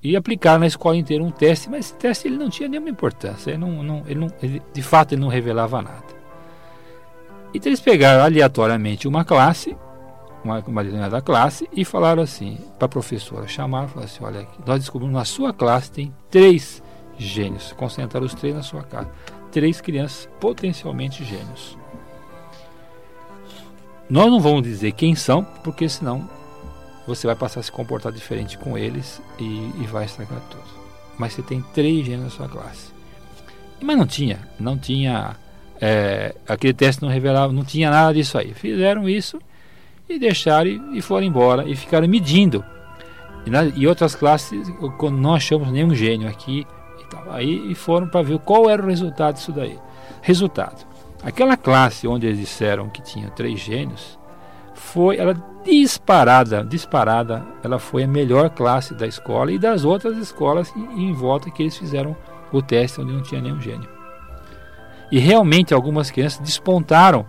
E 0.02 0.16
aplicar 0.16 0.58
na 0.58 0.66
escola 0.66 0.96
inteira 0.96 1.22
um 1.22 1.30
teste, 1.30 1.70
mas 1.70 1.86
esse 1.86 1.94
teste 1.94 2.26
ele 2.26 2.36
não 2.36 2.50
tinha 2.50 2.68
nenhuma 2.68 2.90
importância. 2.90 3.50
Ele 3.50 3.58
não, 3.58 3.82
não, 3.82 4.02
ele 4.06 4.20
não, 4.20 4.32
ele, 4.42 4.62
de 4.72 4.82
fato 4.82 5.12
ele 5.12 5.20
não 5.20 5.28
revelava 5.28 5.80
nada. 5.80 6.22
Então 7.54 7.68
eles 7.68 7.80
pegaram 7.80 8.24
aleatoriamente 8.24 9.06
uma 9.06 9.24
classe 9.24 9.76
uma, 10.44 10.60
uma 10.66 10.82
determinada 10.82 11.20
classe 11.20 11.68
e 11.72 11.84
falaram 11.84 12.22
assim 12.22 12.58
para 12.78 12.86
a 12.86 12.88
professora, 12.88 13.46
chamaram 13.46 13.86
e 13.86 13.90
falaram 13.90 14.10
assim, 14.10 14.24
olha, 14.24 14.48
nós 14.66 14.80
descobrimos 14.80 15.14
na 15.14 15.24
sua 15.24 15.52
classe 15.52 15.90
tem 15.90 16.12
três 16.30 16.82
gênios, 17.16 17.72
concentraram 17.72 18.26
os 18.26 18.34
três 18.34 18.54
na 18.54 18.62
sua 18.62 18.82
casa, 18.82 19.10
três 19.52 19.80
crianças 19.80 20.28
potencialmente 20.40 21.24
gênios. 21.24 21.78
Nós 24.10 24.30
não 24.30 24.40
vamos 24.40 24.62
dizer 24.62 24.92
quem 24.92 25.14
são, 25.14 25.44
porque 25.62 25.88
senão 25.88 26.28
você 27.06 27.26
vai 27.26 27.36
passar 27.36 27.60
a 27.60 27.62
se 27.62 27.70
comportar 27.70 28.12
diferente 28.12 28.58
com 28.58 28.76
eles 28.76 29.22
e, 29.38 29.70
e 29.80 29.86
vai 29.86 30.04
estragar 30.04 30.40
tudo. 30.50 30.64
Mas 31.18 31.34
você 31.34 31.42
tem 31.42 31.62
três 31.72 32.04
gênios 32.04 32.24
na 32.24 32.30
sua 32.30 32.48
classe. 32.48 32.92
Mas 33.80 33.96
não 33.96 34.06
tinha, 34.06 34.38
não 34.58 34.78
tinha, 34.78 35.36
é, 35.80 36.34
aquele 36.48 36.72
teste 36.72 37.02
não 37.02 37.08
revelava, 37.08 37.52
não 37.52 37.64
tinha 37.64 37.90
nada 37.90 38.14
disso 38.14 38.38
aí. 38.38 38.54
Fizeram 38.54 39.08
isso 39.08 39.40
e 40.08 40.18
deixaram 40.18 40.94
e, 40.94 41.00
foram 41.00 41.26
embora 41.26 41.68
e 41.68 41.74
ficaram 41.74 42.06
medindo. 42.08 42.64
E, 43.44 43.50
na, 43.50 43.64
e 43.64 43.86
outras 43.86 44.14
classes, 44.14 44.68
quando 44.98 45.16
não 45.16 45.34
achamos 45.34 45.70
nenhum 45.70 45.94
gênio 45.94 46.28
aqui, 46.28 46.66
tal, 47.14 47.24
aí 47.30 47.74
foram 47.74 48.08
para 48.08 48.22
ver 48.22 48.38
qual 48.38 48.68
era 48.68 48.82
o 48.82 48.86
resultado 48.86 49.34
disso 49.34 49.52
daí. 49.52 49.78
Resultado: 50.20 50.86
aquela 51.22 51.56
classe 51.56 52.06
onde 52.06 52.26
eles 52.26 52.38
disseram 52.38 52.88
que 52.88 53.02
tinha 53.02 53.30
três 53.30 53.60
gênios, 53.60 54.18
foi 54.74 55.18
ela 55.18 55.34
disparada, 55.64 56.64
disparada, 56.64 57.44
ela 57.62 57.78
foi 57.78 58.04
a 58.04 58.08
melhor 58.08 58.50
classe 58.50 58.94
da 58.94 59.06
escola 59.06 59.52
e 59.52 59.58
das 59.58 59.84
outras 59.84 60.16
escolas 60.16 60.72
em, 60.76 61.08
em 61.08 61.12
volta 61.12 61.50
que 61.50 61.62
eles 61.62 61.76
fizeram 61.76 62.16
o 62.52 62.60
teste 62.60 63.00
onde 63.00 63.12
não 63.12 63.22
tinha 63.22 63.40
nenhum 63.40 63.60
gênio. 63.60 63.88
E 65.10 65.18
realmente 65.18 65.74
algumas 65.74 66.10
crianças 66.10 66.40
despontaram 66.40 67.26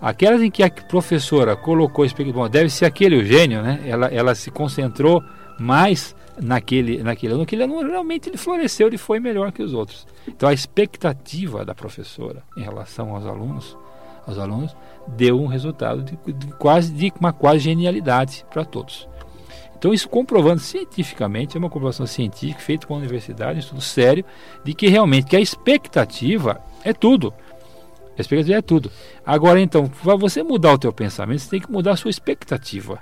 Aquelas 0.00 0.42
em 0.42 0.50
que 0.50 0.62
a 0.62 0.70
professora 0.70 1.56
colocou, 1.56 2.06
bom, 2.32 2.48
deve 2.48 2.68
ser 2.68 2.84
aquele 2.84 3.16
o 3.16 3.24
gênio, 3.24 3.62
né? 3.62 3.80
Ela, 3.86 4.06
ela 4.08 4.34
se 4.34 4.50
concentrou 4.50 5.22
mais 5.58 6.14
naquele, 6.40 7.02
naquele 7.02 7.32
aluno, 7.32 7.44
aquele 7.44 7.62
aluno 7.62 7.88
realmente 7.88 8.28
ele 8.28 8.36
floresceu, 8.36 8.86
ele 8.86 8.98
foi 8.98 9.20
melhor 9.20 9.52
que 9.52 9.62
os 9.62 9.72
outros. 9.72 10.06
Então 10.26 10.48
a 10.48 10.52
expectativa 10.52 11.64
da 11.64 11.74
professora 11.74 12.42
em 12.56 12.62
relação 12.62 13.14
aos 13.14 13.26
alunos, 13.26 13.76
aos 14.26 14.38
alunos, 14.38 14.76
deu 15.06 15.40
um 15.40 15.46
resultado 15.46 16.02
de, 16.02 16.32
de 16.32 16.46
quase 16.54 16.92
de 16.92 17.12
uma 17.18 17.32
quase 17.32 17.60
genialidade 17.60 18.44
para 18.50 18.64
todos. 18.64 19.08
Então 19.78 19.92
isso 19.92 20.08
comprovando 20.08 20.60
cientificamente, 20.60 21.56
é 21.56 21.58
uma 21.58 21.70
comprovação 21.70 22.06
científica 22.06 22.60
feita 22.60 22.86
com 22.86 22.94
a 22.94 22.98
universidade, 22.98 23.56
um 23.56 23.60
estudo 23.60 23.80
sério, 23.80 24.24
de 24.64 24.74
que 24.74 24.88
realmente 24.88 25.26
que 25.26 25.36
a 25.36 25.40
expectativa 25.40 26.60
é 26.82 26.92
tudo. 26.92 27.32
A 28.16 28.20
expectativa 28.20 28.58
é 28.58 28.62
tudo. 28.62 28.90
Agora, 29.24 29.60
então, 29.60 29.86
para 29.86 30.16
você 30.16 30.42
mudar 30.42 30.72
o 30.72 30.78
teu 30.78 30.92
pensamento, 30.92 31.40
você 31.40 31.50
tem 31.50 31.60
que 31.60 31.70
mudar 31.70 31.92
a 31.92 31.96
sua 31.96 32.10
expectativa. 32.10 32.98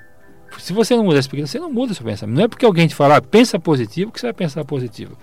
Se 0.59 0.73
você 0.73 0.97
não 0.97 1.05
mudar 1.05 1.17
a 1.17 1.21
expectativa, 1.21 1.47
você 1.47 1.59
não 1.59 1.73
muda 1.73 1.93
o 1.93 1.95
seu 1.95 2.05
pensamento. 2.05 2.37
Não 2.37 2.45
é 2.45 2.49
porque 2.49 2.65
alguém 2.65 2.87
te 2.87 2.95
falar, 2.95 3.17
ah, 3.17 3.23
pensa 3.23 3.59
positivo, 3.59 4.11
que 4.11 4.21
você 4.21 4.27
vai 4.27 4.35
pensar 4.35 4.65
positivo. 4.65 5.17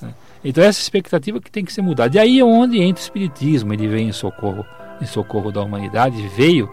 Né? 0.00 0.14
Então, 0.44 0.62
essa 0.62 0.80
expectativa 0.80 1.40
que 1.40 1.50
tem 1.50 1.64
que 1.64 1.72
ser 1.72 1.82
mudada. 1.82 2.16
E 2.16 2.20
aí 2.20 2.40
é 2.40 2.44
onde 2.44 2.80
entra 2.80 3.00
o 3.00 3.04
Espiritismo, 3.04 3.72
ele 3.72 3.88
vem 3.88 4.08
em 4.08 4.12
socorro, 4.12 4.64
em 5.00 5.06
socorro 5.06 5.50
da 5.50 5.62
humanidade, 5.62 6.16
veio 6.36 6.70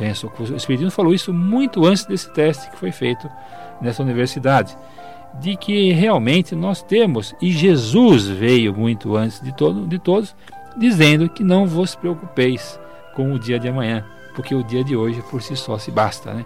em 0.00 0.14
socorro. 0.14 0.52
O 0.52 0.56
Espiritismo 0.56 0.90
falou 0.90 1.14
isso 1.14 1.32
muito 1.32 1.84
antes 1.84 2.04
desse 2.06 2.30
teste 2.32 2.70
que 2.70 2.76
foi 2.76 2.92
feito 2.92 3.28
nessa 3.80 4.02
universidade. 4.02 4.76
De 5.40 5.56
que 5.56 5.92
realmente 5.92 6.56
nós 6.56 6.82
temos, 6.82 7.34
e 7.40 7.52
Jesus 7.52 8.26
veio 8.26 8.74
muito 8.74 9.16
antes 9.16 9.40
de, 9.40 9.54
todo, 9.54 9.86
de 9.86 9.98
todos, 9.98 10.34
dizendo 10.76 11.28
que 11.28 11.44
não 11.44 11.66
vos 11.66 11.94
preocupeis 11.94 12.80
com 13.14 13.32
o 13.32 13.38
dia 13.38 13.58
de 13.58 13.68
amanhã, 13.68 14.04
porque 14.34 14.54
o 14.54 14.62
dia 14.64 14.82
de 14.82 14.96
hoje 14.96 15.22
por 15.30 15.42
si 15.42 15.54
só 15.54 15.78
se 15.78 15.90
basta. 15.90 16.32
Né? 16.32 16.44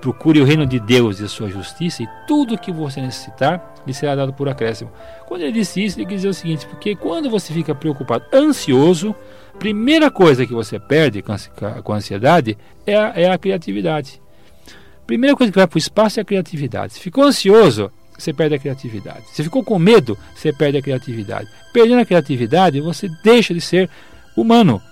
Procure 0.00 0.40
o 0.40 0.44
reino 0.44 0.64
de 0.64 0.78
Deus 0.78 1.18
e 1.20 1.24
a 1.24 1.28
sua 1.28 1.48
justiça, 1.48 2.02
e 2.02 2.08
tudo 2.26 2.54
o 2.54 2.58
que 2.58 2.70
você 2.70 3.00
necessitar 3.00 3.74
lhe 3.86 3.92
será 3.92 4.14
dado 4.14 4.32
por 4.32 4.48
acréscimo. 4.48 4.92
Quando 5.26 5.42
ele 5.42 5.52
disse 5.52 5.84
isso, 5.84 5.98
ele 5.98 6.06
quis 6.06 6.16
dizer 6.16 6.28
o 6.28 6.34
seguinte: 6.34 6.66
porque 6.66 6.94
quando 6.94 7.28
você 7.28 7.52
fica 7.52 7.74
preocupado, 7.74 8.24
ansioso, 8.32 9.14
primeira 9.58 10.10
coisa 10.10 10.46
que 10.46 10.52
você 10.52 10.78
perde 10.78 11.22
com 11.22 11.92
a 11.92 11.96
ansiedade 11.96 12.56
é 12.86 12.96
a, 12.96 13.12
é 13.16 13.30
a 13.30 13.38
criatividade. 13.38 14.20
Primeira 15.06 15.34
coisa 15.34 15.50
que 15.50 15.58
vai 15.58 15.66
para 15.66 15.76
o 15.76 15.78
espaço 15.78 16.20
é 16.20 16.22
a 16.22 16.24
criatividade. 16.24 16.92
Se 16.92 17.00
ficou 17.00 17.24
ansioso, 17.24 17.90
você 18.16 18.32
perde 18.32 18.56
a 18.56 18.58
criatividade. 18.58 19.24
Se 19.32 19.42
ficou 19.42 19.64
com 19.64 19.78
medo, 19.78 20.18
você 20.34 20.52
perde 20.52 20.76
a 20.76 20.82
criatividade. 20.82 21.48
Perdendo 21.72 22.00
a 22.00 22.04
criatividade, 22.04 22.80
você 22.80 23.08
deixa 23.22 23.54
de 23.54 23.60
ser 23.60 23.88
humano. 24.36 24.82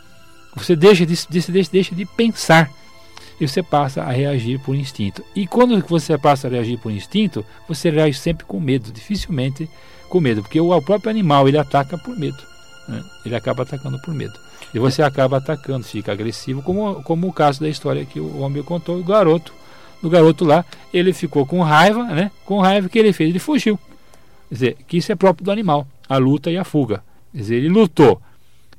Você 0.56 0.74
deixa 0.74 1.04
de, 1.04 1.14
deixa, 1.28 1.70
deixa 1.70 1.94
de 1.94 2.06
pensar. 2.06 2.70
E 3.40 3.46
você 3.46 3.62
passa 3.62 4.02
a 4.02 4.10
reagir 4.10 4.58
por 4.60 4.74
instinto. 4.74 5.22
E 5.34 5.46
quando 5.46 5.78
você 5.86 6.16
passa 6.16 6.46
a 6.46 6.50
reagir 6.50 6.78
por 6.78 6.90
instinto, 6.90 7.44
você 7.68 7.90
reage 7.90 8.18
sempre 8.18 8.46
com 8.46 8.58
medo, 8.58 8.90
dificilmente 8.90 9.68
com 10.08 10.20
medo, 10.20 10.42
porque 10.42 10.60
o, 10.60 10.82
próprio 10.82 11.10
animal 11.10 11.48
ele 11.48 11.58
ataca 11.58 11.98
por 11.98 12.16
medo. 12.16 12.38
Né? 12.88 13.02
Ele 13.24 13.34
acaba 13.34 13.62
atacando 13.62 14.00
por 14.00 14.14
medo. 14.14 14.38
E 14.72 14.78
você 14.78 15.02
acaba 15.02 15.38
atacando, 15.38 15.84
fica 15.84 16.12
agressivo, 16.12 16.62
como, 16.62 17.02
como 17.02 17.28
o 17.28 17.32
caso 17.32 17.60
da 17.60 17.68
história 17.68 18.04
que 18.04 18.20
o 18.20 18.40
homem 18.40 18.62
contou, 18.62 18.98
o 18.98 19.04
garoto 19.04 19.52
do 20.02 20.10
garoto 20.10 20.44
lá, 20.44 20.64
ele 20.92 21.12
ficou 21.12 21.46
com 21.46 21.62
raiva, 21.62 22.04
né? 22.04 22.30
Com 22.44 22.60
raiva 22.60 22.88
que 22.88 22.98
ele 22.98 23.12
fez, 23.12 23.30
ele 23.30 23.38
fugiu. 23.38 23.78
Quer 24.48 24.54
dizer, 24.54 24.76
que 24.86 24.96
isso 24.98 25.10
é 25.10 25.16
próprio 25.16 25.44
do 25.44 25.50
animal, 25.50 25.86
a 26.08 26.16
luta 26.18 26.50
e 26.50 26.56
a 26.56 26.64
fuga. 26.64 27.02
Quer 27.32 27.38
dizer, 27.38 27.56
ele 27.56 27.68
lutou, 27.68 28.20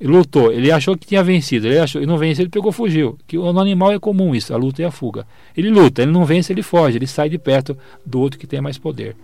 lutou, 0.05 0.51
ele 0.51 0.71
achou 0.71 0.95
que 0.95 1.07
tinha 1.07 1.23
vencido, 1.23 1.67
ele 1.67 1.79
achou, 1.79 1.99
ele 1.99 2.07
não 2.07 2.17
venceu, 2.17 2.43
ele 2.43 2.49
pegou, 2.49 2.71
fugiu. 2.71 3.17
Que 3.25 3.37
no 3.37 3.59
animal 3.59 3.91
é 3.91 3.99
comum 3.99 4.35
isso, 4.35 4.53
a 4.53 4.57
luta 4.57 4.81
e 4.81 4.85
a 4.85 4.91
fuga. 4.91 5.25
Ele 5.55 5.69
luta, 5.69 6.03
ele 6.03 6.11
não 6.11 6.23
vence, 6.23 6.53
ele 6.53 6.61
foge, 6.61 6.97
ele 6.97 7.07
sai 7.07 7.29
de 7.29 7.37
perto 7.37 7.75
do 8.05 8.19
outro 8.19 8.39
que 8.39 8.45
tem 8.45 8.61
mais 8.61 8.77
poder. 8.77 9.15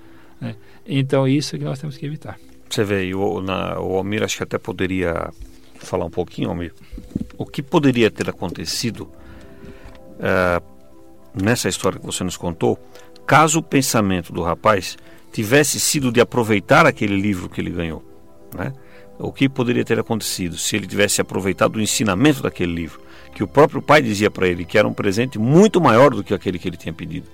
Né? 0.42 0.56
Então 0.86 1.28
isso 1.28 1.56
é 1.56 1.60
que 1.60 1.66
nós 1.66 1.80
temos 1.80 1.98
que 1.98 2.06
evitar. 2.06 2.40
Você 2.70 2.84
vê, 2.84 3.14
o, 3.14 3.40
na, 3.40 3.80
o 3.80 3.98
Almir 3.98 4.24
acho 4.24 4.38
que 4.38 4.44
até 4.44 4.58
poderia 4.58 5.30
falar 5.76 6.06
um 6.06 6.10
pouquinho, 6.10 6.50
Almir, 6.50 6.74
o 7.38 7.46
que 7.46 7.62
poderia 7.62 8.10
ter 8.10 8.28
acontecido 8.30 9.12
uh, 10.18 10.64
nessa 11.40 11.70
história 11.70 12.00
que 12.00 12.06
você 12.06 12.24
nos 12.24 12.38
contou, 12.38 12.80
caso 13.28 13.60
o 13.60 13.64
pensamento 13.64 14.34
do 14.34 14.42
rapaz 14.42 14.98
tivesse 15.32 15.80
sido 15.80 16.12
de 16.12 16.20
aproveitar 16.20 16.86
aquele 16.86 17.20
livro 17.20 17.50
que 17.50 17.62
ele 17.62 17.70
ganhou, 17.70 18.04
né? 18.56 18.74
O 19.20 19.32
que 19.32 19.48
poderia 19.48 19.86
ter 19.86 20.00
acontecido 20.00 20.58
se 20.58 20.76
ele 20.76 20.88
tivesse 20.88 21.22
aproveitado 21.22 21.76
o 21.76 21.82
ensinamento 21.82 22.42
daquele 22.42 22.74
livro, 22.74 23.02
que 23.34 23.44
o 23.44 23.48
próprio 23.48 23.82
pai 23.82 24.02
dizia 24.02 24.30
para 24.30 24.48
ele 24.48 24.66
que 24.66 24.78
era 24.78 24.88
um 24.88 24.94
presente 24.94 25.38
muito 25.38 25.80
maior 25.80 26.12
do 26.14 26.24
que 26.24 26.34
aquele 26.34 26.60
que 26.60 26.68
ele 26.68 26.78
tinha 26.78 26.94
pedido? 26.94 27.28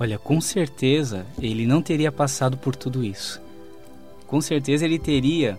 Olha, 0.00 0.18
com 0.18 0.40
certeza 0.40 1.26
ele 1.40 1.66
não 1.66 1.82
teria 1.82 2.12
passado 2.12 2.56
por 2.56 2.76
tudo 2.76 3.04
isso. 3.04 3.40
Com 4.26 4.40
certeza 4.40 4.84
ele 4.84 4.98
teria 4.98 5.58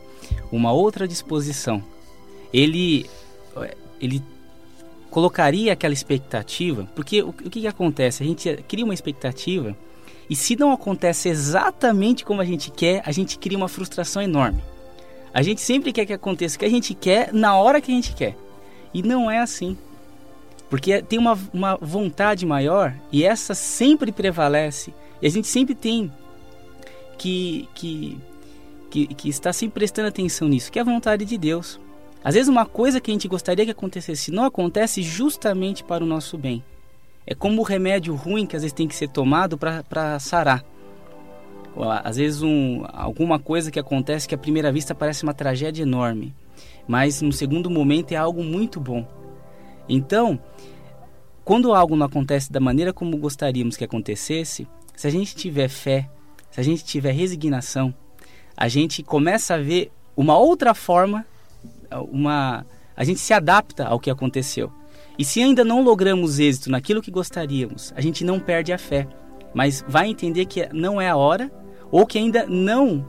uma 0.51 0.71
outra 0.71 1.07
disposição. 1.07 1.83
Ele 2.53 3.09
ele 3.99 4.23
colocaria 5.09 5.73
aquela 5.73 5.93
expectativa, 5.93 6.87
porque 6.95 7.21
o, 7.21 7.29
o 7.29 7.33
que, 7.33 7.61
que 7.61 7.67
acontece? 7.67 8.23
A 8.23 8.25
gente 8.25 8.63
cria 8.67 8.85
uma 8.85 8.93
expectativa 8.93 9.75
e 10.29 10.35
se 10.35 10.55
não 10.55 10.71
acontece 10.71 11.27
exatamente 11.27 12.23
como 12.23 12.41
a 12.41 12.45
gente 12.45 12.69
quer, 12.69 13.01
a 13.05 13.11
gente 13.11 13.37
cria 13.37 13.57
uma 13.57 13.67
frustração 13.67 14.21
enorme. 14.21 14.61
A 15.33 15.41
gente 15.41 15.61
sempre 15.61 15.91
quer 15.91 16.05
que 16.05 16.13
aconteça 16.13 16.55
o 16.55 16.59
que 16.59 16.65
a 16.65 16.69
gente 16.69 16.93
quer 16.93 17.33
na 17.33 17.55
hora 17.55 17.81
que 17.81 17.91
a 17.91 17.95
gente 17.95 18.13
quer. 18.15 18.35
E 18.93 19.03
não 19.03 19.29
é 19.29 19.39
assim. 19.39 19.77
Porque 20.69 21.01
tem 21.01 21.17
uma, 21.17 21.37
uma 21.53 21.75
vontade 21.81 22.45
maior 22.45 22.93
e 23.11 23.23
essa 23.23 23.53
sempre 23.53 24.11
prevalece. 24.11 24.93
E 25.21 25.27
a 25.27 25.29
gente 25.29 25.47
sempre 25.47 25.75
tem 25.75 26.11
que, 27.17 27.67
que, 27.73 28.17
que, 28.89 29.07
que 29.07 29.29
está 29.29 29.51
sempre 29.51 29.75
prestando 29.75 30.07
atenção 30.07 30.47
nisso, 30.47 30.71
que 30.71 30.79
é 30.79 30.81
a 30.81 30.85
vontade 30.85 31.25
de 31.25 31.37
Deus. 31.37 31.79
Às 32.23 32.35
vezes 32.35 32.49
uma 32.49 32.65
coisa 32.65 32.99
que 32.99 33.11
a 33.11 33.13
gente 33.13 33.27
gostaria 33.27 33.65
que 33.65 33.71
acontecesse 33.71 34.31
não 34.31 34.45
acontece 34.45 35.01
justamente 35.01 35.83
para 35.83 36.03
o 36.03 36.07
nosso 36.07 36.37
bem. 36.37 36.63
É 37.25 37.33
como 37.33 37.61
o 37.61 37.65
remédio 37.65 38.15
ruim 38.15 38.45
que 38.45 38.55
às 38.55 38.61
vezes 38.61 38.73
tem 38.73 38.87
que 38.87 38.95
ser 38.95 39.09
tomado 39.09 39.57
para 39.57 40.19
sarar. 40.19 40.63
Às 42.03 42.17
vezes 42.17 42.41
um, 42.41 42.83
alguma 42.91 43.39
coisa 43.39 43.71
que 43.71 43.79
acontece 43.79 44.27
que 44.27 44.35
à 44.35 44.37
primeira 44.37 44.71
vista 44.71 44.93
parece 44.93 45.23
uma 45.23 45.33
tragédia 45.33 45.83
enorme, 45.83 46.33
mas 46.87 47.21
no 47.21 47.31
segundo 47.31 47.69
momento 47.69 48.11
é 48.11 48.15
algo 48.15 48.43
muito 48.43 48.79
bom. 48.79 49.07
Então, 49.87 50.39
quando 51.43 51.73
algo 51.73 51.95
não 51.95 52.05
acontece 52.05 52.51
da 52.51 52.59
maneira 52.59 52.91
como 52.91 53.17
gostaríamos 53.17 53.77
que 53.77 53.83
acontecesse, 53.83 54.67
se 54.95 55.07
a 55.07 55.09
gente 55.09 55.35
tiver 55.35 55.69
fé, 55.69 56.09
se 56.51 56.59
a 56.59 56.63
gente 56.63 56.83
tiver 56.83 57.11
resignação, 57.11 57.93
a 58.55 58.67
gente 58.67 59.01
começa 59.01 59.55
a 59.55 59.57
ver 59.57 59.91
uma 60.15 60.37
outra 60.37 60.73
forma 60.73 61.25
uma 62.11 62.65
a 62.95 63.03
gente 63.03 63.19
se 63.19 63.33
adapta 63.33 63.85
ao 63.85 63.99
que 63.99 64.09
aconteceu. 64.09 64.71
E 65.17 65.23
se 65.23 65.41
ainda 65.41 65.63
não 65.63 65.81
logramos 65.81 66.37
êxito 66.39 66.69
naquilo 66.69 67.01
que 67.01 67.09
gostaríamos, 67.09 67.93
a 67.95 68.01
gente 68.01 68.25
não 68.25 68.39
perde 68.39 68.73
a 68.73 68.77
fé, 68.77 69.07
mas 69.53 69.83
vai 69.87 70.07
entender 70.07 70.45
que 70.45 70.67
não 70.73 70.99
é 70.99 71.09
a 71.09 71.15
hora 71.15 71.49
ou 71.91 72.05
que 72.05 72.17
ainda 72.17 72.45
não 72.47 73.05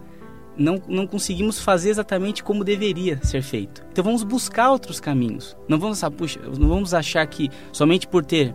não, 0.57 0.81
não 0.87 1.07
conseguimos 1.07 1.59
fazer 1.59 1.89
exatamente 1.91 2.45
como 2.45 2.63
deveria 2.63 3.19
ser 3.23 3.43
feito. 3.43 3.83
Então 3.91 4.05
vamos 4.05 4.23
buscar 4.23 4.71
outros 4.71 5.01
caminhos. 5.01 5.57
Não 5.67 5.79
vamos, 5.79 6.01
puxa, 6.17 6.39
não 6.59 6.69
vamos 6.69 6.93
achar 6.93 7.27
que 7.27 7.49
somente 7.73 8.07
por 8.07 8.25
ter 8.25 8.55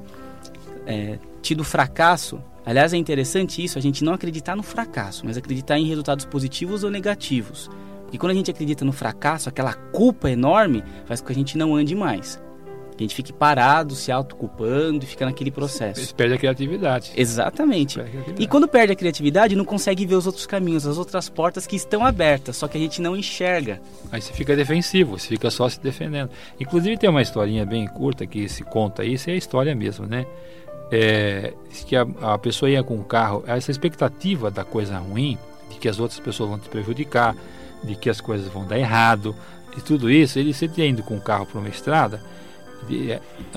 é, 0.86 1.18
tido 1.42 1.64
fracasso, 1.64 2.40
aliás 2.64 2.94
é 2.94 2.98
interessante 2.98 3.64
isso, 3.64 3.78
a 3.78 3.82
gente 3.82 4.04
não 4.04 4.14
acreditar 4.14 4.56
no 4.56 4.64
fracasso, 4.64 5.26
mas 5.26 5.36
acreditar 5.36 5.80
em 5.80 5.88
resultados 5.88 6.26
positivos 6.26 6.84
ou 6.84 6.92
negativos. 6.92 7.70
E 8.12 8.18
quando 8.18 8.32
a 8.32 8.36
gente 8.36 8.52
acredita 8.52 8.86
no 8.86 8.94
fracasso, 8.94 9.50
aquela 9.50 9.74
culpa 9.74 10.30
enorme 10.30 10.84
faz 11.06 11.22
com 11.22 11.28
que 11.28 11.34
a 11.34 11.36
gente 11.36 11.58
não 11.58 11.76
ande 11.76 11.96
mais. 11.96 12.40
Que 12.98 13.04
a 13.04 13.08
gente 13.08 13.16
fique 13.16 13.34
parado, 13.34 13.93
se 13.93 14.12
autoculpando 14.12 15.04
e 15.04 15.08
fica 15.08 15.26
naquele 15.26 15.52
processo. 15.52 16.00
Você 16.06 16.14
perde 16.14 16.36
a 16.36 16.38
criatividade. 16.38 17.12
Exatamente. 17.16 18.00
A 18.00 18.04
criatividade. 18.04 18.43
E 18.43 18.48
quando 18.48 18.68
perde 18.68 18.93
a 18.93 18.96
criatividade, 18.96 19.56
não 19.56 19.66
consegue 19.66 20.06
ver 20.06 20.16
os 20.16 20.26
outros 20.26 20.46
caminhos, 20.46 20.88
as 20.88 20.98
outras 20.98 21.28
portas 21.28 21.68
que 21.68 21.76
estão 21.76 22.06
abertas, 22.06 22.56
só 22.56 22.68
que 22.68 22.78
a 22.78 22.82
gente 22.82 23.02
não 23.02 23.16
enxerga. 23.16 23.82
Aí 24.12 24.22
você 24.22 24.32
fica 24.32 24.56
defensivo, 24.56 25.20
você 25.20 25.28
fica 25.28 25.52
só 25.52 25.68
se 25.68 25.80
defendendo. 25.80 26.30
Inclusive 26.60 26.98
tem 26.98 27.10
uma 27.10 27.22
historinha 27.22 27.66
bem 27.66 27.86
curta 27.88 28.26
que 28.26 28.48
se 28.48 28.64
conta 28.64 29.04
isso, 29.04 29.30
é 29.30 29.34
a 29.34 29.38
história 29.38 29.76
mesmo, 29.76 30.06
né? 30.06 30.26
É, 30.91 31.54
que 31.86 31.96
a, 31.96 32.08
a 32.22 32.38
pessoa 32.38 32.70
ia 32.70 32.84
com 32.84 32.96
o 32.96 33.04
carro, 33.04 33.43
essa 33.48 33.72
expectativa 33.72 34.50
da 34.50 34.64
coisa 34.64 34.98
ruim, 35.00 35.38
de 35.70 35.78
que 35.78 35.89
as 35.89 36.00
outras 36.00 36.20
pessoas 36.20 36.50
vão 36.50 36.60
te 36.60 36.70
prejudicar, 36.70 37.36
de 37.84 37.96
que 37.96 38.10
as 38.10 38.22
coisas 38.22 38.48
vão 38.48 38.66
dar 38.66 38.78
errado 38.78 39.36
e 39.78 39.82
tudo 39.82 40.10
isso, 40.10 40.39
ele 40.39 40.54
sempre 40.54 40.88
indo 40.88 41.04
com 41.04 41.18
o 41.18 41.22
carro 41.22 41.46
para 41.46 41.60
uma 41.60 41.70
estrada, 41.70 42.22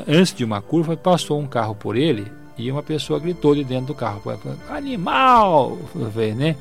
antes 0.07 0.35
de 0.35 0.45
uma 0.45 0.61
curva 0.61 0.97
passou 0.97 1.41
um 1.41 1.47
carro 1.47 1.74
por 1.74 1.97
ele 1.97 2.31
e 2.57 2.70
uma 2.70 2.83
pessoa 2.83 3.20
gritou 3.20 3.55
de 3.55 3.62
dentro 3.62 3.87
do 3.87 3.95
carro, 3.95 4.20
animal, 4.68 5.79
né? 6.37 6.57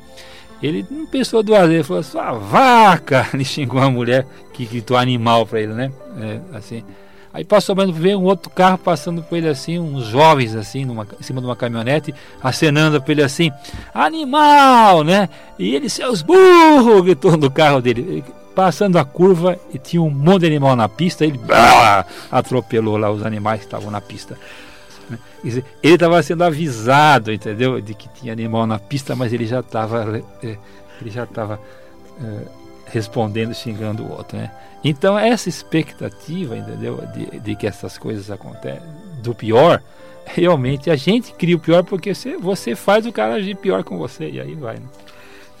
Ele 0.62 0.84
não 0.90 1.06
pensou 1.06 1.42
duas 1.42 1.68
vezes, 1.68 1.86
falou 1.86 2.02
sua 2.02 2.32
vaca, 2.32 3.28
ele 3.34 3.44
xingou 3.44 3.80
a 3.80 3.90
mulher 3.90 4.26
que 4.52 4.64
gritou 4.64 4.96
animal 4.96 5.46
para 5.46 5.60
ele, 5.60 5.72
né? 5.72 5.92
É, 6.20 6.56
assim. 6.56 6.84
Aí 7.32 7.44
passou 7.44 7.76
mais 7.76 7.90
ver 7.90 8.16
um 8.16 8.24
outro 8.24 8.50
carro 8.50 8.78
passando 8.78 9.22
por 9.22 9.36
ele 9.36 9.48
assim, 9.48 9.78
uns 9.78 10.06
jovens 10.06 10.56
assim, 10.56 10.84
numa, 10.84 11.06
em 11.20 11.22
cima 11.22 11.40
de 11.40 11.46
uma 11.46 11.54
caminhonete, 11.54 12.14
acenando 12.42 13.00
para 13.00 13.12
ele 13.12 13.22
assim, 13.22 13.52
animal, 13.94 15.04
né? 15.04 15.28
E 15.58 15.74
ele, 15.74 15.88
seus 15.88 16.22
burros, 16.22 17.02
gritou 17.02 17.36
no 17.36 17.50
carro 17.50 17.80
dele. 17.80 18.24
Passando 18.58 18.98
a 18.98 19.04
curva 19.04 19.56
e 19.72 19.78
tinha 19.78 20.02
um 20.02 20.10
monte 20.10 20.40
de 20.40 20.46
animal 20.46 20.74
na 20.74 20.88
pista, 20.88 21.24
ele 21.24 21.38
atropelou 22.28 22.96
lá 22.96 23.08
os 23.08 23.24
animais 23.24 23.60
que 23.60 23.66
estavam 23.66 23.88
na 23.88 24.00
pista. 24.00 24.36
Ele 25.44 25.62
estava 25.94 26.20
sendo 26.24 26.42
avisado, 26.42 27.32
entendeu? 27.32 27.80
De 27.80 27.94
que 27.94 28.08
tinha 28.08 28.32
animal 28.32 28.66
na 28.66 28.76
pista, 28.76 29.14
mas 29.14 29.32
ele 29.32 29.46
já 29.46 29.60
estava. 29.60 30.20
Eh, 30.42 30.56
ele 31.00 31.08
já 31.08 31.22
estava 31.22 31.60
eh, 32.20 32.48
respondendo, 32.86 33.54
xingando 33.54 34.02
o 34.02 34.10
outro, 34.10 34.36
né? 34.36 34.50
Então 34.82 35.16
essa 35.16 35.48
expectativa, 35.48 36.56
entendeu, 36.56 37.00
de, 37.14 37.38
de 37.38 37.54
que 37.54 37.64
essas 37.64 37.96
coisas 37.96 38.28
acontecem, 38.28 38.82
do 39.22 39.36
pior, 39.36 39.80
realmente 40.24 40.90
a 40.90 40.96
gente 40.96 41.32
cria 41.32 41.54
o 41.54 41.60
pior 41.60 41.84
porque 41.84 42.12
você, 42.12 42.36
você 42.36 42.74
faz 42.74 43.06
o 43.06 43.12
cara 43.12 43.34
agir 43.34 43.54
pior 43.54 43.84
com 43.84 43.96
você 43.96 44.28
e 44.28 44.40
aí 44.40 44.56
vai, 44.56 44.78
né? 44.78 44.86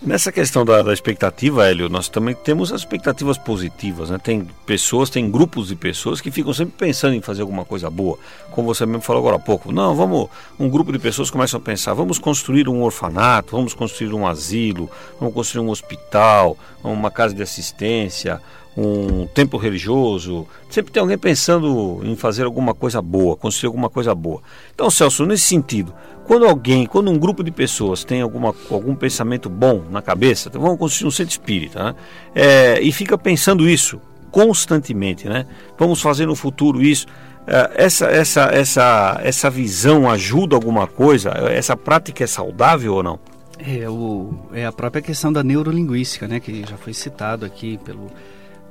Nessa 0.00 0.30
questão 0.30 0.64
da, 0.64 0.80
da, 0.80 0.92
expectativa, 0.92 1.66
Hélio, 1.66 1.88
nós 1.88 2.08
também 2.08 2.32
temos 2.32 2.72
as 2.72 2.82
expectativas 2.82 3.36
positivas, 3.36 4.10
né? 4.10 4.18
Tem 4.22 4.46
pessoas, 4.64 5.10
tem 5.10 5.28
grupos 5.28 5.68
de 5.68 5.76
pessoas 5.76 6.20
que 6.20 6.30
ficam 6.30 6.52
sempre 6.52 6.74
pensando 6.78 7.14
em 7.14 7.20
fazer 7.20 7.42
alguma 7.42 7.64
coisa 7.64 7.90
boa. 7.90 8.16
Como 8.52 8.72
você 8.72 8.86
mesmo 8.86 9.02
falou 9.02 9.20
agora 9.20 9.36
há 9.36 9.40
pouco. 9.40 9.72
Não, 9.72 9.96
vamos. 9.96 10.28
Um 10.56 10.68
grupo 10.68 10.92
de 10.92 11.00
pessoas 11.00 11.30
começam 11.30 11.58
a 11.58 11.62
pensar: 11.62 11.94
vamos 11.94 12.16
construir 12.16 12.68
um 12.68 12.80
orfanato, 12.80 13.56
vamos 13.56 13.74
construir 13.74 14.14
um 14.14 14.24
asilo, 14.24 14.88
vamos 15.18 15.34
construir 15.34 15.66
um 15.66 15.70
hospital, 15.70 16.56
uma 16.84 17.10
casa 17.10 17.34
de 17.34 17.42
assistência, 17.42 18.40
um 18.78 19.26
templo 19.26 19.58
religioso. 19.58 20.46
Sempre 20.70 20.92
tem 20.92 21.00
alguém 21.00 21.18
pensando 21.18 22.00
em 22.04 22.14
fazer 22.14 22.44
alguma 22.44 22.72
coisa 22.72 23.02
boa, 23.02 23.36
construir 23.36 23.66
alguma 23.66 23.90
coisa 23.90 24.14
boa. 24.14 24.40
Então, 24.72 24.88
Celso, 24.88 25.26
nesse 25.26 25.44
sentido, 25.44 25.92
quando 26.24 26.46
alguém, 26.46 26.86
quando 26.86 27.10
um 27.10 27.18
grupo 27.18 27.42
de 27.42 27.50
pessoas 27.50 28.04
tem 28.04 28.20
alguma, 28.20 28.54
algum 28.70 28.94
pensamento 28.94 29.48
bom 29.48 29.82
na 29.90 30.00
cabeça, 30.00 30.48
então 30.48 30.60
vamos 30.60 30.78
construir 30.78 31.08
um 31.08 31.10
centro 31.10 31.32
espírita, 31.32 31.82
né? 31.82 31.94
É, 32.34 32.80
e 32.80 32.92
fica 32.92 33.18
pensando 33.18 33.68
isso 33.68 34.00
constantemente, 34.30 35.28
né? 35.28 35.46
Vamos 35.76 36.00
fazer 36.00 36.26
no 36.26 36.36
futuro 36.36 36.80
isso. 36.80 37.06
É, 37.46 37.84
essa, 37.84 38.06
essa, 38.06 38.42
essa, 38.52 39.20
essa 39.24 39.50
visão 39.50 40.08
ajuda 40.08 40.54
alguma 40.54 40.86
coisa? 40.86 41.30
Essa 41.30 41.76
prática 41.76 42.22
é 42.22 42.26
saudável 42.26 42.94
ou 42.94 43.02
não? 43.02 43.18
É, 43.58 43.88
o, 43.88 44.32
é 44.52 44.64
a 44.64 44.70
própria 44.70 45.02
questão 45.02 45.32
da 45.32 45.42
neurolinguística, 45.42 46.28
né? 46.28 46.38
Que 46.38 46.60
já 46.60 46.76
foi 46.76 46.94
citado 46.94 47.44
aqui 47.44 47.78
pelo 47.84 48.08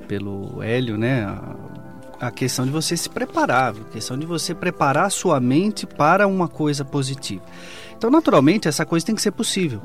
pelo 0.07 0.61
Hélio, 0.61 0.97
né? 0.97 1.23
A, 1.23 1.55
a 2.19 2.31
questão 2.31 2.65
de 2.65 2.71
você 2.71 2.97
se 2.97 3.09
preparar, 3.09 3.75
a 3.75 3.91
questão 3.91 4.17
de 4.17 4.25
você 4.25 4.55
preparar 4.55 5.05
a 5.05 5.09
sua 5.09 5.39
mente 5.39 5.85
para 5.85 6.27
uma 6.27 6.47
coisa 6.47 6.83
positiva. 6.83 7.43
Então, 7.95 8.09
naturalmente, 8.09 8.67
essa 8.67 8.85
coisa 8.85 9.05
tem 9.05 9.15
que 9.15 9.21
ser 9.21 9.31
possível, 9.31 9.81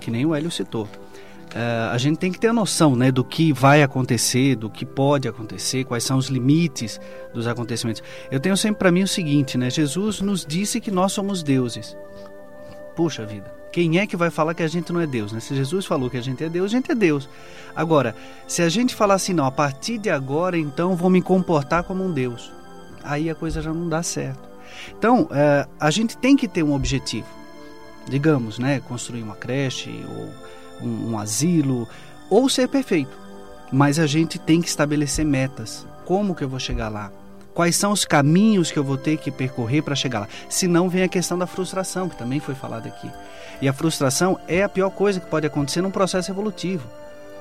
que 0.00 0.10
nem 0.10 0.26
o 0.26 0.34
Hélio 0.34 0.50
citou. 0.50 0.84
Uh, 0.84 1.90
a 1.92 1.98
gente 1.98 2.18
tem 2.18 2.30
que 2.30 2.38
ter 2.38 2.48
a 2.48 2.52
noção 2.52 2.94
né, 2.94 3.10
do 3.10 3.24
que 3.24 3.52
vai 3.52 3.82
acontecer, 3.82 4.54
do 4.54 4.68
que 4.68 4.84
pode 4.84 5.26
acontecer, 5.26 5.84
quais 5.84 6.04
são 6.04 6.18
os 6.18 6.26
limites 6.26 7.00
dos 7.32 7.46
acontecimentos. 7.46 8.02
Eu 8.30 8.38
tenho 8.38 8.56
sempre 8.56 8.80
para 8.80 8.92
mim 8.92 9.02
o 9.02 9.08
seguinte, 9.08 9.56
né? 9.56 9.70
Jesus 9.70 10.20
nos 10.20 10.44
disse 10.44 10.78
que 10.78 10.90
nós 10.90 11.12
somos 11.12 11.42
deuses. 11.42 11.96
Puxa 12.94 13.24
vida, 13.24 13.50
quem 13.72 13.98
é 13.98 14.06
que 14.06 14.16
vai 14.16 14.30
falar 14.30 14.54
que 14.54 14.62
a 14.62 14.68
gente 14.68 14.92
não 14.92 15.00
é 15.00 15.06
Deus? 15.06 15.32
Né? 15.32 15.40
Se 15.40 15.54
Jesus 15.54 15.86
falou 15.86 16.08
que 16.08 16.16
a 16.16 16.22
gente 16.22 16.42
é 16.42 16.48
Deus, 16.48 16.66
a 16.72 16.76
gente 16.76 16.90
é 16.90 16.94
Deus. 16.94 17.28
Agora, 17.74 18.14
se 18.46 18.62
a 18.62 18.68
gente 18.68 18.94
falar 18.94 19.14
assim, 19.14 19.32
não, 19.32 19.44
a 19.44 19.52
partir 19.52 19.98
de 19.98 20.10
agora, 20.10 20.56
então 20.58 20.96
vou 20.96 21.10
me 21.10 21.22
comportar 21.22 21.84
como 21.84 22.04
um 22.04 22.12
Deus, 22.12 22.52
aí 23.02 23.30
a 23.30 23.34
coisa 23.34 23.60
já 23.62 23.72
não 23.72 23.88
dá 23.88 24.02
certo. 24.02 24.48
Então, 24.98 25.28
é, 25.30 25.66
a 25.78 25.90
gente 25.90 26.16
tem 26.16 26.36
que 26.36 26.48
ter 26.48 26.62
um 26.62 26.74
objetivo. 26.74 27.26
Digamos, 28.08 28.58
né, 28.58 28.80
construir 28.80 29.22
uma 29.22 29.36
creche 29.36 30.04
ou 30.08 30.86
um, 30.86 31.10
um 31.10 31.18
asilo, 31.18 31.86
ou 32.30 32.48
ser 32.48 32.68
perfeito. 32.68 33.16
Mas 33.70 33.98
a 33.98 34.06
gente 34.06 34.38
tem 34.38 34.62
que 34.62 34.68
estabelecer 34.68 35.24
metas. 35.24 35.86
Como 36.04 36.34
que 36.34 36.42
eu 36.42 36.48
vou 36.48 36.58
chegar 36.58 36.88
lá? 36.88 37.12
Quais 37.58 37.74
são 37.74 37.90
os 37.90 38.04
caminhos 38.04 38.70
que 38.70 38.78
eu 38.78 38.84
vou 38.84 38.96
ter 38.96 39.16
que 39.16 39.32
percorrer 39.32 39.82
para 39.82 39.96
chegar 39.96 40.20
lá? 40.20 40.28
Se 40.48 40.68
não, 40.68 40.88
vem 40.88 41.02
a 41.02 41.08
questão 41.08 41.36
da 41.36 41.44
frustração, 41.44 42.08
que 42.08 42.14
também 42.14 42.38
foi 42.38 42.54
falada 42.54 42.86
aqui. 42.86 43.10
E 43.60 43.68
a 43.68 43.72
frustração 43.72 44.38
é 44.46 44.62
a 44.62 44.68
pior 44.68 44.90
coisa 44.90 45.18
que 45.18 45.26
pode 45.26 45.44
acontecer 45.44 45.82
num 45.82 45.90
processo 45.90 46.30
evolutivo. 46.30 46.88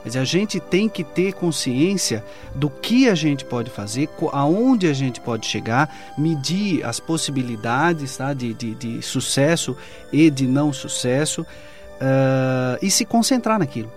Mas 0.03 0.15
a 0.15 0.26
gente 0.26 0.59
tem 0.59 0.89
que 0.89 1.03
ter 1.03 1.34
consciência 1.34 2.26
do 2.55 2.68
que 2.68 3.07
a 3.07 3.13
gente 3.13 3.45
pode 3.45 3.70
fazer, 3.70 4.09
aonde 4.34 4.88
a 4.88 4.93
gente 4.93 5.22
pode 5.22 5.45
chegar, 5.45 5.95
medir 6.18 6.84
as 6.84 6.99
possibilidades 6.99 8.18
tá, 8.18 8.34
de, 8.34 8.55
de, 8.55 8.74
de 8.74 9.01
sucesso 9.03 9.78
e 10.11 10.32
de 10.32 10.47
não 10.47 10.74
sucesso 10.74 11.43
uh, 11.43 12.80
e 12.82 12.89
se 12.89 13.05
concentrar 13.05 13.59
naquilo. 13.59 13.91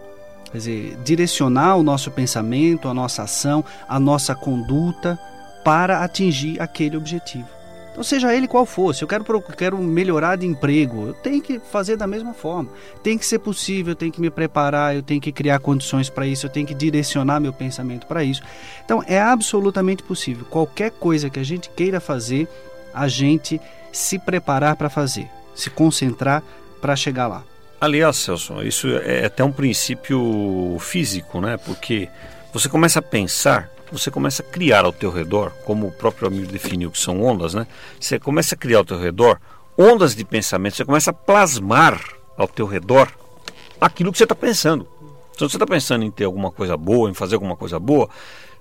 Quer 0.52 0.58
dizer, 0.58 0.98
direcionar 1.02 1.76
o 1.76 1.82
nosso 1.82 2.10
pensamento, 2.10 2.88
a 2.88 2.92
nossa 2.92 3.22
ação, 3.22 3.64
a 3.88 3.98
nossa 3.98 4.34
conduta 4.34 5.18
para 5.64 6.02
atingir 6.02 6.60
aquele 6.60 6.96
objetivo. 6.96 7.48
Então, 7.90 8.04
seja 8.04 8.32
ele 8.34 8.46
qual 8.46 8.64
for, 8.64 8.94
se 8.94 9.02
eu 9.02 9.08
quero, 9.08 9.24
quero 9.56 9.76
melhorar 9.76 10.36
de 10.36 10.46
emprego, 10.46 11.08
eu 11.08 11.12
tenho 11.12 11.42
que 11.42 11.58
fazer 11.58 11.96
da 11.96 12.06
mesma 12.06 12.32
forma. 12.32 12.70
Tem 13.02 13.18
que 13.18 13.26
ser 13.26 13.40
possível, 13.40 13.92
eu 13.92 13.96
tenho 13.96 14.12
que 14.12 14.20
me 14.20 14.30
preparar, 14.30 14.94
eu 14.94 15.02
tenho 15.02 15.20
que 15.20 15.32
criar 15.32 15.58
condições 15.58 16.08
para 16.08 16.26
isso, 16.26 16.46
eu 16.46 16.50
tenho 16.50 16.66
que 16.66 16.74
direcionar 16.74 17.40
meu 17.40 17.52
pensamento 17.52 18.06
para 18.06 18.22
isso. 18.22 18.42
Então, 18.84 19.02
é 19.06 19.20
absolutamente 19.20 20.02
possível. 20.02 20.46
Qualquer 20.48 20.92
coisa 20.92 21.28
que 21.28 21.40
a 21.40 21.44
gente 21.44 21.68
queira 21.70 22.00
fazer, 22.00 22.48
a 22.94 23.08
gente 23.08 23.60
se 23.92 24.18
preparar 24.18 24.76
para 24.76 24.88
fazer, 24.88 25.28
se 25.54 25.68
concentrar 25.68 26.42
para 26.80 26.94
chegar 26.94 27.26
lá. 27.26 27.42
Aliás, 27.80 28.16
Celso, 28.16 28.62
isso 28.62 28.88
é 28.88 29.24
até 29.24 29.42
um 29.42 29.52
princípio 29.52 30.76
físico, 30.78 31.40
né? 31.40 31.56
Porque 31.56 32.08
você 32.52 32.68
começa 32.68 32.98
a 32.98 33.02
pensar, 33.02 33.70
você 33.92 34.10
começa 34.10 34.42
a 34.42 34.46
criar 34.46 34.84
ao 34.84 34.92
teu 34.92 35.10
redor, 35.10 35.52
como 35.64 35.86
o 35.86 35.92
próprio 35.92 36.28
amigo 36.28 36.46
definiu 36.50 36.90
que 36.90 36.98
são 36.98 37.22
ondas, 37.22 37.54
né? 37.54 37.66
Você 37.98 38.18
começa 38.18 38.54
a 38.54 38.58
criar 38.58 38.78
ao 38.78 38.84
teu 38.84 38.98
redor 38.98 39.38
ondas 39.76 40.14
de 40.14 40.24
pensamento, 40.24 40.76
você 40.76 40.84
começa 40.84 41.10
a 41.10 41.14
plasmar 41.14 42.00
ao 42.36 42.46
teu 42.46 42.66
redor 42.66 43.10
aquilo 43.80 44.12
que 44.12 44.18
você 44.18 44.24
está 44.24 44.34
pensando. 44.34 44.86
Se 45.32 45.40
você 45.40 45.56
está 45.56 45.66
pensando 45.66 46.04
em 46.04 46.10
ter 46.10 46.24
alguma 46.24 46.50
coisa 46.50 46.76
boa, 46.76 47.08
em 47.08 47.14
fazer 47.14 47.34
alguma 47.34 47.56
coisa 47.56 47.78
boa, 47.78 48.08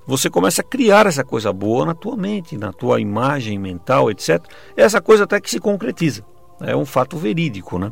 você 0.07 0.30
começa 0.30 0.61
a 0.61 0.63
criar 0.63 1.05
essa 1.05 1.23
coisa 1.23 1.51
boa 1.51 1.86
na 1.86 1.93
tua 1.93 2.15
mente, 2.15 2.57
na 2.57 2.71
tua 2.71 2.99
imagem 2.99 3.59
mental, 3.59 4.09
etc. 4.09 4.41
Essa 4.75 5.01
coisa 5.01 5.25
até 5.25 5.39
que 5.39 5.49
se 5.49 5.59
concretiza. 5.59 6.23
É 6.61 6.75
um 6.75 6.86
fato 6.86 7.17
verídico, 7.17 7.77
né? 7.77 7.91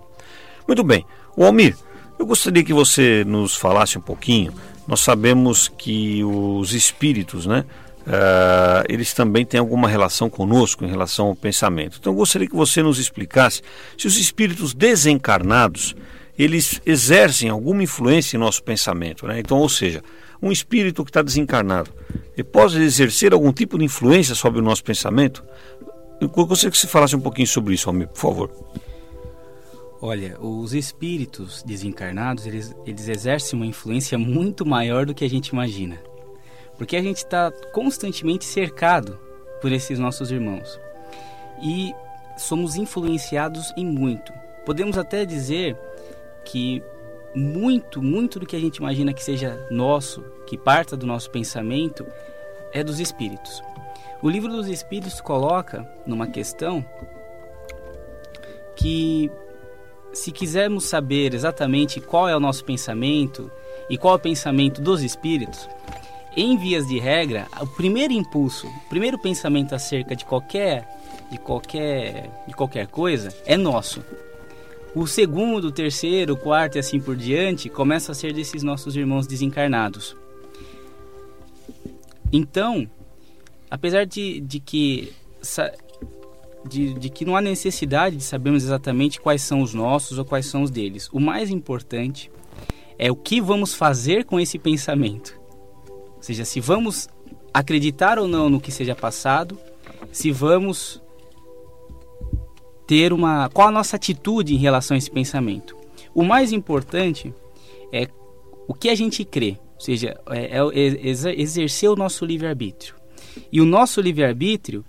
Muito 0.68 0.84
bem. 0.84 1.06
O 1.36 1.46
Almir, 1.46 1.78
eu 2.18 2.26
gostaria 2.26 2.64
que 2.64 2.74
você 2.74 3.24
nos 3.26 3.56
falasse 3.56 3.98
um 3.98 4.02
pouquinho. 4.02 4.54
Nós 4.88 5.02
sabemos 5.02 5.68
que 5.68 6.24
os 6.24 6.74
espíritos, 6.74 7.46
né? 7.46 7.66
Uh, 8.08 8.88
eles 8.88 9.14
também 9.14 9.46
têm 9.46 9.60
alguma 9.60 9.90
relação 9.90 10.30
conosco 10.30 10.86
em 10.86 10.88
relação 10.88 11.28
ao 11.28 11.36
pensamento. 11.36 11.98
Então 12.00 12.14
eu 12.14 12.18
gostaria 12.18 12.48
que 12.48 12.56
você 12.56 12.82
nos 12.82 13.00
explicasse 13.00 13.62
se 13.98 14.08
os 14.08 14.18
espíritos 14.18 14.74
desencarnados 14.74 15.94
eles 16.40 16.80
exercem 16.86 17.50
alguma 17.50 17.84
influência 17.84 18.38
em 18.38 18.40
nosso 18.40 18.64
pensamento. 18.64 19.28
Né? 19.28 19.40
Então, 19.40 19.58
ou 19.58 19.68
seja, 19.68 20.02
um 20.42 20.52
espírito 20.52 21.04
que 21.04 21.10
está 21.10 21.22
desencarnado, 21.22 21.92
ele 22.34 22.44
pode 22.44 22.80
exercer 22.82 23.34
algum 23.34 23.52
tipo 23.52 23.78
de 23.78 23.84
influência 23.84 24.36
sobre 24.36 24.60
o 24.60 24.64
nosso 24.64 24.84
pensamento? 24.84 25.44
Eu 26.22 26.30
gostaria 26.30 26.72
que 26.72 26.78
você 26.78 26.88
falasse 26.88 27.16
um 27.16 27.20
pouquinho 27.20 27.48
sobre 27.48 27.74
isso, 27.74 27.90
Almir, 27.90 28.08
por 28.08 28.20
favor. 28.20 28.52
Olha, 30.00 30.40
os 30.40 30.74
espíritos 30.74 31.64
desencarnados, 31.64 32.46
eles, 32.46 32.76
eles 32.86 33.10
exercem 33.10 33.58
uma 33.58 33.66
influência 33.66 34.18
muito 34.18 34.64
maior 34.64 35.06
do 35.06 35.14
que 35.14 35.26
a 35.26 35.30
gente 35.30 35.48
imagina. 35.48 36.00
Porque 36.78 36.96
a 36.96 37.02
gente 37.02 37.18
está 37.18 37.52
constantemente 37.74 38.46
cercado 38.46 39.20
por 39.60 39.72
esses 39.72 39.98
nossos 39.98 40.30
irmãos. 40.30 40.80
E 41.64 41.96
somos 42.38 42.76
influenciados 42.76 43.74
em 43.76 43.86
muito. 43.86 44.32
Podemos 44.66 44.98
até 45.00 45.26
dizer 45.26 45.76
que 46.46 46.84
muito, 47.34 48.02
muito 48.02 48.40
do 48.40 48.46
que 48.46 48.56
a 48.56 48.60
gente 48.60 48.78
imagina 48.78 49.14
que 49.14 49.24
seja 49.24 49.68
nosso, 49.72 50.22
que 50.46 50.58
parta 50.58 50.96
do 50.96 51.08
nosso 51.08 51.32
pensamento, 51.32 52.06
é 52.72 52.84
dos 52.84 53.00
espíritos. 53.00 53.64
O 54.22 54.30
livro 54.30 54.52
dos 54.52 54.68
espíritos 54.68 55.20
coloca 55.22 55.88
numa 56.06 56.28
questão 56.28 56.86
que 58.76 59.32
se 60.18 60.32
quisermos 60.32 60.86
saber 60.86 61.34
exatamente 61.34 62.02
qual 62.02 62.28
é 62.28 62.36
o 62.36 62.40
nosso 62.40 62.66
pensamento 62.66 63.52
e 63.90 63.98
qual 63.98 64.16
é 64.16 64.18
o 64.18 64.20
pensamento 64.20 64.82
dos 64.82 65.04
espíritos, 65.04 65.70
em 66.36 66.58
vias 66.58 66.88
de 66.88 67.00
regra, 67.00 67.48
o 67.62 67.68
primeiro 67.68 68.14
impulso, 68.14 68.68
o 68.68 68.90
primeiro 68.90 69.20
pensamento 69.20 69.76
acerca 69.76 70.16
de 70.16 70.26
qualquer 70.26 70.88
de 71.32 71.38
qualquer 71.38 72.30
de 72.48 72.54
qualquer 72.54 72.88
coisa 72.88 73.30
é 73.46 73.56
nosso. 73.56 74.04
O 74.96 75.06
segundo, 75.06 75.66
o 75.66 75.72
terceiro, 75.72 76.34
o 76.34 76.38
quarto 76.38 76.78
e 76.78 76.80
assim 76.80 77.00
por 77.00 77.16
diante 77.16 77.70
começa 77.70 78.12
a 78.12 78.16
ser 78.16 78.34
desses 78.34 78.64
nossos 78.64 78.96
irmãos 78.96 79.28
desencarnados. 79.28 80.16
Então, 82.34 82.90
apesar 83.70 84.06
de, 84.06 84.40
de 84.40 84.60
que 84.60 85.14
de, 86.66 86.94
de, 86.94 87.10
que 87.10 87.26
não 87.26 87.36
há 87.36 87.42
necessidade 87.42 88.18
de 88.18 88.24
sabermos 88.24 88.64
exatamente 88.64 89.22
quais 89.22 89.42
são 89.42 89.62
os 89.62 89.74
nossos 89.74 90.18
ou 90.18 90.26
quais 90.26 90.46
são 90.46 90.64
os 90.64 90.72
deles. 90.72 91.10
O 91.12 91.20
mais 91.20 91.50
importante 91.50 92.32
é 92.98 93.12
o 93.12 93.16
que 93.16 93.40
vamos 93.42 93.74
fazer 93.74 94.26
com 94.26 94.40
esse 94.40 94.58
pensamento. 94.58 95.40
Ou 96.16 96.24
seja, 96.24 96.44
se 96.46 96.60
vamos 96.60 97.08
acreditar 97.54 98.20
ou 98.20 98.28
não 98.28 98.50
no 98.50 98.60
que 98.60 98.72
seja 98.72 98.96
passado, 98.96 99.58
se 100.12 100.32
vamos 100.32 101.02
ter 102.88 103.12
uma. 103.12 103.50
qual 103.50 103.68
a 103.68 103.72
nossa 103.72 103.98
atitude 103.98 104.56
em 104.56 104.58
relação 104.58 104.96
a 104.96 104.98
esse 104.98 105.12
pensamento. 105.12 105.76
O 106.16 106.24
mais 106.24 106.52
importante 106.52 107.34
é 107.92 108.08
o 108.68 108.74
que 108.74 108.90
a 108.90 108.96
gente 108.96 109.24
crê, 109.24 109.58
ou 109.76 109.82
seja, 109.82 110.20
é, 110.30 110.58
é 110.58 111.40
exercer 111.40 111.90
o 111.90 111.96
nosso 111.96 112.26
livre-arbítrio. 112.26 112.96
E 113.52 113.62
o 113.62 113.66
nosso 113.66 114.02
livre-arbítrio, 114.02 114.84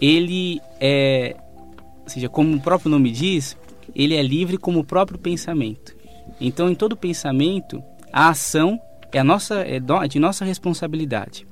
ele 0.00 0.60
é, 0.80 1.36
ou 2.02 2.08
seja, 2.08 2.28
como 2.28 2.56
o 2.56 2.60
próprio 2.60 2.90
nome 2.90 3.10
diz, 3.10 3.56
ele 3.94 4.14
é 4.14 4.22
livre 4.22 4.56
como 4.56 4.80
o 4.80 4.84
próprio 4.84 5.18
pensamento. 5.18 5.94
Então, 6.40 6.70
em 6.70 6.74
todo 6.74 6.96
pensamento, 6.96 7.82
a 8.12 8.28
ação 8.28 8.80
é, 9.12 9.18
a 9.18 9.24
nossa, 9.24 9.60
é 9.60 9.80
de 10.08 10.18
nossa 10.18 10.44
responsabilidade. 10.44 11.46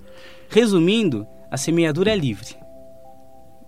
Resumindo, 0.48 1.26
a 1.50 1.56
semeadura 1.56 2.10
é 2.12 2.16
livre 2.16 2.56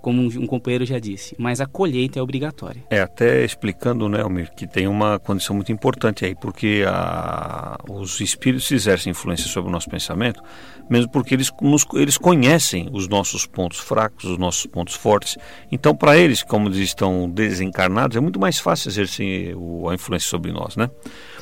como 0.00 0.22
um, 0.22 0.46
companheiro 0.46 0.84
já 0.84 0.98
disse, 0.98 1.34
mas 1.38 1.60
a 1.60 1.66
colheita 1.66 2.18
é 2.18 2.22
obrigatória. 2.22 2.82
É, 2.90 3.00
até 3.00 3.44
explicando, 3.44 4.08
né, 4.08 4.22
Almir, 4.22 4.50
que 4.54 4.66
tem 4.66 4.88
uma 4.88 5.18
condição 5.18 5.54
muito 5.54 5.70
importante 5.70 6.24
aí, 6.24 6.34
porque 6.34 6.84
a, 6.86 7.76
os 7.88 8.20
espíritos 8.20 8.70
exercem 8.70 9.10
influência 9.10 9.46
sobre 9.46 9.68
o 9.68 9.72
nosso 9.72 9.88
pensamento, 9.88 10.42
mesmo 10.91 11.09
porque 11.11 11.34
eles, 11.34 11.53
nos, 11.62 11.86
eles 11.95 12.18
conhecem 12.18 12.91
os 12.93 13.07
nossos 13.07 13.47
pontos 13.47 13.78
fracos, 13.78 14.24
os 14.24 14.36
nossos 14.36 14.66
pontos 14.66 14.95
fortes. 14.95 15.38
Então, 15.70 15.95
para 15.95 16.18
eles, 16.18 16.43
como 16.43 16.68
eles 16.68 16.78
estão 16.78 17.30
desencarnados, 17.30 18.16
é 18.16 18.20
muito 18.20 18.41
mais 18.41 18.59
fácil 18.59 18.91
exercer 18.91 19.55
a 19.88 19.95
influência 19.95 20.28
sobre 20.28 20.51
nós, 20.51 20.74
né? 20.74 20.91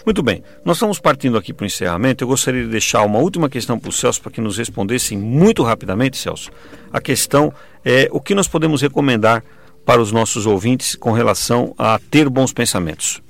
Muito 0.04 0.22
bem, 0.22 0.42
nós 0.64 0.76
estamos 0.76 1.00
partindo 1.00 1.38
aqui 1.38 1.52
para 1.52 1.64
o 1.64 1.66
encerramento. 1.66 2.22
Eu 2.22 2.28
gostaria 2.28 2.62
de 2.62 2.68
deixar 2.68 3.02
uma 3.02 3.18
última 3.18 3.48
questão 3.48 3.78
para 3.78 3.88
o 3.88 3.92
Celso, 3.92 4.20
para 4.20 4.30
que 4.30 4.40
nos 4.40 4.58
respondessem 4.58 5.16
muito 5.16 5.62
rapidamente, 5.62 6.18
Celso. 6.18 6.50
A 6.92 7.00
questão 7.00 7.52
é 7.84 8.08
o 8.12 8.20
que 8.20 8.34
nós 8.34 8.46
podemos 8.46 8.82
recomendar 8.82 9.42
para 9.84 10.02
os 10.02 10.12
nossos 10.12 10.44
ouvintes 10.44 10.94
com 10.94 11.12
relação 11.12 11.74
a 11.78 11.98
ter 12.10 12.28
bons 12.28 12.52
pensamentos. 12.52 13.22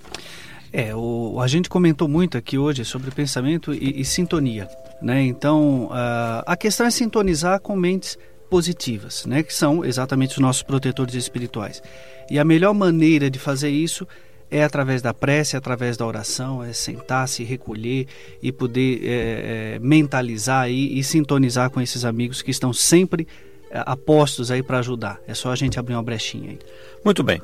É, 0.72 0.94
o, 0.94 1.40
a 1.40 1.46
gente 1.46 1.68
comentou 1.68 2.08
muito 2.08 2.36
aqui 2.36 2.58
hoje 2.58 2.84
sobre 2.84 3.10
pensamento 3.10 3.72
e, 3.72 4.00
e 4.00 4.04
sintonia, 4.04 4.68
né? 5.00 5.22
Então, 5.22 5.86
uh, 5.86 6.42
a 6.46 6.56
questão 6.56 6.86
é 6.86 6.90
sintonizar 6.90 7.60
com 7.60 7.74
mentes 7.74 8.18
positivas, 8.50 9.24
né? 9.24 9.42
Que 9.42 9.54
são 9.54 9.84
exatamente 9.84 10.32
os 10.32 10.38
nossos 10.38 10.62
protetores 10.62 11.14
espirituais. 11.14 11.82
E 12.30 12.38
a 12.38 12.44
melhor 12.44 12.74
maneira 12.74 13.30
de 13.30 13.38
fazer 13.38 13.70
isso 13.70 14.06
é 14.50 14.64
através 14.64 15.02
da 15.02 15.12
prece, 15.12 15.56
através 15.56 15.96
da 15.96 16.06
oração, 16.06 16.62
é 16.62 16.72
sentar, 16.72 17.28
se 17.28 17.44
recolher 17.44 18.06
e 18.42 18.50
poder 18.50 19.00
é, 19.04 19.74
é, 19.74 19.78
mentalizar 19.78 20.70
e, 20.70 20.98
e 20.98 21.04
sintonizar 21.04 21.70
com 21.70 21.80
esses 21.80 22.04
amigos 22.04 22.40
que 22.40 22.50
estão 22.50 22.72
sempre 22.72 23.26
é, 23.70 23.82
apostos 23.84 24.50
aí 24.50 24.62
para 24.62 24.78
ajudar. 24.78 25.20
É 25.26 25.34
só 25.34 25.50
a 25.50 25.56
gente 25.56 25.78
abrir 25.78 25.94
uma 25.94 26.02
brechinha 26.02 26.50
aí. 26.50 26.58
Muito 27.04 27.22
bem. 27.22 27.42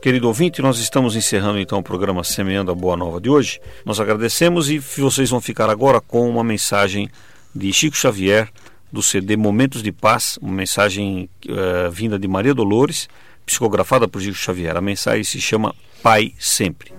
Querido 0.00 0.28
ouvinte, 0.28 0.62
nós 0.62 0.78
estamos 0.78 1.16
encerrando 1.16 1.58
então 1.58 1.78
o 1.78 1.82
programa 1.82 2.22
Semeando 2.22 2.70
a 2.70 2.74
Boa 2.74 2.96
Nova 2.96 3.20
de 3.20 3.28
hoje. 3.28 3.60
Nós 3.84 3.98
agradecemos 3.98 4.70
e 4.70 4.78
vocês 4.78 5.30
vão 5.30 5.40
ficar 5.40 5.68
agora 5.68 6.00
com 6.00 6.28
uma 6.28 6.44
mensagem 6.44 7.10
de 7.54 7.72
Chico 7.72 7.96
Xavier 7.96 8.48
do 8.92 9.02
CD 9.02 9.36
Momentos 9.36 9.82
de 9.82 9.90
Paz, 9.90 10.38
uma 10.40 10.52
mensagem 10.52 11.28
uh, 11.48 11.90
vinda 11.90 12.18
de 12.18 12.28
Maria 12.28 12.54
Dolores, 12.54 13.08
psicografada 13.44 14.06
por 14.06 14.20
Chico 14.20 14.36
Xavier. 14.36 14.76
A 14.76 14.80
mensagem 14.80 15.24
se 15.24 15.40
chama 15.40 15.74
Pai 16.02 16.32
Sempre. 16.38 16.92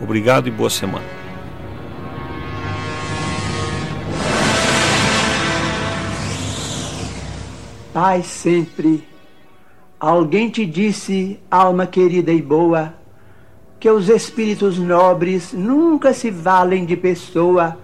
Obrigado 0.00 0.48
e 0.48 0.50
boa 0.50 0.70
semana. 0.70 1.04
Pai 7.92 8.22
sempre, 8.22 9.02
alguém 10.00 10.48
te 10.48 10.64
disse, 10.64 11.38
alma 11.50 11.86
querida 11.86 12.32
e 12.32 12.40
boa, 12.40 12.94
que 13.78 13.90
os 13.90 14.08
espíritos 14.08 14.78
nobres 14.78 15.52
nunca 15.52 16.14
se 16.14 16.30
valem 16.30 16.86
de 16.86 16.96
pessoa 16.96 17.76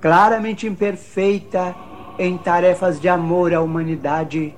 claramente 0.00 0.66
imperfeita 0.66 1.74
em 2.18 2.36
tarefas 2.36 3.00
de 3.00 3.08
amor 3.08 3.54
à 3.54 3.60
humanidade. 3.60 4.54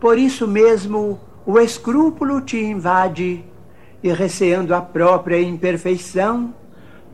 Por 0.00 0.18
isso 0.18 0.48
mesmo 0.48 1.20
o 1.46 1.60
escrúpulo 1.60 2.40
te 2.40 2.58
invade 2.58 3.44
e, 4.02 4.12
receando 4.12 4.74
a 4.74 4.80
própria 4.80 5.40
imperfeição, 5.40 6.52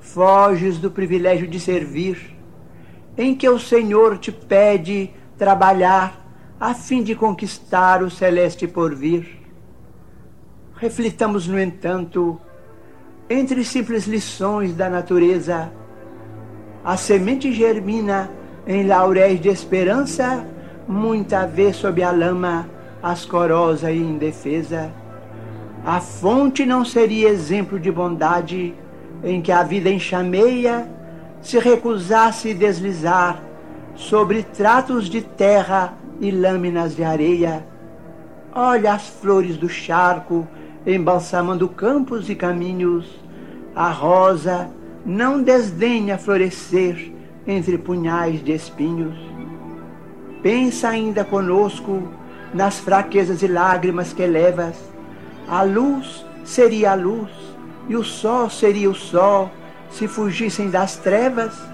foges 0.01 0.79
do 0.79 0.91
privilégio 0.91 1.47
de 1.47 1.61
servir, 1.61 2.35
em 3.17 3.35
que 3.35 3.49
o 3.49 3.59
Senhor 3.59 4.17
te 4.17 4.33
pede 4.33 5.11
trabalhar 5.37 6.22
a 6.63 6.75
fim 6.75 7.03
de 7.03 7.17
conquistar 7.17 8.05
o 8.05 8.09
celeste 8.09 8.69
porvir. 8.69 9.27
Reflitamos, 10.77 11.49
no 11.49 11.59
entanto, 11.59 12.41
entre 13.29 13.65
simples 13.65 14.07
lições 14.07 14.73
da 14.73 14.89
natureza, 14.89 15.73
a 16.85 16.97
semente 16.97 17.53
germina 17.53 18.31
em 18.65 18.87
lauréis 18.87 19.41
de 19.41 19.49
esperança, 19.49 20.47
muita 20.87 21.49
vez 21.49 21.75
sob 21.75 22.01
a 22.01 22.13
lama, 22.13 22.71
ascorosa 23.03 23.91
e 23.91 23.99
indefesa. 23.99 24.93
A 25.85 25.99
fonte 25.99 26.65
não 26.65 26.85
seria 26.85 27.29
exemplo 27.29 27.81
de 27.81 27.91
bondade 27.91 28.73
em 29.25 29.43
que 29.43 29.51
a 29.51 29.65
vida 29.65 29.91
enxameia 29.91 30.89
se 31.41 31.59
recusasse 31.59 32.55
deslizar 32.55 33.43
sobre 33.97 34.45
tratos 34.45 35.11
de 35.11 35.23
terra 35.23 36.01
e 36.23 36.31
lâminas 36.31 36.95
de 36.95 37.03
areia. 37.03 37.67
Olha 38.55 38.95
as 38.95 39.09
flores 39.09 39.57
do 39.57 39.69
charco 39.69 40.47
embalsamando 40.87 41.69
campos 41.69 42.31
e 42.31 42.35
caminhos. 42.37 43.07
A 43.75 43.91
rosa 43.91 44.71
não 45.05 45.43
desdenha 45.43 46.17
florescer 46.17 47.13
entre 47.47 47.77
punhais 47.77 48.43
de 48.43 48.53
espinhos. 48.53 49.19
Pensa 50.43 50.91
ainda 50.91 51.25
conosco 51.25 52.09
nas 52.55 52.79
fraquezas 52.79 53.43
e 53.43 53.49
lágrimas 53.49 54.13
que 54.13 54.25
levas. 54.25 54.77
A 55.49 55.63
luz 55.63 56.25
seria 56.45 56.93
a 56.93 56.95
luz 56.95 57.31
e 57.89 57.97
o 57.97 58.05
sol 58.05 58.49
seria 58.49 58.89
o 58.89 58.95
sol 58.95 59.51
se 59.91 60.07
fugissem 60.07 60.71
das 60.71 60.97
trevas. 60.97 61.72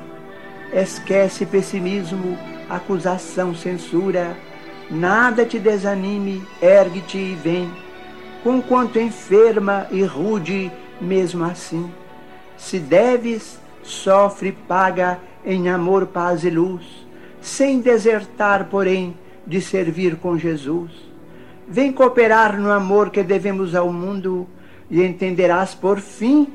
Esquece 0.73 1.47
pessimismo, 1.47 2.37
acusação, 2.69 3.55
censura. 3.55 4.37
Nada 4.91 5.45
te 5.45 5.59
desanime, 5.59 6.43
ergue-te 6.61 7.19
e 7.19 7.35
vem, 7.35 7.71
conquanto 8.43 8.99
enferma 8.99 9.87
e 9.91 10.03
rude, 10.03 10.71
mesmo 11.01 11.45
assim. 11.45 11.91
Se 12.57 12.79
deves, 12.79 13.59
sofre, 13.83 14.53
paga 14.53 15.19
em 15.45 15.69
amor, 15.69 16.07
paz 16.07 16.45
e 16.45 16.51
luz, 16.51 16.85
sem 17.41 17.81
desertar, 17.81 18.67
porém, 18.67 19.17
de 19.47 19.61
servir 19.61 20.17
com 20.17 20.37
Jesus. 20.37 20.91
Vem 21.67 21.93
cooperar 21.93 22.59
no 22.59 22.71
amor 22.71 23.11
que 23.11 23.23
devemos 23.23 23.75
ao 23.75 23.93
mundo 23.93 24.47
e 24.91 25.03
entenderás 25.03 25.75
por 25.75 25.99
fim 25.99 26.49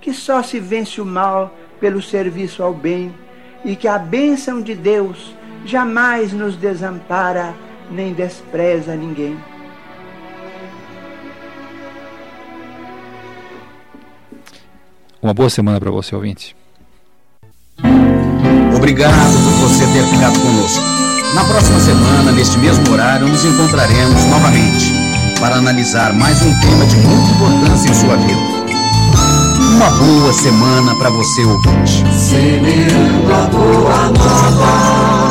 que 0.00 0.12
só 0.12 0.42
se 0.42 0.58
vence 0.60 1.00
o 1.00 1.04
mal 1.04 1.54
pelo 1.80 2.00
serviço 2.02 2.62
ao 2.62 2.72
bem 2.72 3.14
e 3.64 3.74
que 3.74 3.88
a 3.88 3.98
bênção 3.98 4.60
de 4.60 4.74
Deus 4.74 5.34
jamais 5.64 6.32
nos 6.32 6.56
desampara 6.56 7.54
nem 7.90 8.12
despreza 8.12 8.94
ninguém. 8.94 9.36
Uma 15.22 15.32
boa 15.32 15.48
semana 15.48 15.80
para 15.80 15.90
você, 15.90 16.14
ouvinte. 16.14 16.54
Obrigado 18.76 19.12
por 19.12 19.68
você 19.68 19.86
ter 19.86 20.04
ficado 20.04 20.38
conosco. 20.38 20.84
Na 21.34 21.44
próxima 21.44 21.80
semana, 21.80 22.32
neste 22.32 22.58
mesmo 22.58 22.92
horário, 22.92 23.26
nos 23.26 23.44
encontraremos 23.44 24.24
novamente 24.26 24.92
para 25.40 25.56
analisar 25.56 26.12
mais 26.12 26.40
um 26.42 26.60
tema 26.60 26.86
de 26.86 26.96
muita 26.96 27.30
importância 27.32 27.90
em 27.90 27.94
sua 27.94 28.16
vida. 28.16 28.53
Uma 29.74 29.90
boa 29.90 30.32
semana 30.32 30.94
para 30.94 31.10
você 31.10 31.44
ouvinte. 31.44 32.04
Semeando 32.16 33.34
a 33.34 33.46
boa 33.48 34.08
nova. 34.10 35.23